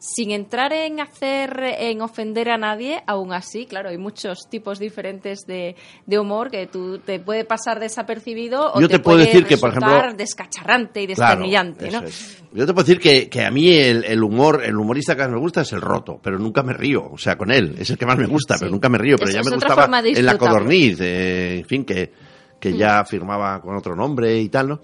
sin 0.00 0.30
entrar 0.30 0.72
en 0.72 1.00
hacer, 1.00 1.60
en 1.78 2.00
ofender 2.02 2.50
a 2.50 2.56
nadie, 2.56 3.02
aún 3.06 3.32
así, 3.32 3.66
claro, 3.66 3.88
hay 3.88 3.98
muchos 3.98 4.48
tipos 4.48 4.78
diferentes 4.78 5.40
de, 5.46 5.74
de 6.06 6.18
humor 6.18 6.50
que 6.50 6.68
tú 6.68 6.98
te 7.00 7.18
puede 7.18 7.44
pasar 7.44 7.80
desapercibido 7.80 8.72
o 8.74 8.80
Yo 8.80 8.88
te 8.88 9.00
puedo 9.00 9.16
puede 9.18 9.26
decir 9.26 9.44
que, 9.44 9.58
por 9.58 9.70
ejemplo, 9.70 10.00
descacharrante 10.16 11.02
y 11.02 11.06
desternillante, 11.08 11.88
eso 11.88 12.00
¿no? 12.00 12.06
es. 12.06 12.42
Yo 12.52 12.64
te 12.64 12.72
puedo 12.72 12.86
decir 12.86 13.00
que, 13.00 13.28
que 13.28 13.44
a 13.44 13.50
mí 13.50 13.70
el, 13.74 14.04
el 14.04 14.22
humor, 14.22 14.62
el 14.64 14.76
humorista 14.76 15.16
que 15.16 15.22
más 15.22 15.30
me 15.32 15.38
gusta 15.38 15.62
es 15.62 15.72
el 15.72 15.80
roto, 15.80 16.20
pero 16.22 16.38
nunca 16.38 16.62
me 16.62 16.72
río, 16.74 17.04
o 17.10 17.18
sea, 17.18 17.36
con 17.36 17.50
él, 17.50 17.74
es 17.78 17.90
el 17.90 17.98
que 17.98 18.06
más 18.06 18.16
me 18.18 18.26
gusta, 18.26 18.54
Sí. 18.54 18.60
pero 18.60 18.70
nunca 18.70 18.88
me 18.88 18.98
río, 18.98 19.16
pero 19.18 19.30
Eso 19.30 19.36
ya 19.36 19.40
es 19.40 19.46
me 19.50 19.56
otra 19.56 19.68
gustaba 19.68 19.82
forma 19.82 20.02
de 20.02 20.10
en 20.10 20.26
la 20.26 20.38
codorniz, 20.38 20.98
eh, 21.00 21.58
en 21.58 21.64
fin, 21.66 21.84
que, 21.84 22.12
que 22.60 22.70
Mm. 22.70 22.76
ya 22.76 23.04
firmaba 23.04 23.60
con 23.60 23.74
otro 23.76 23.96
nombre 23.96 24.38
y 24.38 24.48
tal, 24.48 24.68
¿no? 24.68 24.80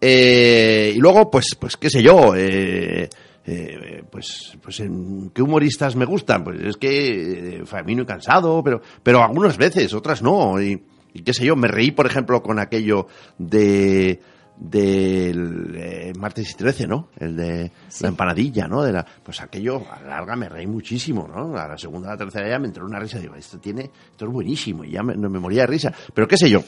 Eh, 0.00 0.92
y 0.96 0.98
luego, 0.98 1.30
pues, 1.30 1.56
pues 1.58 1.76
qué 1.76 1.90
sé 1.90 2.02
yo, 2.02 2.34
eh, 2.36 3.08
eh, 3.44 4.02
pues, 4.10 4.56
pues 4.62 4.80
en 4.80 5.30
qué 5.30 5.42
humoristas 5.42 5.96
me 5.96 6.04
gustan, 6.04 6.44
pues 6.44 6.60
es 6.60 6.76
que 6.76 7.60
eh, 7.60 7.66
Famino 7.66 8.02
y 8.02 8.06
cansado, 8.06 8.62
pero, 8.62 8.80
pero 9.02 9.22
algunas 9.22 9.56
veces, 9.56 9.94
otras 9.94 10.22
no, 10.22 10.60
y, 10.60 10.82
y 11.14 11.22
qué 11.22 11.32
sé 11.32 11.44
yo, 11.44 11.56
me 11.56 11.68
reí, 11.68 11.90
por 11.90 12.06
ejemplo, 12.06 12.42
con 12.42 12.58
aquello 12.58 13.06
de 13.38 14.20
del 14.60 15.72
eh, 15.76 16.12
martes 16.18 16.50
y 16.50 16.54
13, 16.54 16.86
¿no? 16.86 17.08
El 17.16 17.36
de 17.36 17.70
la 18.00 18.08
empanadilla, 18.08 18.66
¿no? 18.66 18.82
De 18.82 18.92
la, 18.92 19.06
pues 19.22 19.40
aquello, 19.40 19.82
a 19.90 20.00
la 20.02 20.08
larga 20.08 20.36
me 20.36 20.48
reí 20.48 20.66
muchísimo, 20.66 21.28
¿no? 21.28 21.56
A 21.56 21.68
la 21.68 21.78
segunda, 21.78 22.08
a 22.08 22.12
la 22.12 22.18
tercera 22.18 22.48
ya 22.48 22.58
me 22.58 22.66
entró 22.66 22.84
una 22.84 22.98
risa. 22.98 23.18
Digo, 23.18 23.34
esto 23.36 23.58
tiene, 23.58 23.90
esto 24.10 24.26
es 24.26 24.32
buenísimo. 24.32 24.84
Y 24.84 24.90
ya 24.90 25.02
me, 25.02 25.14
no 25.14 25.30
me 25.30 25.38
moría 25.38 25.62
de 25.62 25.68
risa. 25.68 25.92
Pero 26.12 26.26
qué 26.26 26.36
sé 26.36 26.50
yo. 26.50 26.62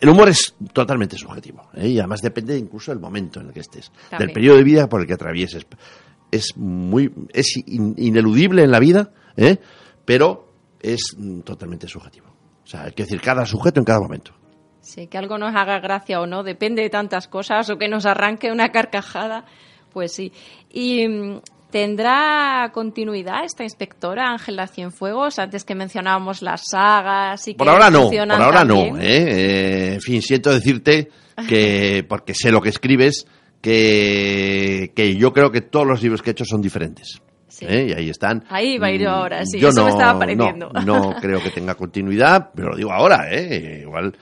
El 0.00 0.08
humor 0.08 0.28
es 0.28 0.54
totalmente 0.72 1.16
subjetivo. 1.16 1.68
¿eh? 1.74 1.88
Y 1.88 1.98
además 1.98 2.20
depende 2.22 2.56
incluso 2.56 2.90
del 2.90 3.00
momento 3.00 3.40
en 3.40 3.46
el 3.48 3.52
que 3.52 3.60
estés. 3.60 3.90
Del 4.18 4.30
periodo 4.30 4.56
de 4.56 4.64
vida 4.64 4.88
por 4.88 5.00
el 5.00 5.06
que 5.06 5.14
atravieses. 5.14 5.66
Es 6.30 6.56
muy, 6.56 7.12
es 7.32 7.56
ineludible 7.66 8.62
en 8.62 8.70
la 8.70 8.80
vida, 8.80 9.10
¿eh? 9.36 9.58
Pero 10.04 10.52
es 10.80 11.14
mm, 11.16 11.40
totalmente 11.40 11.88
subjetivo. 11.88 12.26
O 12.64 12.66
sea, 12.66 12.82
hay 12.82 12.92
que 12.92 13.04
decir 13.04 13.20
cada 13.20 13.46
sujeto 13.46 13.80
en 13.80 13.84
cada 13.84 14.00
momento. 14.00 14.32
Sí, 14.80 15.06
que 15.06 15.18
algo 15.18 15.38
nos 15.38 15.54
haga 15.54 15.80
gracia 15.80 16.20
o 16.20 16.26
no, 16.26 16.42
depende 16.42 16.82
de 16.82 16.90
tantas 16.90 17.28
cosas, 17.28 17.68
o 17.70 17.78
que 17.78 17.88
nos 17.88 18.06
arranque 18.06 18.52
una 18.52 18.70
carcajada, 18.70 19.44
pues 19.92 20.12
sí. 20.12 20.32
Y 20.70 21.08
mm, 21.08 21.40
¿Tendrá 21.70 22.70
continuidad 22.72 23.44
esta 23.44 23.64
inspectora 23.64 24.30
Ángela 24.30 24.68
Cienfuegos? 24.68 25.38
Antes 25.38 25.64
que 25.64 25.74
mencionábamos 25.74 26.40
las 26.40 26.62
sagas 26.70 27.46
y 27.48 27.54
por 27.54 27.68
ahora 27.68 27.90
no, 27.90 28.08
por 28.08 28.42
ahora 28.42 28.64
no. 28.64 28.96
¿eh? 28.98 29.00
¿eh? 29.00 29.94
en 29.94 30.00
fin, 30.00 30.22
siento 30.22 30.50
decirte 30.50 31.08
que 31.48 32.04
porque 32.08 32.34
sé 32.34 32.52
lo 32.52 32.60
que 32.60 32.68
escribes, 32.68 33.26
que, 33.60 34.92
que 34.94 35.16
yo 35.16 35.32
creo 35.32 35.50
que 35.50 35.60
todos 35.60 35.86
los 35.86 36.02
libros 36.02 36.22
que 36.22 36.30
he 36.30 36.32
hecho 36.32 36.44
son 36.44 36.62
diferentes. 36.62 37.20
¿eh? 37.62 37.88
Y 37.90 37.92
ahí 37.92 38.10
están. 38.10 38.44
Ahí 38.48 38.78
va 38.78 38.88
a 38.88 38.90
ir 38.92 39.02
mm, 39.02 39.08
ahora, 39.08 39.44
sí. 39.44 39.58
Yo 39.58 39.68
eso 39.68 39.80
no, 39.80 39.86
me 39.86 39.90
estaba 39.90 40.18
pareciendo. 40.18 40.70
No, 40.72 40.82
no 40.82 41.14
creo 41.20 41.42
que 41.42 41.50
tenga 41.50 41.74
continuidad, 41.74 42.50
pero 42.54 42.70
lo 42.70 42.76
digo 42.76 42.92
ahora, 42.92 43.28
¿eh? 43.30 43.80
Igual 43.82 44.14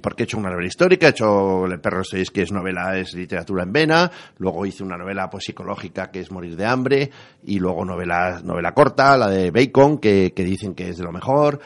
porque 0.00 0.22
he 0.22 0.24
hecho 0.24 0.38
una 0.38 0.50
novela 0.50 0.66
histórica, 0.66 1.06
he 1.06 1.10
hecho 1.10 1.64
El 1.66 1.80
perro 1.80 2.02
de 2.10 2.24
que 2.24 2.42
es 2.42 2.50
novela, 2.50 2.98
es 2.98 3.14
literatura 3.14 3.62
en 3.62 3.72
vena, 3.72 4.10
luego 4.38 4.66
hice 4.66 4.82
una 4.82 4.96
novela 4.96 5.30
pues, 5.30 5.44
psicológica 5.44 6.10
que 6.10 6.20
es 6.20 6.32
Morir 6.32 6.56
de 6.56 6.66
hambre, 6.66 7.10
y 7.44 7.60
luego 7.60 7.84
novela, 7.84 8.40
novela 8.42 8.74
corta, 8.74 9.16
la 9.16 9.28
de 9.28 9.52
Bacon, 9.52 9.98
que, 9.98 10.32
dicen 10.34 10.74
que 10.74 10.88
es 10.88 10.98
de 10.98 11.04
lo 11.04 11.12
mejor, 11.12 11.60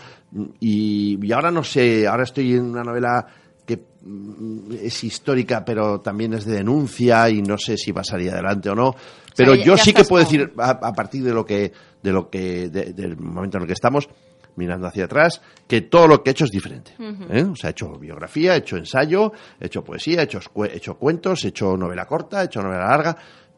y, 0.60 1.18
y, 1.24 1.32
ahora 1.32 1.50
no 1.50 1.64
sé, 1.64 2.06
ahora 2.06 2.24
estoy 2.24 2.54
en 2.54 2.64
una 2.66 2.82
novela 2.82 3.26
que 3.64 3.80
mm, 4.02 4.72
es 4.82 5.04
histórica, 5.04 5.64
pero 5.64 6.00
también 6.00 6.34
es 6.34 6.44
de 6.44 6.56
denuncia, 6.56 7.30
y 7.30 7.40
no 7.40 7.56
sé 7.56 7.78
si 7.78 7.90
va 7.90 8.02
a 8.02 8.04
salir 8.04 8.32
adelante 8.32 8.68
o 8.68 8.74
no, 8.74 8.94
pero 9.34 9.54
yo 9.54 9.76
sí 9.76 9.92
que 9.92 10.04
puedo 10.04 10.24
decir, 10.24 10.52
a, 10.58 10.92
partir 10.92 11.22
de 11.22 11.32
lo 11.32 11.44
que, 11.44 11.72
de 12.02 12.12
lo 12.12 12.28
que, 12.28 12.68
del 12.68 13.16
momento 13.16 13.58
en 13.58 13.62
el 13.62 13.66
que 13.66 13.74
estamos, 13.74 14.08
mirando 14.56 14.86
hacia 14.86 15.04
atrás, 15.04 15.40
que 15.66 15.82
todo 15.82 16.08
lo 16.08 16.22
que 16.22 16.30
he 16.30 16.32
hecho 16.32 16.44
es 16.44 16.50
diferente. 16.50 16.92
¿eh? 16.98 17.44
O 17.44 17.54
sea, 17.56 17.70
he 17.70 17.72
hecho 17.72 17.98
biografía, 17.98 18.54
he 18.54 18.58
hecho 18.58 18.76
ensayo, 18.76 19.32
he 19.60 19.66
hecho 19.66 19.84
poesía, 19.84 20.20
he 20.20 20.24
hecho, 20.24 20.40
he 20.64 20.76
hecho 20.76 20.94
cuentos, 20.96 21.44
he 21.44 21.48
hecho 21.48 21.76
novela 21.76 22.06
corta, 22.06 22.42
he 22.42 22.46
hecho 22.46 22.62
novela 22.62 22.88
larga. 22.88 23.16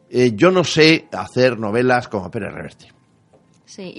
Eh, 0.09 0.31
yo 0.35 0.51
no 0.51 0.63
sé 0.63 1.07
hacer 1.11 1.59
novelas 1.59 2.07
como 2.07 2.29
Pérez 2.29 2.53
Reverte. 2.53 2.98
Sí, 3.69 3.93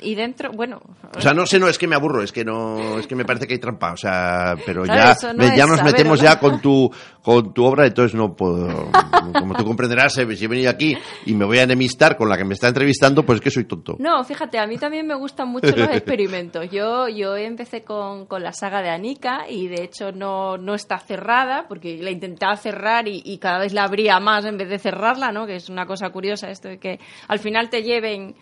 y, 0.00 0.14
dentro, 0.14 0.52
bueno. 0.52 0.82
O 1.16 1.18
sea, 1.18 1.32
no 1.32 1.46
sé, 1.46 1.58
no 1.58 1.66
es 1.66 1.78
que 1.78 1.88
me 1.88 1.96
aburro, 1.96 2.22
es 2.22 2.30
que 2.30 2.44
no, 2.44 2.98
es 2.98 3.06
que 3.06 3.14
me 3.14 3.24
parece 3.24 3.46
que 3.46 3.54
hay 3.54 3.58
trampa, 3.58 3.94
o 3.94 3.96
sea, 3.96 4.54
pero 4.66 4.84
ya, 4.84 5.16
ya 5.56 5.66
nos 5.66 5.82
metemos 5.82 6.20
ya 6.20 6.38
con 6.38 6.60
tu, 6.60 6.92
con 7.22 7.54
tu 7.54 7.64
obra, 7.64 7.86
entonces 7.86 8.14
no 8.14 8.36
puedo, 8.36 8.90
como 9.32 9.54
tú 9.54 9.64
comprenderás, 9.64 10.18
eh, 10.18 10.36
si 10.36 10.44
he 10.44 10.48
venido 10.48 10.68
aquí 10.68 10.94
y 11.24 11.32
me 11.32 11.46
voy 11.46 11.56
a 11.56 11.62
enemistar 11.62 12.18
con 12.18 12.28
la 12.28 12.36
que 12.36 12.44
me 12.44 12.52
está 12.52 12.68
entrevistando, 12.68 13.24
pues 13.24 13.38
es 13.38 13.40
que 13.40 13.50
soy 13.50 13.64
tonto. 13.64 13.96
No, 13.98 14.22
fíjate, 14.24 14.58
a 14.58 14.66
mí 14.66 14.76
también 14.76 15.06
me 15.06 15.14
gustan 15.14 15.48
mucho 15.48 15.74
los 15.74 15.88
experimentos. 15.88 16.70
Yo, 16.70 17.08
yo 17.08 17.34
empecé 17.34 17.82
con, 17.82 18.26
con 18.26 18.42
la 18.42 18.52
saga 18.52 18.82
de 18.82 18.90
Anika 18.90 19.48
y 19.48 19.68
de 19.68 19.84
hecho 19.84 20.12
no, 20.12 20.58
no 20.58 20.74
está 20.74 20.98
cerrada, 20.98 21.64
porque 21.66 21.96
la 21.96 22.10
intentaba 22.10 22.58
cerrar 22.58 23.08
y, 23.08 23.22
y 23.24 23.38
cada 23.38 23.58
vez 23.58 23.72
la 23.72 23.84
abría 23.84 24.20
más 24.20 24.44
en 24.44 24.58
vez 24.58 24.68
de 24.68 24.78
cerrarla, 24.78 25.32
¿no? 25.32 25.46
Que 25.46 25.56
es 25.56 25.70
una 25.70 25.86
cosa 25.86 26.10
curiosa 26.10 26.50
esto 26.50 26.68
de 26.68 26.78
que 26.78 27.00
al 27.26 27.38
final 27.38 27.70
te 27.70 27.82
lleven 27.82 28.34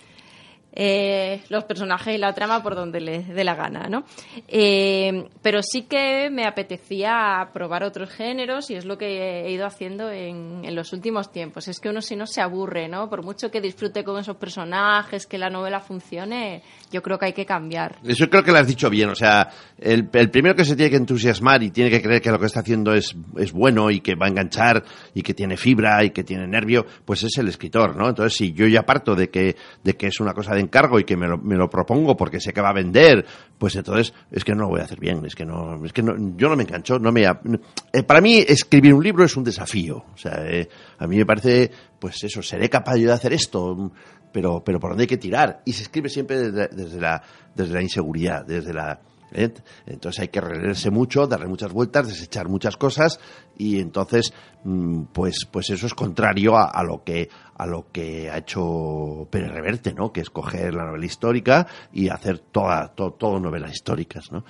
eh, 0.74 1.42
los 1.50 1.64
personajes 1.64 2.14
y 2.14 2.18
la 2.18 2.32
trama 2.32 2.62
por 2.62 2.74
donde 2.74 3.00
les 3.00 3.28
dé 3.28 3.44
la 3.44 3.54
gana, 3.54 3.88
¿no? 3.88 4.04
Eh, 4.48 5.28
pero 5.42 5.62
sí 5.62 5.82
que 5.82 6.30
me 6.30 6.46
apetecía 6.46 7.50
probar 7.52 7.84
otros 7.84 8.10
géneros 8.10 8.70
y 8.70 8.76
es 8.76 8.86
lo 8.86 8.96
que 8.96 9.44
he 9.44 9.50
ido 9.50 9.66
haciendo 9.66 10.10
en, 10.10 10.64
en, 10.64 10.74
los 10.74 10.92
últimos 10.92 11.30
tiempos. 11.30 11.68
Es 11.68 11.78
que 11.78 11.90
uno 11.90 12.00
si 12.00 12.16
no 12.16 12.26
se 12.26 12.40
aburre, 12.40 12.88
¿no? 12.88 13.10
Por 13.10 13.22
mucho 13.22 13.50
que 13.50 13.60
disfrute 13.60 14.02
con 14.02 14.18
esos 14.18 14.36
personajes, 14.36 15.26
que 15.26 15.36
la 15.36 15.50
novela 15.50 15.80
funcione, 15.80 16.62
yo 16.92 17.02
creo 17.02 17.18
que 17.18 17.26
hay 17.26 17.32
que 17.32 17.46
cambiar. 17.46 17.98
Eso 18.04 18.28
creo 18.28 18.44
que 18.44 18.52
lo 18.52 18.58
has 18.58 18.66
dicho 18.66 18.90
bien, 18.90 19.08
o 19.08 19.14
sea, 19.14 19.48
el, 19.78 20.08
el 20.12 20.30
primero 20.30 20.54
que 20.54 20.64
se 20.64 20.76
tiene 20.76 20.90
que 20.90 20.96
entusiasmar 20.96 21.62
y 21.62 21.70
tiene 21.70 21.90
que 21.90 22.02
creer 22.02 22.20
que 22.20 22.30
lo 22.30 22.38
que 22.38 22.46
está 22.46 22.60
haciendo 22.60 22.92
es, 22.94 23.16
es 23.38 23.52
bueno 23.52 23.90
y 23.90 24.00
que 24.00 24.14
va 24.14 24.26
a 24.26 24.28
enganchar 24.28 24.84
y 25.14 25.22
que 25.22 25.34
tiene 25.34 25.56
fibra 25.56 26.04
y 26.04 26.10
que 26.10 26.22
tiene 26.22 26.46
nervio, 26.46 26.86
pues 27.04 27.22
es 27.24 27.36
el 27.38 27.48
escritor, 27.48 27.96
¿no? 27.96 28.08
Entonces, 28.08 28.36
si 28.36 28.52
yo 28.52 28.66
ya 28.66 28.82
parto 28.82 29.14
de 29.14 29.30
que, 29.30 29.56
de 29.82 29.96
que 29.96 30.08
es 30.08 30.20
una 30.20 30.34
cosa 30.34 30.54
de 30.54 30.60
encargo 30.60 31.00
y 31.00 31.04
que 31.04 31.16
me 31.16 31.26
lo, 31.26 31.38
me 31.38 31.56
lo 31.56 31.68
propongo 31.68 32.16
porque 32.16 32.40
sé 32.40 32.52
que 32.52 32.60
va 32.60 32.70
a 32.70 32.74
vender, 32.74 33.24
pues 33.58 33.74
entonces 33.76 34.12
es 34.30 34.44
que 34.44 34.52
no 34.52 34.62
lo 34.62 34.68
voy 34.68 34.80
a 34.80 34.84
hacer 34.84 35.00
bien, 35.00 35.24
es 35.24 35.34
que 35.34 35.44
no, 35.44 35.84
es 35.84 35.92
que 35.92 36.02
no, 36.02 36.14
yo 36.36 36.48
no 36.48 36.56
me 36.56 36.64
engancho, 36.64 36.98
no 36.98 37.10
me, 37.10 37.24
eh, 37.24 38.02
para 38.02 38.20
mí 38.20 38.38
escribir 38.38 38.94
un 38.94 39.02
libro 39.02 39.24
es 39.24 39.36
un 39.36 39.44
desafío, 39.44 40.04
o 40.12 40.16
sea, 40.16 40.44
eh, 40.46 40.68
a 40.98 41.06
mí 41.06 41.16
me 41.16 41.26
parece, 41.26 41.70
pues 41.98 42.22
eso, 42.24 42.42
seré 42.42 42.68
capaz 42.68 42.94
de 42.94 43.10
hacer 43.10 43.32
esto, 43.32 43.92
pero, 44.32 44.62
pero 44.64 44.80
por 44.80 44.90
dónde 44.90 45.04
hay 45.04 45.08
que 45.08 45.18
tirar 45.18 45.62
y 45.64 45.72
se 45.72 45.82
escribe 45.82 46.08
siempre 46.08 46.50
desde, 46.50 47.00
la, 47.00 47.22
desde 47.54 47.74
la 47.74 47.82
inseguridad, 47.82 48.44
desde 48.44 48.72
la, 48.72 49.00
¿eh? 49.32 49.52
Entonces 49.86 50.20
hay 50.20 50.28
que 50.28 50.40
releerse 50.40 50.90
mucho, 50.90 51.26
darle 51.26 51.46
muchas 51.46 51.72
vueltas, 51.72 52.08
desechar 52.08 52.48
muchas 52.48 52.76
cosas 52.76 53.20
y 53.56 53.80
entonces 53.80 54.32
mm, 54.64 55.04
pues 55.12 55.46
pues 55.50 55.70
eso 55.70 55.86
es 55.86 55.94
contrario 55.94 56.56
a, 56.56 56.82
lo 56.82 57.02
que 57.02 57.28
a 57.56 57.66
lo 57.66 57.90
que 57.90 58.30
ha 58.30 58.38
hecho 58.38 59.28
Pérez 59.30 59.50
Reverte, 59.50 59.92
¿no? 59.94 60.12
Que 60.12 60.20
es 60.20 60.30
coger 60.30 60.74
la 60.74 60.86
novela 60.86 61.06
histórica 61.06 61.66
y 61.92 62.08
hacer 62.08 62.38
toda 62.38 62.88
todo, 62.94 63.38
novelas 63.38 63.72
históricas, 63.72 64.30
¿no? 64.30 64.44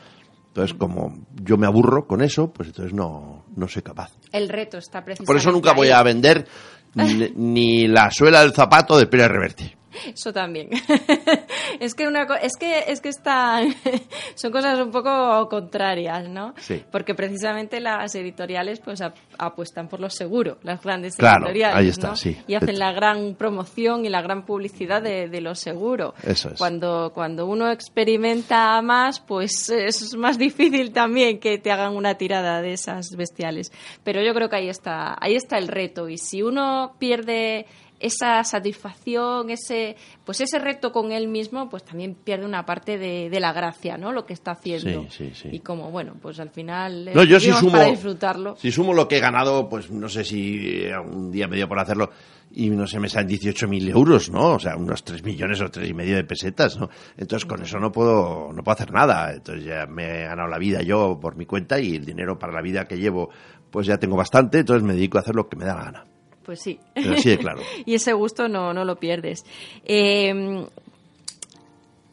Entonces, 0.49 0.76
como 0.76 1.26
yo 1.43 1.57
me 1.57 1.66
aburro 1.66 2.07
con 2.07 2.20
eso, 2.20 2.53
pues 2.53 2.68
entonces 2.68 2.93
no, 2.93 3.47
no 3.57 3.68
soy 3.68 3.80
capaz. 3.80 4.12
El 4.33 4.51
reto 4.51 4.76
está 4.76 5.03
precisamente 5.03 5.26
Por 5.26 5.37
eso 5.39 5.51
nunca 5.51 5.72
voy 5.72 5.89
a 5.89 6.03
vender 6.03 6.47
ni, 6.95 7.86
la 7.88 8.11
suela 8.11 8.40
del 8.40 8.53
zapato 8.53 8.99
de 8.99 9.07
Pérez 9.07 9.28
Reverte. 9.28 9.76
Eso 10.07 10.32
también. 10.32 10.70
es 11.81 11.95
que 11.95 12.07
una 12.07 12.23
es 12.43 12.57
que 12.57 12.85
es 12.89 13.01
que 13.01 13.09
están 13.09 13.75
son 14.35 14.53
cosas 14.53 14.79
un 14.81 14.91
poco 14.91 15.49
contrarias, 15.49 16.29
¿no? 16.29 16.55
Sí. 16.59 16.83
Porque 16.91 17.15
precisamente 17.15 17.81
las 17.81 18.15
editoriales 18.15 18.81
pues 18.81 19.03
apuestan 19.39 19.89
por 19.89 20.01
lo 20.01 20.11
seguro, 20.11 20.59
las 20.63 20.83
grandes 20.83 21.17
claro, 21.17 21.47
editoriales, 21.47 21.77
ahí 21.77 21.89
está, 21.89 22.17
sí. 22.17 22.37
Y 22.47 22.55
hacen 22.55 22.79
la 22.79 22.93
gran 22.93 23.35
promoción 23.35 24.05
y 24.05 24.09
la 24.09 24.23
gran 24.23 24.45
publicidad 24.45 25.03
de, 25.03 25.29
de 25.29 25.41
lo 25.41 25.55
seguro. 25.55 26.15
Eso 26.23 26.51
es. 26.51 26.59
Cuando 26.59 27.13
cuando 27.15 27.47
uno 27.47 27.71
experimenta 27.71 28.81
más, 28.83 29.21
pues 29.21 29.69
es 29.71 30.15
más 30.17 30.39
difícil 30.39 30.93
también 30.93 31.39
que 31.39 31.59
te 31.59 31.71
hagan 31.71 31.97
una 31.97 32.15
tirada 32.17 32.63
de 32.63 32.73
esas 32.73 33.11
bestiales. 33.17 33.73
Pero 34.05 34.23
yo 34.23 34.35
creo 34.35 34.49
que 34.49 34.57
ahí 34.57 34.69
está 34.69 35.17
ahí 35.21 35.35
está 35.35 35.59
el 35.59 35.69
reto 35.69 36.09
y 36.09 36.19
si 36.19 36.43
uno 36.43 36.95
pierde 36.99 37.67
esa 38.03 38.42
satisfacción, 38.44 39.50
ese, 39.50 39.96
pues 40.24 40.40
ese 40.40 40.59
reto 40.59 40.92
con 40.92 41.12
él 41.12 41.28
mismo, 41.28 41.68
pues 41.68 41.84
también 41.84 42.14
pierde 42.14 42.44
una 42.44 42.66
parte 42.66 42.98
de, 42.98 43.30
de 43.30 43.40
la 43.40 43.53
gracia, 43.53 43.96
¿no? 43.96 44.12
Lo 44.12 44.26
que 44.26 44.32
está 44.32 44.53
haciendo. 44.53 45.07
Sí, 45.09 45.30
sí, 45.30 45.32
sí. 45.34 45.48
Y 45.53 45.61
como, 45.61 45.90
bueno, 45.90 46.14
pues 46.20 46.40
al 46.40 46.50
final 46.50 47.11
no, 47.14 47.22
yo 47.22 47.38
si 47.38 47.53
sumo, 47.53 47.72
para 47.72 47.84
disfrutarlo. 47.86 48.57
Si 48.57 48.72
sumo 48.72 48.92
lo 48.92 49.07
que 49.07 49.18
he 49.18 49.20
ganado, 49.20 49.68
pues 49.68 49.90
no 49.90 50.09
sé 50.09 50.24
si 50.24 50.84
un 51.05 51.30
día 51.30 51.46
me 51.46 51.57
dio 51.57 51.68
por 51.68 51.78
hacerlo 51.78 52.11
y 52.55 52.70
no 52.70 52.86
sé, 52.86 52.98
me 52.98 53.09
salen 53.09 53.28
18.000 53.30 53.90
euros, 53.90 54.30
¿no? 54.30 54.55
O 54.55 54.59
sea, 54.59 54.76
unos 54.76 55.05
3 55.05 55.22
millones 55.24 55.61
o 55.61 55.70
tres 55.70 55.88
y 55.88 55.94
medio 55.94 56.16
de 56.16 56.24
pesetas, 56.24 56.78
¿no? 56.78 56.90
Entonces 57.16 57.46
con 57.46 57.62
eso 57.62 57.78
no 57.78 57.92
puedo, 57.92 58.53
no 58.53 58.62
puedo 58.62 58.74
hacer 58.74 58.92
nada. 58.92 59.32
Entonces 59.32 59.64
ya 59.64 59.86
me 59.86 60.22
he 60.22 60.24
ganado 60.24 60.48
la 60.48 60.59
vida 60.59 60.82
yo 60.82 61.18
por 61.20 61.36
mi 61.36 61.46
cuenta 61.46 61.78
y 61.80 61.94
el 61.94 62.05
dinero 62.05 62.38
para 62.38 62.53
la 62.53 62.61
vida 62.62 62.86
que 62.86 62.98
llevo, 62.98 63.30
pues 63.70 63.86
ya 63.86 63.98
tengo 63.98 64.16
bastante, 64.16 64.59
entonces 64.59 64.82
me 64.82 64.94
dedico 64.94 65.18
a 65.18 65.22
hacer 65.22 65.34
lo 65.34 65.48
que 65.48 65.57
me 65.57 65.64
da 65.64 65.74
la 65.74 65.84
gana. 65.84 66.12
Pues 66.45 66.61
sí. 66.61 66.78
sí, 67.18 67.36
claro. 67.36 67.61
y 67.86 67.95
ese 67.95 68.12
gusto 68.12 68.49
no, 68.49 68.72
no 68.74 68.84
lo 68.84 68.97
pierdes. 68.97 69.45
Eh, 69.84 70.66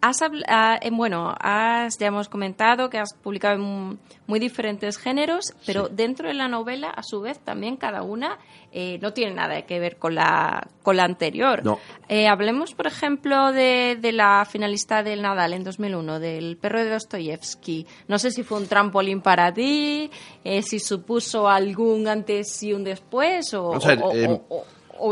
Has, 0.02 0.22
ah, 0.48 0.80
bueno, 0.92 1.36
has, 1.40 1.98
ya 1.98 2.08
hemos 2.08 2.30
comentado 2.30 2.90
que 2.90 2.98
has 2.98 3.14
publicado 3.14 3.56
en 3.56 4.00
muy 4.28 4.40
diferentes 4.40 4.98
géneros, 4.98 5.54
pero 5.66 5.90
dentro 5.90 6.30
de 6.30 6.36
la 6.36 6.48
novela, 6.48 6.90
a 6.90 7.04
su 7.04 7.20
vez, 7.20 7.40
también 7.40 7.76
cada 7.76 8.02
una 8.02 8.38
eh, 8.72 8.98
no 9.02 9.12
tiene 9.12 9.34
nada 9.34 9.64
que 9.64 9.80
ver 9.80 9.98
con 9.98 10.16
la, 10.16 10.68
con 10.84 10.96
la 10.96 11.04
anterior. 11.04 11.64
Eh, 12.08 12.28
hablemos, 12.28 12.74
por 12.76 12.88
ejemplo, 12.88 13.52
de, 13.52 13.98
de, 14.00 14.12
la 14.14 14.46
finalista 14.50 15.04
del 15.04 15.22
Nadal 15.22 15.54
en 15.54 15.64
2001, 15.64 16.20
del 16.20 16.56
perro 16.58 16.84
de 16.84 16.92
Dostoyevsky. 16.92 17.86
No 18.08 18.20
sé 18.20 18.32
si 18.32 18.44
fue 18.44 18.60
un 18.60 18.68
trampolín 18.68 19.22
para 19.22 19.54
ti, 19.54 20.10
eh, 20.44 20.62
si 20.62 20.80
supuso 20.80 21.50
algún 21.50 22.08
antes 22.08 22.64
y 22.64 22.72
un 22.72 22.84
después, 22.84 23.54
o, 23.54 23.74
em, 24.14 24.40
o 24.48 24.64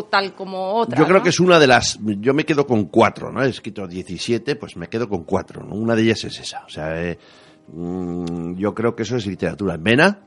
tal 0.09 0.33
como 0.33 0.73
otra. 0.75 0.97
Yo 0.97 1.05
creo 1.05 1.21
que 1.21 1.29
es 1.29 1.39
una 1.39 1.59
de 1.59 1.67
las. 1.67 1.99
Yo 2.01 2.33
me 2.33 2.45
quedo 2.45 2.65
con 2.65 2.85
cuatro, 2.85 3.31
¿no? 3.31 3.43
He 3.43 3.49
escrito 3.49 3.87
17, 3.87 4.55
pues 4.55 4.75
me 4.77 4.87
quedo 4.87 5.07
con 5.07 5.23
cuatro. 5.23 5.63
¿no? 5.63 5.75
Una 5.75 5.95
de 5.95 6.03
ellas 6.03 6.23
es 6.25 6.39
esa. 6.39 6.63
O 6.65 6.69
sea, 6.69 7.01
eh, 7.01 7.17
mm, 7.73 8.55
yo 8.55 8.73
creo 8.73 8.95
que 8.95 9.03
eso 9.03 9.15
es 9.15 9.25
literatura 9.25 9.75
en 9.75 9.83
vena, 9.83 10.19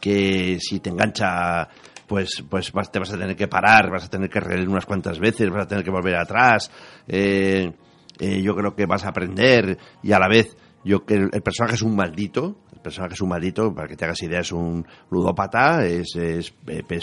que 0.00 0.58
si 0.60 0.80
te 0.80 0.90
engancha 0.90 1.68
pues, 2.10 2.42
pues 2.50 2.72
te 2.90 2.98
vas 2.98 3.12
a 3.12 3.18
tener 3.18 3.36
que 3.36 3.46
parar, 3.46 3.88
vas 3.88 4.06
a 4.06 4.10
tener 4.10 4.28
que 4.28 4.40
releer 4.40 4.68
unas 4.68 4.84
cuantas 4.84 5.20
veces, 5.20 5.48
vas 5.48 5.64
a 5.64 5.68
tener 5.68 5.84
que 5.84 5.92
volver 5.92 6.16
atrás. 6.16 6.68
Eh, 7.06 7.70
eh, 8.18 8.42
yo 8.42 8.56
creo 8.56 8.74
que 8.74 8.84
vas 8.84 9.04
a 9.04 9.10
aprender 9.10 9.78
y 10.02 10.10
a 10.10 10.18
la 10.18 10.26
vez 10.28 10.56
yo 10.84 11.04
que 11.04 11.14
el, 11.14 11.30
personaje 11.42 11.74
es 11.74 11.82
un 11.82 11.94
maldito, 11.94 12.56
el 12.72 12.80
personaje 12.80 13.14
es 13.14 13.20
un 13.20 13.28
maldito, 13.28 13.74
para 13.74 13.86
que 13.86 13.96
te 13.96 14.04
hagas 14.04 14.22
idea, 14.22 14.40
es 14.40 14.52
un 14.52 14.86
ludópata, 15.10 15.84
es, 15.84 16.16
es, 16.16 16.52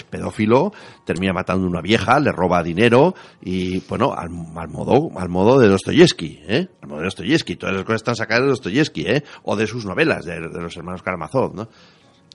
pedófilo, 0.09 0.71
termina 1.05 1.34
matando 1.34 1.65
a 1.65 1.69
una 1.69 1.82
vieja, 1.82 2.19
le 2.19 2.32
roba 2.32 2.63
dinero 2.63 3.13
y, 3.41 3.80
bueno, 3.82 4.13
al, 4.13 4.30
modo, 4.30 5.11
al 5.17 5.30
modo 5.30 5.59
de 5.59 5.67
Dostoyevsky, 5.67 6.41
¿eh? 6.47 6.67
Al 6.82 6.89
modo 6.89 6.99
de 6.99 7.05
Dostoyevsky, 7.05 7.55
todas 7.55 7.75
las 7.75 7.84
cosas 7.84 8.01
están 8.01 8.15
sacadas 8.15 8.43
de 8.43 8.49
Dostoyevsky, 8.49 9.01
¿eh? 9.01 9.23
O 9.43 9.55
de 9.55 9.67
sus 9.67 9.86
novelas, 9.86 10.25
de, 10.25 10.39
de 10.39 10.61
los 10.61 10.75
hermanos 10.75 11.03
Karamazov, 11.03 11.53
¿no? 11.53 11.69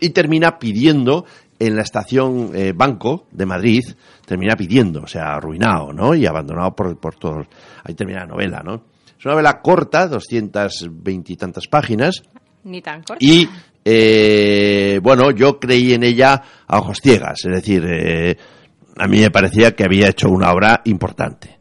Y 0.01 0.11
termina 0.11 0.59
pidiendo 0.59 1.25
en 1.59 1.77
la 1.77 1.83
estación 1.83 2.51
eh, 2.55 2.73
Banco 2.75 3.27
de 3.31 3.47
Madrid, 3.47 3.85
termina 4.27 4.57
pidiendo, 4.57 5.03
o 5.03 5.07
sea, 5.07 5.35
arruinado, 5.35 5.93
¿no? 5.93 6.13
Y 6.15 6.27
abandonado 6.27 6.75
por, 6.75 6.99
por 6.99 7.15
todos. 7.15 7.47
Ahí 7.85 7.95
termina 7.95 8.21
la 8.21 8.27
novela, 8.27 8.63
¿no? 8.65 8.92
Es 9.23 9.27
una 9.27 9.35
novela 9.35 9.61
corta, 9.61 10.09
doscientas 10.09 10.85
veintitantas 10.91 11.69
páginas. 11.69 12.25
Ni 12.65 12.83
tan 12.83 13.05
corta. 13.05 13.25
Y, 13.25 13.49
eh, 13.85 14.99
bueno, 15.01 15.31
yo 15.31 15.61
creí 15.61 15.93
en 15.93 16.03
ella 16.03 16.43
a 16.67 16.81
ojos 16.81 16.99
ciegas, 17.01 17.39
es 17.45 17.53
decir, 17.53 17.85
eh, 17.87 18.37
a 18.97 19.07
mí 19.07 19.21
me 19.21 19.31
parecía 19.31 19.77
que 19.77 19.85
había 19.85 20.09
hecho 20.09 20.29
una 20.29 20.51
obra 20.51 20.81
importante 20.87 21.61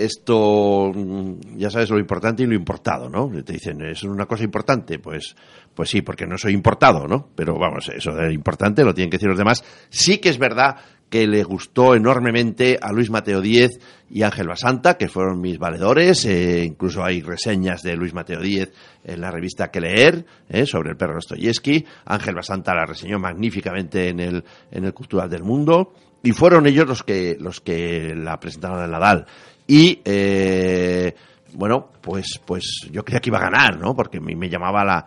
esto 0.00 0.92
mm, 0.94 1.56
ya 1.56 1.70
sabes 1.70 1.90
lo 1.90 1.98
importante 1.98 2.42
y 2.42 2.46
lo 2.46 2.54
importado, 2.54 3.08
¿no? 3.08 3.30
Te 3.42 3.52
dicen, 3.52 3.82
¿es 3.82 4.02
una 4.02 4.26
cosa 4.26 4.44
importante? 4.44 4.98
Pues, 4.98 5.36
pues 5.74 5.90
sí, 5.90 6.02
porque 6.02 6.26
no 6.26 6.38
soy 6.38 6.54
importado, 6.54 7.06
¿no? 7.06 7.28
Pero 7.34 7.58
vamos, 7.58 7.88
eso 7.88 8.12
de 8.12 8.32
importante 8.32 8.82
lo 8.82 8.94
tienen 8.94 9.10
que 9.10 9.18
decir 9.18 9.28
los 9.28 9.38
demás. 9.38 9.62
Sí 9.90 10.18
que 10.18 10.30
es 10.30 10.38
verdad 10.38 10.76
que 11.10 11.26
le 11.26 11.42
gustó 11.42 11.96
enormemente 11.96 12.78
a 12.80 12.92
Luis 12.92 13.10
Mateo 13.10 13.40
Díez 13.40 13.80
y 14.08 14.22
Ángel 14.22 14.46
Basanta, 14.46 14.96
que 14.96 15.08
fueron 15.08 15.40
mis 15.40 15.58
valedores. 15.58 16.24
Eh, 16.24 16.64
incluso 16.64 17.04
hay 17.04 17.20
reseñas 17.20 17.82
de 17.82 17.96
Luis 17.96 18.14
Mateo 18.14 18.40
Díez 18.40 18.72
en 19.04 19.20
la 19.20 19.30
revista 19.32 19.70
Que 19.72 19.80
Leer 19.80 20.24
eh, 20.48 20.66
sobre 20.66 20.90
el 20.90 20.96
perro 20.96 21.14
Dostoyevsky. 21.14 21.84
Ángel 22.06 22.36
Basanta 22.36 22.74
la 22.74 22.86
reseñó 22.86 23.18
magníficamente 23.18 24.08
en 24.08 24.20
el, 24.20 24.44
en 24.70 24.84
el 24.84 24.94
Cultural 24.94 25.28
del 25.28 25.42
Mundo. 25.42 25.92
Y 26.22 26.30
fueron 26.32 26.66
ellos 26.66 26.86
los 26.86 27.02
que, 27.02 27.36
los 27.40 27.60
que 27.60 28.14
la 28.14 28.38
presentaron 28.38 28.84
en 28.84 28.90
Nadal. 28.90 29.26
Y, 29.66 30.00
eh, 30.04 31.14
bueno, 31.54 31.90
pues, 32.00 32.40
pues 32.44 32.88
yo 32.90 33.04
creía 33.04 33.20
que 33.20 33.30
iba 33.30 33.38
a 33.38 33.50
ganar, 33.50 33.78
¿no? 33.78 33.96
Porque 33.96 34.20
me, 34.20 34.36
me 34.36 34.48
llamaba 34.48 34.84
la, 34.84 35.06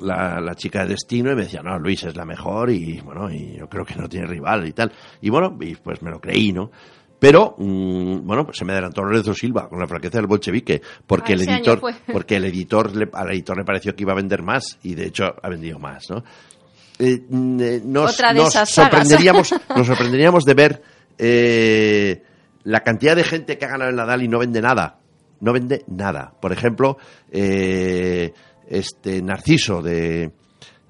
la, 0.00 0.54
chica 0.54 0.82
de 0.82 0.90
destino 0.90 1.32
y 1.32 1.34
me 1.34 1.42
decía, 1.42 1.62
no, 1.62 1.78
Luis 1.78 2.04
es 2.04 2.16
la 2.16 2.24
mejor 2.24 2.70
y, 2.70 3.00
bueno, 3.00 3.30
y 3.30 3.56
yo 3.56 3.68
creo 3.68 3.84
que 3.84 3.94
no 3.94 4.08
tiene 4.08 4.26
rival 4.26 4.66
y 4.66 4.72
tal. 4.72 4.92
Y 5.20 5.30
bueno, 5.30 5.56
y 5.60 5.74
pues 5.76 6.02
me 6.02 6.10
lo 6.10 6.20
creí, 6.20 6.52
¿no? 6.52 6.70
Pero, 7.18 7.56
mm, 7.58 8.24
bueno, 8.24 8.44
pues 8.44 8.58
se 8.58 8.64
me 8.64 8.72
adelantó 8.72 9.02
Lorenzo 9.02 9.34
Silva 9.34 9.68
con 9.68 9.80
la 9.80 9.88
franqueza 9.88 10.18
del 10.18 10.28
bolchevique, 10.28 10.80
porque 11.06 11.32
el 11.32 11.42
editor, 11.42 11.80
porque 12.12 12.36
el 12.36 12.44
editor, 12.44 12.94
le, 12.94 13.08
al 13.12 13.30
editor 13.30 13.56
le 13.56 13.64
pareció 13.64 13.94
que 13.94 14.02
iba 14.02 14.12
a 14.12 14.16
vender 14.16 14.42
más 14.42 14.78
y 14.82 14.94
de 14.94 15.06
hecho 15.06 15.24
ha 15.42 15.48
vendido 15.48 15.78
más, 15.78 16.08
¿no? 16.10 16.22
Eh, 16.98 17.20
mm, 17.28 17.60
eh, 17.60 17.82
nos, 17.84 18.16
sorprenderíamos, 18.16 19.54
nos 19.76 19.86
sorprenderíamos 19.86 20.44
de 20.44 20.54
ver 20.54 20.82
eh, 21.16 22.22
la 22.64 22.80
cantidad 22.80 23.16
de 23.16 23.24
gente 23.24 23.58
que 23.58 23.64
ha 23.64 23.68
ganado 23.68 23.90
el 23.90 23.96
Nadal 23.96 24.22
y 24.22 24.28
no 24.28 24.38
vende 24.38 24.60
nada. 24.60 24.98
No 25.40 25.52
vende 25.52 25.84
nada. 25.86 26.32
Por 26.40 26.52
ejemplo, 26.52 26.98
eh, 27.30 28.32
este 28.68 29.22
Narciso 29.22 29.82
de, 29.82 30.32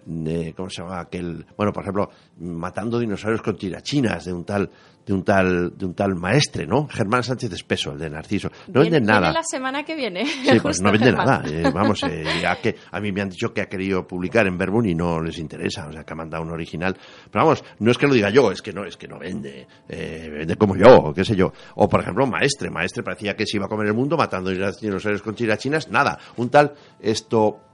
de, 0.09 0.55
¿cómo 0.57 0.71
se 0.71 0.83
llama 0.83 1.01
aquel? 1.01 1.45
Bueno, 1.57 1.73
por 1.73 1.83
ejemplo, 1.83 2.11
matando 2.39 2.99
dinosaurios 2.99 3.43
con 3.43 3.57
tirachinas 3.57 4.25
de 4.25 4.33
un 4.33 4.45
tal 4.45 4.71
de 5.09 5.15
un 5.15 5.23
tal 5.23 5.77
de 5.77 5.87
un 5.87 5.95
tal 5.95 6.15
maestre, 6.17 6.67
¿no? 6.67 6.87
Germán 6.87 7.23
Sánchez 7.23 7.53
Espeso, 7.53 7.93
el 7.93 7.99
de 7.99 8.11
Narciso. 8.11 8.51
No 8.69 8.81
vende 8.81 9.01
nada. 9.01 9.21
Viene 9.21 9.35
la 9.35 9.43
semana 9.43 9.83
que 9.83 9.95
viene. 9.95 10.27
Sí, 10.27 10.61
pues 10.61 10.83
no 10.83 10.93
vende 10.93 11.13
nada. 11.13 11.43
Eh, 11.47 11.71
vamos, 11.73 12.03
eh, 12.03 12.25
ya 12.43 12.57
que 12.61 12.77
a 12.91 13.01
mí 13.01 13.11
me 13.11 13.23
han 13.23 13.31
dicho 13.31 13.53
que 13.53 13.63
ha 13.63 13.67
querido 13.67 14.07
publicar 14.07 14.47
en 14.47 14.59
Verbun 14.59 14.87
y 14.87 14.95
no 14.95 15.21
les 15.23 15.39
interesa, 15.39 15.89
o 15.89 15.93
sea, 15.93 16.05
que 16.05 16.13
ha 16.13 16.17
mandado 16.17 16.43
un 16.43 16.51
original. 16.51 16.95
Pero 17.31 17.45
vamos, 17.45 17.65
no 17.79 17.91
es 17.91 17.99
que 17.99 18.07
lo 18.07 18.15
diga 18.15 18.31
yo, 18.31 18.51
es 18.51 18.61
que 18.61 18.73
no 18.73 18.85
es 18.85 18.97
que 18.97 19.09
no 19.09 19.19
vende, 19.19 19.67
eh, 19.89 20.31
vende 20.31 20.57
como 20.57 20.77
yo, 20.77 21.13
qué 21.15 21.25
sé 21.25 21.35
yo. 21.35 21.53
O 21.77 21.89
por 21.89 22.01
ejemplo, 22.01 22.27
maestre, 22.27 22.71
maestre 22.71 23.03
parecía 23.03 23.35
que 23.35 23.47
se 23.47 23.57
iba 23.57 23.67
a 23.67 23.69
comer 23.69 23.89
el 23.89 23.95
mundo 23.95 24.17
matando 24.17 24.51
dinosaurios 24.51 25.23
con 25.23 25.35
tirachinas, 25.35 25.89
nada. 25.89 26.19
Un 26.37 26.51
tal 26.51 26.75
esto 27.01 27.68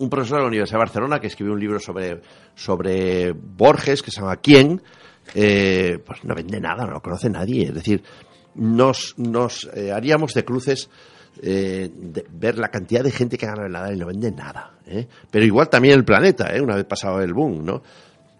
un 0.00 0.08
profesor 0.08 0.38
de 0.38 0.42
la 0.42 0.48
Universidad 0.48 0.78
de 0.78 0.84
Barcelona 0.84 1.20
que 1.20 1.26
escribió 1.26 1.52
un 1.52 1.60
libro 1.60 1.78
sobre, 1.78 2.22
sobre 2.54 3.32
Borges 3.32 4.02
que 4.02 4.10
se 4.10 4.20
llama 4.20 4.36
¿Quién? 4.36 4.82
Eh, 5.34 5.98
pues 6.04 6.24
no 6.24 6.34
vende 6.34 6.58
nada, 6.58 6.86
no 6.86 6.92
lo 6.92 7.02
conoce 7.02 7.28
nadie. 7.28 7.66
Es 7.66 7.74
decir, 7.74 8.02
nos, 8.54 9.14
nos 9.18 9.68
eh, 9.74 9.92
haríamos 9.92 10.32
de 10.32 10.44
cruces 10.44 10.88
eh, 11.42 11.90
ver 12.30 12.58
la 12.58 12.68
cantidad 12.68 13.04
de 13.04 13.10
gente 13.10 13.36
que 13.36 13.46
gana 13.46 13.66
el 13.66 13.72
Nadal 13.72 13.94
y 13.94 13.98
no 13.98 14.06
vende 14.06 14.32
nada. 14.32 14.72
Pero 15.30 15.44
igual 15.44 15.68
también 15.68 15.94
el 15.94 16.04
planeta, 16.04 16.50
una 16.62 16.74
vez 16.74 16.86
pasado 16.86 17.20
el 17.20 17.34
boom, 17.34 17.64
¿no? 17.64 17.82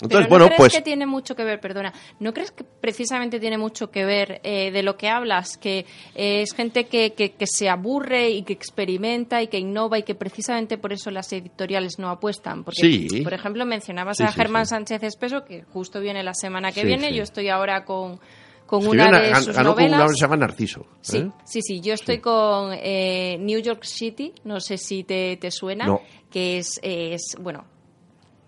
Entonces, 0.03 0.29
¿no 0.29 0.29
bueno, 0.29 0.47
crees 0.47 0.59
pues... 0.59 0.73
que 0.75 0.83
tiene 0.83 1.07
mucho 1.07 1.35
que 1.35 1.45
ver, 1.45 1.61
perdona, 1.61 1.93
¿no 2.19 2.33
crees 2.33 2.51
que 2.51 2.65
precisamente 2.65 3.39
tiene 3.39 3.59
mucho 3.59 3.91
que 3.91 4.05
ver 4.05 4.41
eh, 4.45 4.71
de 4.71 4.83
lo 4.83 4.97
que 4.97 5.09
hablas, 5.09 5.57
que 5.57 5.87
eh, 6.15 6.43
es 6.43 6.53
gente 6.55 6.87
que, 6.87 7.13
que, 7.13 7.47
se 7.47 7.69
aburre 7.69 8.31
y 8.31 8.43
que 8.43 8.53
experimenta 8.53 9.43
y 9.43 9.49
que 9.49 9.59
innova 9.59 9.99
y 9.99 10.03
que 10.03 10.15
precisamente 10.15 10.79
por 10.79 10.93
eso 10.93 11.11
las 11.11 11.33
editoriales 11.33 11.99
no 11.99 12.11
apuestan? 12.11 12.65
Porque, 12.65 12.81
sí. 12.81 13.21
por 13.23 13.35
ejemplo, 13.35 13.67
mencionabas 13.67 14.21
a 14.21 14.33
Germán 14.33 14.67
Sánchez 14.67 15.03
Espeso, 15.03 15.45
que 15.45 15.63
justo 15.63 16.01
viene 16.01 16.23
la 16.23 16.35
semana 16.35 16.73
que 16.73 16.85
viene, 16.85 17.15
yo 17.15 17.23
estoy 17.23 17.49
ahora 17.49 17.85
con 17.85 18.21
con 18.67 18.87
una, 18.87 19.11
de 19.11 19.35
sus 19.35 19.57
novelas. 19.57 19.75
Con 19.75 19.85
una 19.85 20.07
que 20.07 20.15
se 20.15 20.21
llama 20.21 20.37
Narciso. 20.37 20.87
Sí, 21.01 21.17
¿eh? 21.17 21.31
sí, 21.45 21.61
sí. 21.61 21.81
Yo 21.81 21.95
estoy 21.95 22.21
con 22.21 22.71
New 22.71 23.61
York 23.61 23.83
City, 23.83 24.33
no 24.45 24.61
sé 24.61 24.79
si 24.79 25.03
te, 25.03 25.37
te 25.39 25.51
suena, 25.51 25.99
que 26.31 26.59
es, 26.59 26.79
es, 26.81 27.37
bueno, 27.41 27.65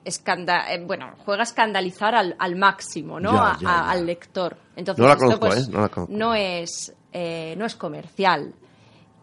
escanda 0.05 0.73
eh, 0.73 0.83
bueno, 0.85 1.15
juega 1.25 1.43
a 1.43 1.45
escandalizar 1.45 2.15
al, 2.15 2.37
al 2.39 2.57
máximo, 2.57 3.21
¿no? 3.21 3.41
al 3.43 4.07
lector. 4.07 4.57
Entonces, 4.77 5.03
no 5.03 5.09
la 5.09 5.17
conozco, 5.17 5.41
pues, 5.41 5.69
¿eh? 5.69 6.07
No, 6.09 6.35
es, 6.35 6.95
eh, 7.13 7.55
no 7.57 7.67
es 7.67 7.77
comercial. 7.77 8.55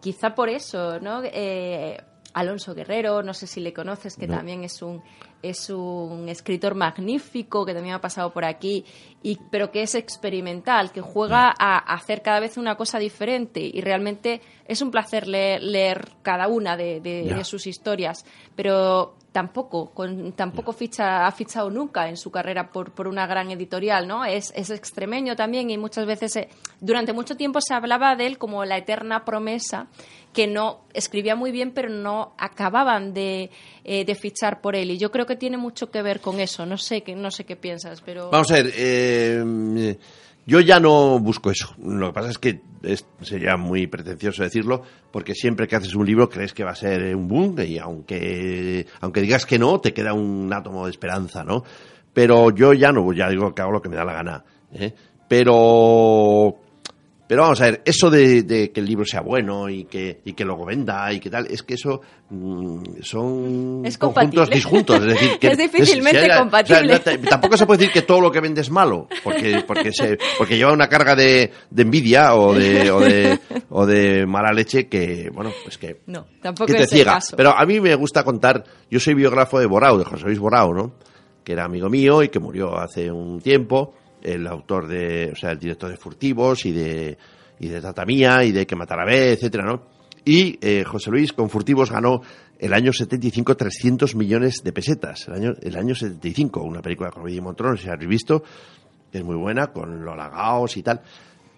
Quizá 0.00 0.34
por 0.34 0.48
eso, 0.48 0.98
¿no? 1.00 1.22
Eh, 1.24 2.02
Alonso 2.32 2.74
Guerrero, 2.74 3.22
no 3.22 3.34
sé 3.34 3.46
si 3.46 3.60
le 3.60 3.72
conoces, 3.72 4.16
que 4.16 4.26
también 4.26 4.64
es 4.64 4.80
un, 4.82 5.02
es 5.42 5.70
un 5.70 6.28
escritor 6.28 6.74
magnífico, 6.74 7.64
que 7.64 7.74
también 7.74 7.94
ha 7.94 8.00
pasado 8.00 8.32
por 8.32 8.44
aquí, 8.44 8.84
y, 9.22 9.38
pero 9.50 9.70
que 9.70 9.82
es 9.82 9.94
experimental, 9.94 10.92
que 10.92 11.00
juega 11.00 11.52
a, 11.58 11.78
hacer 11.78 12.22
cada 12.22 12.40
vez 12.40 12.56
una 12.56 12.76
cosa 12.76 12.98
diferente 12.98 13.60
y 13.60 13.80
realmente 13.80 14.40
es 14.66 14.82
un 14.82 14.90
placer 14.90 15.26
leer, 15.26 16.12
cada 16.22 16.48
una 16.48 16.76
de, 16.76 17.00
de 17.00 17.44
sus 17.44 17.66
historias. 17.66 18.24
Pero 18.56 19.16
tampoco, 19.32 19.90
con, 19.90 20.32
tampoco 20.32 20.72
ficha, 20.72 21.26
ha 21.26 21.32
fichado 21.32 21.70
nunca 21.70 22.08
en 22.08 22.16
su 22.16 22.30
carrera 22.30 22.70
por, 22.70 22.92
por 22.92 23.06
una 23.06 23.26
gran 23.26 23.50
editorial, 23.50 24.06
¿no? 24.08 24.24
Es, 24.24 24.52
es 24.56 24.70
extremeño 24.70 25.36
también 25.36 25.70
y 25.70 25.78
muchas 25.78 26.06
veces, 26.06 26.36
eh, 26.36 26.48
durante 26.80 27.12
mucho 27.12 27.36
tiempo 27.36 27.60
se 27.60 27.74
hablaba 27.74 28.16
de 28.16 28.26
él 28.26 28.38
como 28.38 28.64
la 28.64 28.78
eterna 28.78 29.24
promesa 29.24 29.86
que 30.32 30.46
no 30.46 30.80
escribía 30.94 31.34
muy 31.34 31.50
bien, 31.50 31.72
pero 31.72 31.88
no 31.88 32.34
acababan 32.38 33.12
de, 33.12 33.50
eh, 33.84 34.04
de 34.04 34.14
fichar 34.14 34.60
por 34.60 34.76
él. 34.76 34.92
Y 34.92 34.98
yo 34.98 35.10
creo 35.10 35.26
que 35.26 35.36
tiene 35.36 35.56
mucho 35.56 35.90
que 35.90 36.02
ver 36.02 36.20
con 36.20 36.40
eso. 36.40 36.66
No 36.66 36.76
sé, 36.76 37.02
que, 37.02 37.14
no 37.14 37.30
sé 37.30 37.44
qué 37.44 37.56
piensas, 37.56 38.00
pero... 38.00 38.30
Vamos 38.30 38.50
a 38.50 38.54
ver, 38.54 38.72
eh, 38.76 39.96
yo 40.46 40.60
ya 40.60 40.80
no 40.80 41.18
busco 41.18 41.50
eso. 41.50 41.74
Lo 41.82 42.08
que 42.08 42.12
pasa 42.12 42.30
es 42.30 42.38
que 42.38 42.60
sería 43.22 43.56
muy 43.56 43.86
pretencioso 43.86 44.42
decirlo, 44.42 44.82
porque 45.10 45.34
siempre 45.34 45.68
que 45.68 45.76
haces 45.76 45.94
un 45.94 46.06
libro 46.06 46.28
crees 46.28 46.52
que 46.54 46.64
va 46.64 46.70
a 46.70 46.76
ser 46.76 47.14
un 47.14 47.28
boom 47.28 47.56
y 47.60 47.78
aunque, 47.78 48.86
aunque 49.00 49.20
digas 49.20 49.46
que 49.46 49.58
no, 49.58 49.80
te 49.80 49.92
queda 49.92 50.12
un 50.12 50.52
átomo 50.52 50.84
de 50.84 50.90
esperanza, 50.90 51.44
¿no? 51.44 51.62
Pero 52.12 52.50
yo 52.50 52.72
ya 52.72 52.90
no, 52.90 53.12
ya 53.12 53.28
digo 53.28 53.54
que 53.54 53.62
hago 53.62 53.72
lo 53.72 53.82
que 53.82 53.88
me 53.88 53.96
da 53.96 54.04
la 54.04 54.14
gana. 54.14 54.44
¿eh? 54.72 54.92
Pero 55.28 56.56
pero 57.30 57.42
vamos 57.42 57.60
a 57.60 57.66
ver, 57.66 57.82
eso 57.84 58.10
de, 58.10 58.72
que 58.74 58.80
el 58.80 58.86
libro 58.86 59.04
sea 59.04 59.20
bueno 59.20 59.68
y 59.68 59.84
que, 59.84 60.20
y 60.24 60.32
que 60.32 60.44
luego 60.44 60.66
venda 60.66 61.12
y 61.12 61.20
que 61.20 61.30
tal, 61.30 61.46
es 61.46 61.62
que 61.62 61.74
eso 61.74 62.00
mm, 62.28 63.02
son 63.02 63.84
conjuntos 64.00 64.50
disjuntos. 64.50 64.96
Es, 64.96 65.06
decir, 65.06 65.38
que 65.38 65.46
es 65.52 65.56
difícilmente 65.56 66.26
compatible. 66.36 66.98
tampoco 66.98 67.56
se 67.56 67.66
puede 67.66 67.78
decir 67.78 67.92
que 67.92 68.02
todo 68.02 68.20
lo 68.20 68.32
que 68.32 68.40
vende 68.40 68.62
es 68.62 68.70
malo, 68.72 69.06
porque, 69.22 69.62
porque, 69.64 69.92
se, 69.92 70.18
porque 70.38 70.56
lleva 70.56 70.72
una 70.72 70.88
carga 70.88 71.14
de, 71.14 71.52
de 71.70 71.82
envidia 71.82 72.34
o 72.34 72.52
de, 72.52 72.90
o, 72.90 72.98
de, 72.98 73.38
o 73.68 73.86
de 73.86 74.26
mala 74.26 74.50
leche 74.52 74.88
que, 74.88 75.30
bueno, 75.32 75.52
pues 75.62 75.78
que, 75.78 76.00
no, 76.06 76.26
tampoco 76.42 76.72
te 76.72 76.88
ciega. 76.88 77.20
Pero 77.36 77.56
a 77.56 77.64
mí 77.64 77.78
me 77.78 77.94
gusta 77.94 78.24
contar, 78.24 78.64
yo 78.90 78.98
soy 78.98 79.14
biógrafo 79.14 79.60
de 79.60 79.66
Borao, 79.66 79.98
de 79.98 80.04
José 80.04 80.24
Luis 80.24 80.40
Borao, 80.40 80.74
¿no? 80.74 80.94
que 81.44 81.52
era 81.52 81.64
amigo 81.64 81.88
mío 81.88 82.22
y 82.22 82.28
que 82.28 82.38
murió 82.38 82.76
hace 82.76 83.10
un 83.10 83.40
tiempo 83.40 83.94
el 84.22 84.46
autor 84.46 84.88
de, 84.88 85.30
o 85.32 85.36
sea, 85.36 85.52
el 85.52 85.58
director 85.58 85.90
de 85.90 85.96
Furtivos 85.96 86.64
y 86.66 86.72
de, 86.72 87.18
y 87.58 87.68
de 87.68 87.80
Tatamía 87.80 88.44
y 88.44 88.52
de 88.52 88.66
Que 88.66 88.76
matar 88.76 89.00
a 89.00 89.04
B, 89.04 89.32
etcétera, 89.32 89.64
¿no? 89.64 89.82
Y 90.24 90.58
eh, 90.60 90.84
José 90.84 91.10
Luis 91.10 91.32
con 91.32 91.48
Furtivos 91.48 91.90
ganó 91.90 92.20
el 92.58 92.74
año 92.74 92.92
75 92.92 93.56
300 93.56 94.14
millones 94.14 94.62
de 94.62 94.72
pesetas. 94.72 95.28
El 95.28 95.34
año, 95.34 95.52
el 95.62 95.76
año 95.76 95.94
75, 95.94 96.62
una 96.62 96.82
película 96.82 97.10
con 97.10 97.22
Luigi 97.22 97.40
Montrón, 97.40 97.78
si 97.78 97.88
habéis 97.88 98.08
visto, 98.08 98.42
es 99.10 99.24
muy 99.24 99.36
buena, 99.36 99.68
con 99.68 100.04
los 100.04 100.16
lagaos 100.16 100.76
y 100.76 100.82
tal. 100.82 101.00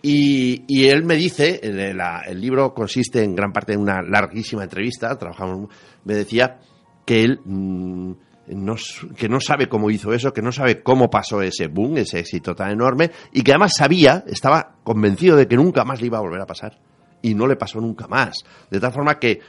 Y, 0.00 0.64
y 0.66 0.86
él 0.86 1.04
me 1.04 1.16
dice, 1.16 1.60
el, 1.62 1.78
el, 1.78 2.40
libro 2.40 2.74
consiste 2.74 3.22
en 3.22 3.34
gran 3.34 3.52
parte 3.52 3.72
en 3.72 3.80
una 3.80 4.02
larguísima 4.02 4.64
entrevista, 4.64 5.16
trabajamos, 5.16 5.68
me 6.04 6.14
decía 6.14 6.58
que 7.04 7.22
él 7.22 7.40
mm, 7.44 8.12
no, 8.48 8.74
que 9.16 9.28
no 9.28 9.40
sabe 9.40 9.68
cómo 9.68 9.90
hizo 9.90 10.12
eso, 10.12 10.32
que 10.32 10.42
no 10.42 10.52
sabe 10.52 10.82
cómo 10.82 11.10
pasó 11.10 11.42
ese 11.42 11.68
boom, 11.68 11.98
ese 11.98 12.20
éxito 12.20 12.54
tan 12.54 12.70
enorme, 12.70 13.10
y 13.32 13.42
que 13.42 13.52
además 13.52 13.74
sabía, 13.76 14.24
estaba 14.26 14.76
convencido 14.82 15.36
de 15.36 15.46
que 15.46 15.56
nunca 15.56 15.84
más 15.84 16.00
le 16.00 16.06
iba 16.06 16.18
a 16.18 16.22
volver 16.22 16.40
a 16.40 16.46
pasar. 16.46 16.78
Y 17.22 17.34
no 17.34 17.46
le 17.46 17.56
pasó 17.56 17.80
nunca 17.80 18.08
más. 18.08 18.44
De 18.70 18.80
tal 18.80 18.92
forma 18.92 19.18
que, 19.18 19.40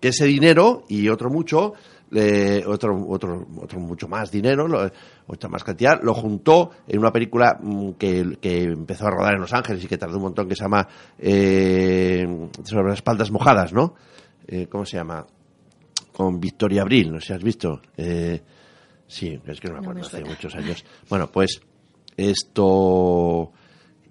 ese 0.00 0.24
dinero 0.24 0.82
y 0.88 1.08
otro 1.08 1.30
mucho 1.30 1.74
otro, 2.66 3.06
otro, 3.08 3.46
otro 3.56 3.80
mucho 3.80 4.08
más 4.08 4.30
dinero, 4.30 4.66
otra 5.26 5.48
más 5.48 5.64
cantidad, 5.64 6.02
lo 6.02 6.12
juntó 6.12 6.70
en 6.86 6.98
una 6.98 7.10
película 7.10 7.58
mm, 7.58 7.92
que, 7.92 8.36
que, 8.40 8.64
empezó 8.64 9.06
a 9.06 9.10
rodar 9.10 9.34
en 9.34 9.40
Los 9.40 9.54
Ángeles 9.54 9.82
y 9.84 9.86
que 9.86 9.96
tardó 9.96 10.16
un 10.16 10.24
montón, 10.24 10.48
que 10.48 10.56
se 10.56 10.64
llama 10.64 10.86
eh, 11.18 12.48
Sobre 12.64 12.88
las 12.88 12.98
espaldas 12.98 13.30
mojadas, 13.30 13.72
¿no? 13.72 13.94
Eh, 14.46 14.66
¿Cómo 14.68 14.84
se 14.84 14.96
llama? 14.98 15.24
Con 16.12 16.40
Victoria 16.40 16.82
Abril, 16.82 17.12
no 17.12 17.20
sé 17.20 17.28
si 17.28 17.32
has 17.32 17.42
visto. 17.42 17.80
Eh, 17.96 18.40
sí, 19.06 19.40
es 19.46 19.60
que 19.60 19.68
no 19.68 19.74
me 19.74 19.80
acuerdo, 19.80 20.02
hace 20.02 20.24
muchos 20.24 20.54
años. 20.54 20.84
Bueno, 21.08 21.30
pues 21.30 21.60
esto... 22.16 23.52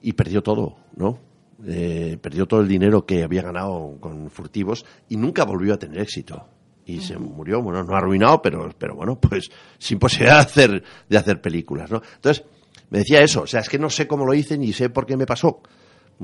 Y 0.01 0.13
perdió 0.13 0.41
todo, 0.41 0.77
¿no? 0.95 1.19
Eh, 1.67 2.17
perdió 2.19 2.47
todo 2.47 2.61
el 2.61 2.67
dinero 2.67 3.05
que 3.05 3.23
había 3.23 3.43
ganado 3.43 3.97
con 3.99 4.31
furtivos 4.31 4.83
y 5.09 5.17
nunca 5.17 5.45
volvió 5.45 5.75
a 5.75 5.77
tener 5.77 5.99
éxito 5.99 6.47
y 6.85 6.99
se 7.01 7.17
murió, 7.17 7.61
bueno, 7.61 7.83
no 7.83 7.95
arruinado, 7.95 8.41
pero, 8.41 8.69
pero 8.77 8.95
bueno, 8.95 9.19
pues 9.19 9.49
sin 9.77 9.99
posibilidad 9.99 10.37
de 10.37 10.41
hacer, 10.41 10.83
de 11.07 11.17
hacer 11.17 11.41
películas, 11.41 11.91
¿no? 11.91 12.01
Entonces, 12.15 12.45
me 12.89 12.99
decía 12.99 13.21
eso, 13.21 13.43
o 13.43 13.47
sea, 13.47 13.61
es 13.61 13.69
que 13.69 13.79
no 13.79 13.89
sé 13.89 14.07
cómo 14.07 14.25
lo 14.25 14.33
hice 14.33 14.57
ni 14.57 14.73
sé 14.73 14.89
por 14.89 15.05
qué 15.05 15.15
me 15.15 15.25
pasó. 15.25 15.61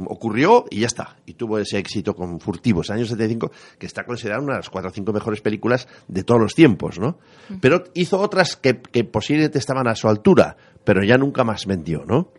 Ocurrió 0.05 0.65
y 0.69 0.81
ya 0.81 0.87
está. 0.87 1.17
Y 1.25 1.33
tuvo 1.33 1.57
ese 1.59 1.77
éxito 1.77 2.15
con 2.15 2.39
Furtivos, 2.39 2.89
año 2.89 3.05
75, 3.05 3.51
que 3.79 3.85
está 3.85 4.03
considerada 4.03 4.41
una 4.41 4.53
de 4.53 4.59
las 4.59 4.69
cuatro 4.69 4.89
o 4.91 4.93
cinco 4.93 5.11
mejores 5.11 5.41
películas 5.41 5.87
de 6.07 6.23
todos 6.23 6.39
los 6.39 6.53
tiempos, 6.53 6.99
¿no? 6.99 7.17
Pero 7.61 7.83
hizo 7.93 8.19
otras 8.19 8.55
que, 8.55 8.81
que 8.81 9.03
posiblemente 9.03 9.57
estaban 9.57 9.87
a 9.87 9.95
su 9.95 10.07
altura, 10.07 10.55
pero 10.83 11.03
ya 11.03 11.17
nunca 11.17 11.43
más 11.43 11.65
vendió, 11.65 12.05
¿no? 12.05 12.31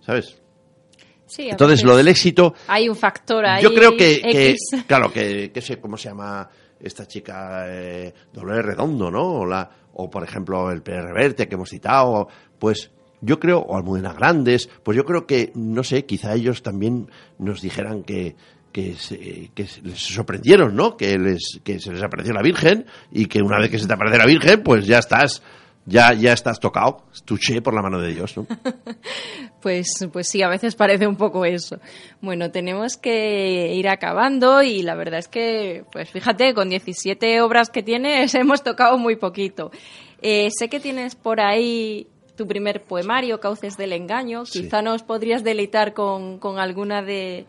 ¿Sabes? 0.00 0.40
Sí, 1.26 1.48
Entonces, 1.50 1.82
lo 1.84 1.96
del 1.96 2.08
éxito. 2.08 2.54
Hay 2.68 2.88
un 2.88 2.94
factor 2.94 3.44
ahí. 3.44 3.62
Yo 3.62 3.74
creo 3.74 3.96
que, 3.96 4.20
que 4.20 4.56
claro, 4.86 5.12
que, 5.12 5.50
que 5.52 5.60
sé 5.60 5.80
cómo 5.80 5.96
se 5.96 6.08
llama 6.08 6.48
esta 6.78 7.06
chica 7.06 7.64
eh, 7.68 8.12
Dolores 8.32 8.64
Redondo, 8.64 9.10
¿no? 9.10 9.40
O, 9.40 9.46
la, 9.46 9.68
o 9.94 10.08
por 10.08 10.22
ejemplo 10.22 10.70
el 10.70 10.82
PR 10.82 11.02
Reverte 11.02 11.48
que 11.48 11.54
hemos 11.54 11.70
citado, 11.70 12.28
pues 12.58 12.90
yo 13.26 13.38
creo, 13.40 13.58
o 13.58 13.76
Almudena 13.76 14.12
Grandes, 14.12 14.68
pues 14.82 14.96
yo 14.96 15.04
creo 15.04 15.26
que, 15.26 15.52
no 15.54 15.82
sé, 15.82 16.06
quizá 16.06 16.34
ellos 16.34 16.62
también 16.62 17.10
nos 17.38 17.60
dijeran 17.60 18.02
que, 18.04 18.36
que 18.72 18.94
se, 18.94 19.50
les 19.82 19.98
sorprendieron, 19.98 20.76
¿no? 20.76 20.96
Que, 20.96 21.18
les, 21.18 21.60
que 21.64 21.78
se 21.80 21.92
les 21.92 22.02
apareció 22.02 22.32
la 22.32 22.42
Virgen 22.42 22.86
y 23.10 23.26
que 23.26 23.42
una 23.42 23.58
vez 23.58 23.70
que 23.70 23.78
se 23.78 23.86
te 23.86 23.94
aparece 23.94 24.18
la 24.18 24.26
Virgen, 24.26 24.62
pues 24.62 24.86
ya 24.86 24.98
estás 24.98 25.42
ya, 25.86 26.12
ya 26.12 26.32
estás 26.32 26.58
tocado, 26.58 27.04
estuché 27.12 27.62
por 27.62 27.72
la 27.72 27.80
mano 27.80 28.00
de 28.00 28.12
Dios, 28.12 28.36
¿no? 28.36 28.46
pues, 29.62 29.86
pues 30.12 30.28
sí, 30.28 30.42
a 30.42 30.48
veces 30.48 30.74
parece 30.74 31.06
un 31.06 31.16
poco 31.16 31.44
eso. 31.44 31.78
Bueno, 32.20 32.50
tenemos 32.50 32.96
que 32.96 33.72
ir 33.72 33.88
acabando 33.88 34.62
y 34.62 34.82
la 34.82 34.96
verdad 34.96 35.20
es 35.20 35.28
que, 35.28 35.84
pues 35.92 36.10
fíjate, 36.10 36.54
con 36.54 36.68
17 36.68 37.40
obras 37.40 37.70
que 37.70 37.84
tienes 37.84 38.34
hemos 38.34 38.62
tocado 38.62 38.98
muy 38.98 39.16
poquito. 39.16 39.70
Eh, 40.20 40.48
sé 40.50 40.68
que 40.68 40.80
tienes 40.80 41.14
por 41.14 41.40
ahí 41.40 42.08
tu 42.36 42.46
primer 42.46 42.84
poemario, 42.84 43.40
Cauces 43.40 43.76
del 43.76 43.92
Engaño. 43.92 44.44
Quizá 44.44 44.82
nos 44.82 45.02
podrías 45.02 45.42
deleitar 45.42 45.94
con, 45.94 46.38
con 46.38 46.58
alguna 46.58 47.02
de 47.02 47.46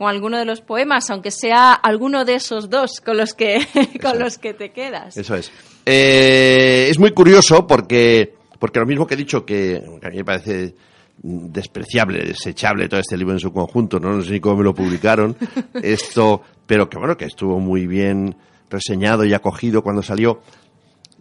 con 0.00 0.08
alguno 0.08 0.38
de 0.38 0.46
los 0.46 0.62
poemas, 0.62 1.10
aunque 1.10 1.30
sea 1.30 1.74
alguno 1.74 2.24
de 2.24 2.36
esos 2.36 2.70
dos 2.70 3.02
con 3.04 3.18
los 3.18 3.34
que, 3.34 3.58
con 4.02 4.18
los 4.18 4.38
que 4.38 4.54
te 4.54 4.72
quedas. 4.72 5.14
Eso 5.14 5.34
es. 5.34 5.52
Eh, 5.84 6.86
es 6.88 6.98
muy 6.98 7.10
curioso 7.10 7.66
porque, 7.66 8.32
porque 8.58 8.80
lo 8.80 8.86
mismo 8.86 9.06
que 9.06 9.12
he 9.12 9.16
dicho 9.18 9.44
que, 9.44 9.76
a 9.76 10.08
mí 10.08 10.16
me 10.16 10.24
parece 10.24 10.74
despreciable, 11.22 12.24
desechable 12.24 12.88
todo 12.88 12.98
este 12.98 13.18
libro 13.18 13.34
en 13.34 13.40
su 13.40 13.52
conjunto, 13.52 14.00
no, 14.00 14.22
sé 14.22 14.32
ni 14.32 14.40
cómo 14.40 14.56
me 14.56 14.64
lo 14.64 14.72
publicaron, 14.72 15.36
esto, 15.82 16.40
pero 16.66 16.88
que 16.88 16.96
bueno, 16.98 17.18
que 17.18 17.26
estuvo 17.26 17.60
muy 17.60 17.86
bien 17.86 18.34
reseñado 18.70 19.26
y 19.26 19.34
acogido 19.34 19.82
cuando 19.82 20.02
salió. 20.02 20.40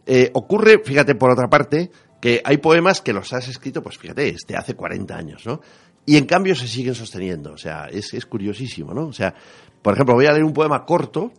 Eh, 0.05 0.31
ocurre, 0.33 0.79
fíjate, 0.85 1.15
por 1.15 1.31
otra 1.31 1.49
parte, 1.49 1.91
que 2.21 2.41
hay 2.43 2.57
poemas 2.57 3.01
que 3.01 3.13
los 3.13 3.31
has 3.33 3.47
escrito, 3.47 3.81
pues 3.81 3.97
fíjate, 3.97 4.29
este 4.29 4.55
hace 4.55 4.75
40 4.75 5.15
años, 5.15 5.45
¿no? 5.45 5.61
y 6.09 6.17
en 6.17 6.25
cambio 6.25 6.55
se 6.55 6.67
siguen 6.67 6.95
sosteniendo. 6.95 7.51
O 7.51 7.57
sea, 7.57 7.85
es, 7.85 8.15
es 8.15 8.25
curiosísimo, 8.25 8.95
¿no? 8.95 9.05
O 9.05 9.13
sea, 9.13 9.35
por 9.83 9.93
ejemplo, 9.93 10.15
voy 10.15 10.25
a 10.25 10.31
leer 10.31 10.43
un 10.43 10.53
poema 10.53 10.83
corto 10.83 11.31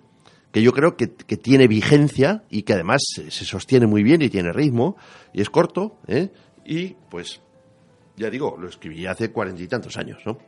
que 0.52 0.62
yo 0.62 0.72
creo 0.72 0.96
que, 0.96 1.08
tiene 1.08 1.66
vigencia 1.66 2.44
y 2.50 2.62
que 2.62 2.74
además 2.74 3.02
se, 3.04 3.30
sostiene 3.30 3.88
muy 3.88 4.04
bien 4.04 4.22
y 4.22 4.28
tiene 4.28 4.52
ritmo, 4.52 4.96
y 5.32 5.40
es 5.40 5.50
corto, 5.50 5.98
¿eh? 6.06 6.30
Y 6.64 6.94
pues, 7.08 7.40
ya 8.16 8.30
digo, 8.30 8.56
lo 8.60 8.68
escribí 8.68 9.06
hace 9.06 9.32
cuarenta 9.32 9.60
y 9.60 9.66
tantos 9.66 9.96
años, 9.96 10.18
¿no? 10.24 10.38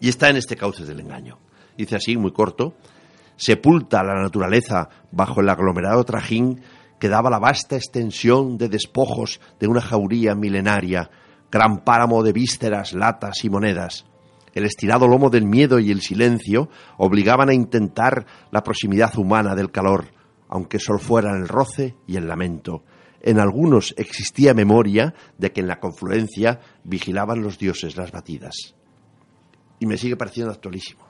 Y 0.00 0.08
está 0.08 0.28
en 0.28 0.36
este 0.36 0.56
cauce 0.56 0.84
del 0.84 0.98
engaño. 0.98 1.38
Dice 1.78 1.94
así, 1.94 2.16
muy 2.16 2.32
corto, 2.32 2.74
sepulta 3.36 4.02
la 4.02 4.14
naturaleza 4.14 4.88
bajo 5.12 5.40
el 5.40 5.48
aglomerado 5.48 6.04
trajín 6.04 6.62
que 6.98 7.08
daba 7.08 7.30
la 7.30 7.38
vasta 7.38 7.76
extensión 7.76 8.58
de 8.58 8.68
despojos 8.68 9.40
de 9.60 9.66
una 9.66 9.80
jauría 9.80 10.34
milenaria 10.34 11.10
gran 11.50 11.84
páramo 11.84 12.22
de 12.22 12.32
vísceras, 12.32 12.92
latas 12.92 13.44
y 13.44 13.50
monedas. 13.50 14.04
El 14.54 14.64
estirado 14.64 15.06
lomo 15.06 15.30
del 15.30 15.46
miedo 15.46 15.78
y 15.78 15.90
el 15.90 16.00
silencio 16.00 16.68
obligaban 16.96 17.50
a 17.50 17.54
intentar 17.54 18.26
la 18.50 18.62
proximidad 18.62 19.16
humana 19.18 19.54
del 19.54 19.70
calor, 19.70 20.06
aunque 20.48 20.78
solo 20.78 20.98
fueran 20.98 21.36
el 21.36 21.48
roce 21.48 21.94
y 22.06 22.16
el 22.16 22.26
lamento. 22.26 22.84
En 23.20 23.38
algunos 23.38 23.94
existía 23.96 24.54
memoria 24.54 25.14
de 25.36 25.52
que 25.52 25.60
en 25.60 25.66
la 25.66 25.80
confluencia 25.80 26.60
vigilaban 26.84 27.42
los 27.42 27.58
dioses 27.58 27.96
las 27.96 28.12
batidas. 28.12 28.74
Y 29.78 29.86
me 29.86 29.98
sigue 29.98 30.16
pareciendo 30.16 30.52
actualísimo. 30.52 31.04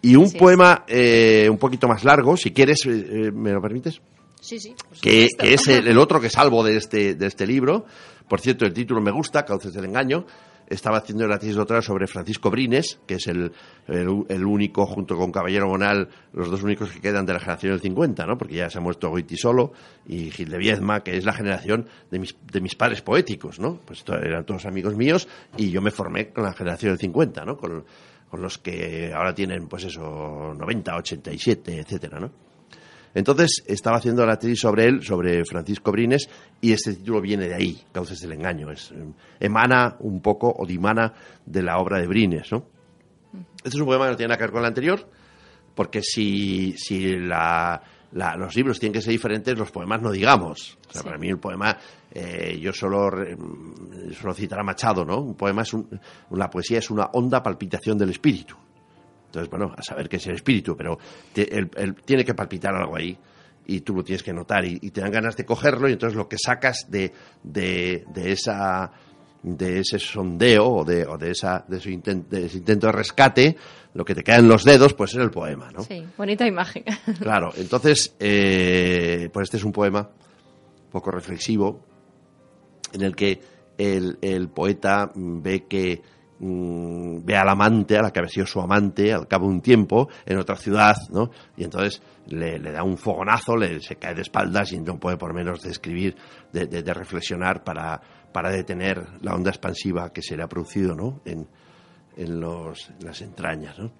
Y 0.00 0.16
un 0.16 0.32
poema 0.32 0.84
eh, 0.86 1.48
un 1.50 1.58
poquito 1.58 1.86
más 1.86 2.02
largo, 2.04 2.36
si 2.36 2.52
quieres, 2.52 2.86
eh, 2.86 2.90
eh, 2.90 3.32
¿me 3.32 3.52
lo 3.52 3.60
permites? 3.60 4.00
Sí, 4.40 4.58
sí. 4.58 4.74
Que, 5.00 5.28
es 5.40 5.68
el, 5.68 5.98
otro 5.98 6.20
que 6.20 6.30
salvo 6.30 6.64
de 6.64 6.76
este, 6.76 7.14
de 7.14 7.26
este 7.26 7.46
libro, 7.46 7.84
por 8.30 8.40
cierto, 8.40 8.64
el 8.64 8.72
título 8.72 9.00
me 9.00 9.10
gusta, 9.10 9.44
Cauces 9.44 9.72
del 9.72 9.86
Engaño. 9.86 10.24
Estaba 10.68 10.98
haciendo 10.98 11.26
la 11.26 11.36
tesis 11.36 11.56
doctoral 11.56 11.82
sobre 11.82 12.06
Francisco 12.06 12.48
Brines, 12.48 13.00
que 13.04 13.14
es 13.14 13.26
el, 13.26 13.50
el, 13.88 14.44
único, 14.44 14.86
junto 14.86 15.16
con 15.16 15.32
Caballero 15.32 15.66
Monal, 15.66 16.08
los 16.32 16.48
dos 16.48 16.62
únicos 16.62 16.92
que 16.92 17.00
quedan 17.00 17.26
de 17.26 17.32
la 17.32 17.40
generación 17.40 17.72
del 17.72 17.80
50, 17.80 18.26
¿no? 18.26 18.38
Porque 18.38 18.54
ya 18.54 18.70
se 18.70 18.78
ha 18.78 18.80
muerto 18.80 19.10
Goiti 19.10 19.36
Solo 19.36 19.72
y 20.06 20.30
Gil 20.30 20.48
de 20.48 20.58
Viezma, 20.58 21.02
que 21.02 21.16
es 21.16 21.24
la 21.24 21.32
generación 21.32 21.88
de 22.12 22.20
mis, 22.20 22.36
de 22.40 22.60
mis 22.60 22.76
padres 22.76 23.02
poéticos, 23.02 23.58
¿no? 23.58 23.80
Pues 23.84 24.04
eran 24.06 24.46
todos 24.46 24.64
amigos 24.64 24.94
míos 24.94 25.26
y 25.56 25.72
yo 25.72 25.82
me 25.82 25.90
formé 25.90 26.28
con 26.28 26.44
la 26.44 26.52
generación 26.52 26.92
del 26.92 27.00
50, 27.00 27.44
¿no? 27.44 27.56
Con, 27.56 27.84
con 28.30 28.40
los 28.40 28.58
que 28.58 29.12
ahora 29.12 29.34
tienen, 29.34 29.66
pues 29.66 29.82
eso, 29.82 30.54
90, 30.56 30.94
87, 30.94 31.80
etcétera, 31.80 32.20
¿no? 32.20 32.30
Entonces 33.14 33.62
estaba 33.66 33.96
haciendo 33.96 34.24
la 34.24 34.38
tesis 34.38 34.60
sobre 34.60 34.84
él, 34.84 35.02
sobre 35.02 35.44
Francisco 35.44 35.90
Brines, 35.90 36.28
y 36.60 36.72
este 36.72 36.94
título 36.94 37.20
viene 37.20 37.48
de 37.48 37.54
ahí, 37.54 37.82
Cauces 37.92 38.20
del 38.20 38.32
Engaño. 38.32 38.70
Es, 38.70 38.92
eh, 38.92 39.12
emana 39.40 39.96
un 40.00 40.20
poco 40.20 40.52
o 40.56 40.66
dimana 40.66 41.12
de 41.44 41.62
la 41.62 41.78
obra 41.78 41.98
de 41.98 42.06
Brines, 42.06 42.52
¿no? 42.52 42.64
Este 43.56 43.76
es 43.76 43.80
un 43.80 43.86
poema 43.86 44.06
que 44.06 44.10
no 44.12 44.16
tiene 44.16 44.28
nada 44.28 44.38
que 44.38 44.44
ver 44.44 44.52
con 44.52 44.60
el 44.60 44.66
anterior, 44.66 45.08
porque 45.74 46.02
si, 46.02 46.74
si 46.76 47.16
los 47.16 48.56
libros 48.56 48.80
tienen 48.80 48.92
que 48.92 49.02
ser 49.02 49.12
diferentes, 49.12 49.56
los 49.56 49.70
poemas 49.70 50.00
no 50.00 50.10
digamos. 50.10 50.78
O 50.88 50.92
sea, 50.92 51.02
para 51.02 51.18
mí 51.18 51.28
el 51.28 51.38
poema, 51.38 51.76
eh, 52.10 52.58
yo 52.60 52.72
solo, 52.72 53.10
solo 54.18 54.34
citar 54.34 54.60
a 54.60 54.64
Machado, 54.64 55.04
¿no? 55.04 55.20
Un 55.20 55.34
poema 55.34 55.62
es 55.62 55.74
un, 55.74 56.00
la 56.30 56.48
poesía 56.48 56.78
es 56.78 56.90
una 56.90 57.10
honda 57.12 57.42
palpitación 57.42 57.98
del 57.98 58.10
espíritu. 58.10 58.56
Entonces, 59.30 59.48
bueno, 59.48 59.72
a 59.76 59.82
saber 59.82 60.08
qué 60.08 60.16
es 60.16 60.26
el 60.26 60.34
espíritu, 60.34 60.76
pero 60.76 60.98
él, 61.36 61.94
tiene 62.04 62.24
que 62.24 62.34
palpitar 62.34 62.74
algo 62.74 62.96
ahí 62.96 63.16
y 63.64 63.82
tú 63.82 63.94
lo 63.94 64.02
tienes 64.02 64.24
que 64.24 64.32
notar 64.32 64.64
y, 64.64 64.90
te 64.90 65.00
dan 65.00 65.12
ganas 65.12 65.36
de 65.36 65.44
cogerlo 65.44 65.88
y 65.88 65.92
entonces 65.92 66.16
lo 66.16 66.28
que 66.28 66.36
sacas 66.36 66.90
de, 66.90 67.12
de, 67.44 68.02
esa 68.16 68.90
de 69.44 69.78
ese 69.78 70.00
sondeo 70.00 70.66
o 70.66 70.84
de, 70.84 71.06
o 71.06 71.16
de, 71.16 71.30
esa, 71.30 71.64
de, 71.68 71.76
ese 71.76 71.92
intento 71.92 72.86
de 72.88 72.92
rescate, 72.92 73.56
lo 73.94 74.04
que 74.04 74.16
te 74.16 74.24
queda 74.24 74.38
en 74.38 74.48
los 74.48 74.64
dedos, 74.64 74.94
pues 74.94 75.12
es 75.12 75.20
el 75.20 75.30
poema, 75.30 75.70
¿no? 75.70 75.84
Sí, 75.84 76.04
bonita 76.18 76.44
imagen. 76.44 76.82
Claro, 77.20 77.52
entonces, 77.56 78.16
eh, 78.18 79.30
pues 79.32 79.44
este 79.44 79.58
es 79.58 79.64
un 79.64 79.72
poema 79.72 80.10
poco 80.90 81.12
reflexivo, 81.12 81.84
en 82.92 83.02
el 83.02 83.14
que 83.14 83.40
el, 83.78 84.18
el 84.22 84.48
poeta 84.48 85.12
ve 85.14 85.66
que 85.68 86.02
mm, 86.40 87.24
ve 87.24 87.36
al 87.36 87.48
amante, 87.48 87.96
a 87.96 88.02
la 88.02 88.10
que 88.10 88.18
había 88.18 88.30
sido 88.30 88.46
su 88.46 88.60
amante, 88.60 89.12
al 89.12 89.28
cabo 89.28 89.46
de 89.46 89.54
un 89.54 89.60
tiempo, 89.60 90.08
en 90.26 90.38
otra 90.38 90.56
ciudad, 90.56 90.96
¿no? 91.10 91.30
Y 91.56 91.64
entonces 91.64 92.02
le, 92.26 92.58
da 92.58 92.82
un 92.82 92.98
fogonazo, 92.98 93.56
le, 93.56 93.80
se 93.80 93.96
cae 93.96 94.14
de 94.14 94.22
espaldas 94.22 94.72
y 94.72 94.80
no 94.80 94.98
puede 94.98 95.16
por 95.16 95.34
menos 95.34 95.62
de 95.62 95.70
escribir, 95.70 96.16
de, 96.52 96.66
de, 96.66 96.94
reflexionar 96.94 97.62
para, 97.62 98.00
para 98.32 98.50
detener 98.50 99.06
la 99.22 99.34
onda 99.34 99.50
expansiva 99.50 100.12
que 100.12 100.22
se 100.22 100.36
le 100.36 100.42
ha 100.42 100.48
producido, 100.48 100.94
¿no? 100.94 101.20
En, 101.24 101.46
en, 102.16 102.40
los, 102.40 102.90
las 103.00 103.20
entrañas, 103.20 103.78
¿no? 103.78 103.92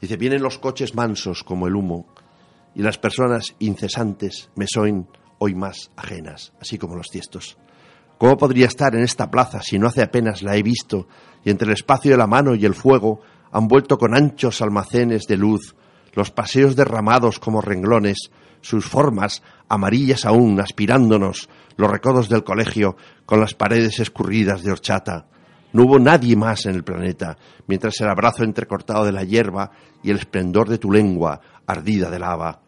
Dice, 0.00 0.16
vienen 0.16 0.42
los 0.42 0.58
coches 0.58 0.94
mansos 0.94 1.44
como 1.44 1.66
el 1.66 1.74
humo 1.74 2.06
y 2.74 2.82
las 2.82 2.98
personas 2.98 3.54
incesantes 3.58 4.50
me 4.54 4.66
son 4.66 5.08
hoy 5.38 5.54
más 5.54 5.90
ajenas, 5.96 6.52
así 6.60 6.78
como 6.78 6.96
los 6.96 7.08
tiestos. 7.08 7.58
¿Cómo 8.20 8.36
podría 8.36 8.66
estar 8.66 8.94
en 8.94 9.02
esta 9.02 9.30
plaza 9.30 9.62
si 9.62 9.78
no 9.78 9.86
hace 9.86 10.02
apenas 10.02 10.42
la 10.42 10.54
he 10.54 10.62
visto 10.62 11.08
y 11.42 11.48
entre 11.48 11.68
el 11.68 11.72
espacio 11.72 12.10
de 12.10 12.18
la 12.18 12.26
mano 12.26 12.54
y 12.54 12.66
el 12.66 12.74
fuego 12.74 13.22
han 13.50 13.66
vuelto 13.66 13.96
con 13.96 14.14
anchos 14.14 14.60
almacenes 14.60 15.26
de 15.26 15.38
luz 15.38 15.74
los 16.12 16.30
paseos 16.30 16.76
derramados 16.76 17.38
como 17.38 17.62
renglones, 17.62 18.30
sus 18.60 18.84
formas 18.84 19.42
amarillas 19.70 20.26
aún 20.26 20.60
aspirándonos, 20.60 21.48
los 21.78 21.90
recodos 21.90 22.28
del 22.28 22.44
colegio 22.44 22.94
con 23.24 23.40
las 23.40 23.54
paredes 23.54 24.00
escurridas 24.00 24.62
de 24.62 24.72
horchata? 24.72 25.26
No 25.72 25.84
hubo 25.84 25.98
nadie 25.98 26.36
más 26.36 26.66
en 26.66 26.74
el 26.74 26.84
planeta, 26.84 27.38
mientras 27.68 27.98
el 28.02 28.10
abrazo 28.10 28.44
entrecortado 28.44 29.06
de 29.06 29.12
la 29.12 29.24
hierba 29.24 29.70
y 30.02 30.10
el 30.10 30.18
esplendor 30.18 30.68
de 30.68 30.76
tu 30.76 30.92
lengua 30.92 31.40
ardida 31.66 32.10
de 32.10 32.18
lava. 32.18 32.60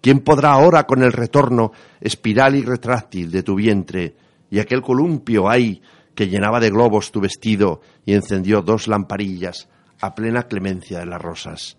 ¿Quién 0.00 0.18
podrá 0.18 0.54
ahora 0.54 0.88
con 0.88 1.04
el 1.04 1.12
retorno 1.12 1.70
espiral 2.00 2.56
y 2.56 2.62
retráctil 2.62 3.30
de 3.30 3.44
tu 3.44 3.54
vientre 3.54 4.16
y 4.50 4.58
aquel 4.58 4.82
columpio 4.82 5.48
ahí 5.48 5.82
que 6.14 6.28
llenaba 6.28 6.60
de 6.60 6.70
globos 6.70 7.12
tu 7.12 7.20
vestido 7.20 7.80
y 8.04 8.14
encendió 8.14 8.62
dos 8.62 8.88
lamparillas 8.88 9.68
a 10.00 10.14
plena 10.14 10.44
clemencia 10.44 11.00
de 11.00 11.06
las 11.06 11.20
rosas? 11.20 11.76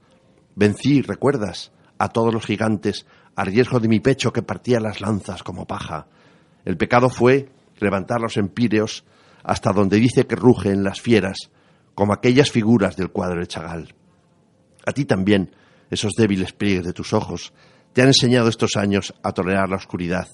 Vencí, 0.55 1.01
recuerdas, 1.01 1.71
a 1.97 2.09
todos 2.09 2.33
los 2.33 2.45
gigantes 2.45 3.05
a 3.35 3.43
riesgo 3.43 3.79
de 3.79 3.87
mi 3.87 3.99
pecho 3.99 4.33
que 4.33 4.41
partía 4.41 4.79
las 4.79 5.01
lanzas 5.01 5.43
como 5.43 5.65
paja. 5.65 6.07
El 6.65 6.77
pecado 6.77 7.09
fue 7.09 7.49
levantar 7.79 8.19
los 8.19 8.37
empíreos 8.37 9.05
hasta 9.43 9.71
donde 9.71 9.97
dice 9.97 10.27
que 10.27 10.35
rugen 10.35 10.83
las 10.83 10.99
fieras, 10.99 11.49
como 11.95 12.13
aquellas 12.13 12.51
figuras 12.51 12.95
del 12.95 13.11
cuadro 13.11 13.39
de 13.39 13.47
Chagall. 13.47 13.95
A 14.85 14.91
ti 14.91 15.05
también, 15.05 15.55
esos 15.89 16.13
débiles 16.13 16.53
pliegues 16.53 16.85
de 16.85 16.93
tus 16.93 17.13
ojos, 17.13 17.53
te 17.93 18.01
han 18.01 18.07
enseñado 18.07 18.49
estos 18.49 18.75
años 18.75 19.13
a 19.23 19.31
tolerar 19.31 19.69
la 19.69 19.77
oscuridad. 19.77 20.27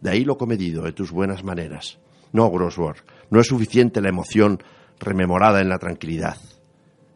De 0.00 0.10
ahí 0.10 0.24
lo 0.24 0.36
comedido 0.36 0.82
de 0.84 0.92
tus 0.92 1.10
buenas 1.10 1.44
maneras. 1.44 1.98
No, 2.32 2.50
Grosworth, 2.50 3.04
no 3.30 3.40
es 3.40 3.46
suficiente 3.46 4.00
la 4.00 4.10
emoción 4.10 4.62
rememorada 5.00 5.60
en 5.60 5.68
la 5.68 5.78
tranquilidad. 5.78 6.36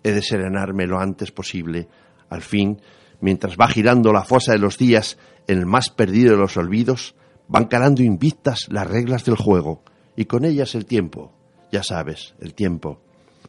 He 0.03 0.13
de 0.13 0.23
serenarme 0.23 0.87
lo 0.87 0.99
antes 0.99 1.31
posible. 1.31 1.89
Al 2.29 2.43
fin, 2.43 2.81
mientras 3.21 3.57
va 3.57 3.69
girando 3.69 4.13
la 4.13 4.25
fosa 4.25 4.53
de 4.53 4.59
los 4.59 4.79
días 4.79 5.19
en 5.47 5.59
el 5.59 5.67
más 5.67 5.91
perdido 5.91 6.33
de 6.33 6.39
los 6.39 6.57
olvidos, 6.57 7.15
van 7.49 7.67
calando 7.67 8.03
invictas 8.03 8.69
las 8.71 8.87
reglas 8.87 9.25
del 9.25 9.37
juego 9.37 9.83
y 10.17 10.25
con 10.25 10.45
ellas 10.45 10.75
el 10.75 10.87
tiempo. 10.87 11.33
Ya 11.71 11.83
sabes, 11.83 12.35
el 12.41 12.55
tiempo. 12.55 13.01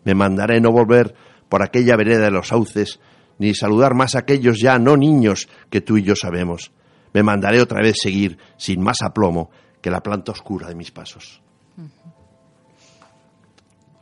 Me 0.03 0.13
mandaré 0.13 0.59
no 0.59 0.71
volver 0.71 1.15
por 1.49 1.63
aquella 1.63 1.95
vereda 1.95 2.25
de 2.25 2.31
los 2.31 2.49
sauces 2.49 2.99
ni 3.39 3.53
saludar 3.53 3.93
más 3.93 4.15
a 4.15 4.19
aquellos 4.19 4.59
ya 4.61 4.77
no 4.77 4.95
niños 4.95 5.47
que 5.69 5.81
tú 5.81 5.97
y 5.97 6.03
yo 6.03 6.15
sabemos. 6.15 6.71
Me 7.13 7.23
mandaré 7.23 7.61
otra 7.61 7.81
vez 7.81 7.95
seguir 8.01 8.37
sin 8.57 8.81
más 8.81 8.97
aplomo 9.01 9.49
que 9.81 9.91
la 9.91 10.01
planta 10.01 10.31
oscura 10.31 10.67
de 10.67 10.75
mis 10.75 10.91
pasos. 10.91 11.41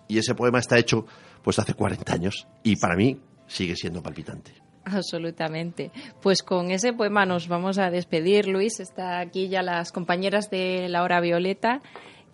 Y 0.07 0.17
ese 0.17 0.35
poema 0.35 0.59
está 0.59 0.77
hecho 0.77 1.05
pues 1.41 1.57
hace 1.59 1.73
40 1.73 2.13
años 2.13 2.47
y 2.63 2.75
para 2.75 2.95
mí 2.95 3.19
sigue 3.47 3.75
siendo 3.75 4.03
palpitante. 4.03 4.53
Absolutamente. 4.85 5.91
Pues 6.21 6.41
con 6.41 6.71
ese 6.71 6.93
poema 6.93 7.25
nos 7.25 7.47
vamos 7.47 7.77
a 7.77 7.89
despedir, 7.89 8.47
Luis. 8.47 8.79
Está 8.79 9.19
aquí 9.19 9.47
ya 9.47 9.61
las 9.61 9.91
compañeras 9.91 10.49
de 10.49 10.89
la 10.89 11.03
hora 11.03 11.21
violeta 11.21 11.81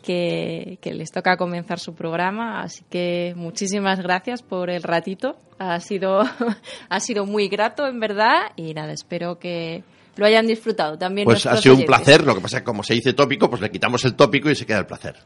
que, 0.02 0.80
les 0.84 1.12
toca 1.12 1.38
comenzar 1.38 1.80
su 1.80 1.94
programa. 1.94 2.62
Así 2.62 2.84
que 2.90 3.34
muchísimas 3.36 4.00
gracias 4.00 4.42
por 4.42 4.70
el 4.70 4.84
ratito. 4.84 5.38
Ha 5.60 5.80
sido, 5.80 6.22
ha 6.90 7.00
sido 7.00 7.26
muy 7.26 7.50
grato, 7.50 7.86
en 7.88 8.00
verdad. 8.00 8.52
Y 8.56 8.74
nada, 8.74 8.94
espero 8.94 9.40
que 9.40 9.84
lo 10.18 10.26
hayan 10.26 10.48
disfrutado 10.48 10.98
también. 10.98 11.26
Pues 11.26 11.46
ha 11.46 11.58
sido 11.58 11.76
un 11.76 11.86
placer, 11.86 12.24
lo 12.24 12.36
que 12.36 12.42
pasa 12.42 12.58
es 12.58 12.62
que 12.62 12.66
como 12.66 12.84
se 12.84 12.94
dice 12.94 13.14
tópico, 13.14 13.50
pues 13.50 13.62
le 13.62 13.72
quitamos 13.72 14.04
el 14.06 14.16
tópico 14.16 14.50
y 14.50 14.56
se 14.56 14.66
queda 14.66 14.80
el 14.80 14.86
placer. 14.86 15.18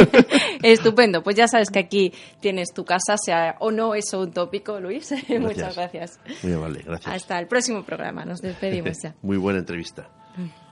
Estupendo, 0.62 1.22
pues 1.22 1.36
ya 1.36 1.48
sabes 1.48 1.70
que 1.70 1.78
aquí 1.78 2.12
tienes 2.40 2.72
tu 2.72 2.84
casa, 2.84 3.16
sea 3.16 3.56
o 3.60 3.70
no 3.70 3.94
eso 3.94 4.20
un 4.20 4.32
tópico, 4.32 4.80
Luis. 4.80 5.14
Muchas 5.40 5.76
gracias. 5.76 6.18
Muy 6.42 6.52
amable, 6.52 6.82
gracias. 6.84 7.14
Hasta 7.14 7.38
el 7.38 7.46
próximo 7.46 7.84
programa, 7.84 8.24
nos 8.24 8.40
despedimos 8.40 8.98
ya. 9.02 9.14
Muy 9.22 9.36
buena 9.36 9.60
entrevista. 9.60 10.08
Mm. 10.36 10.64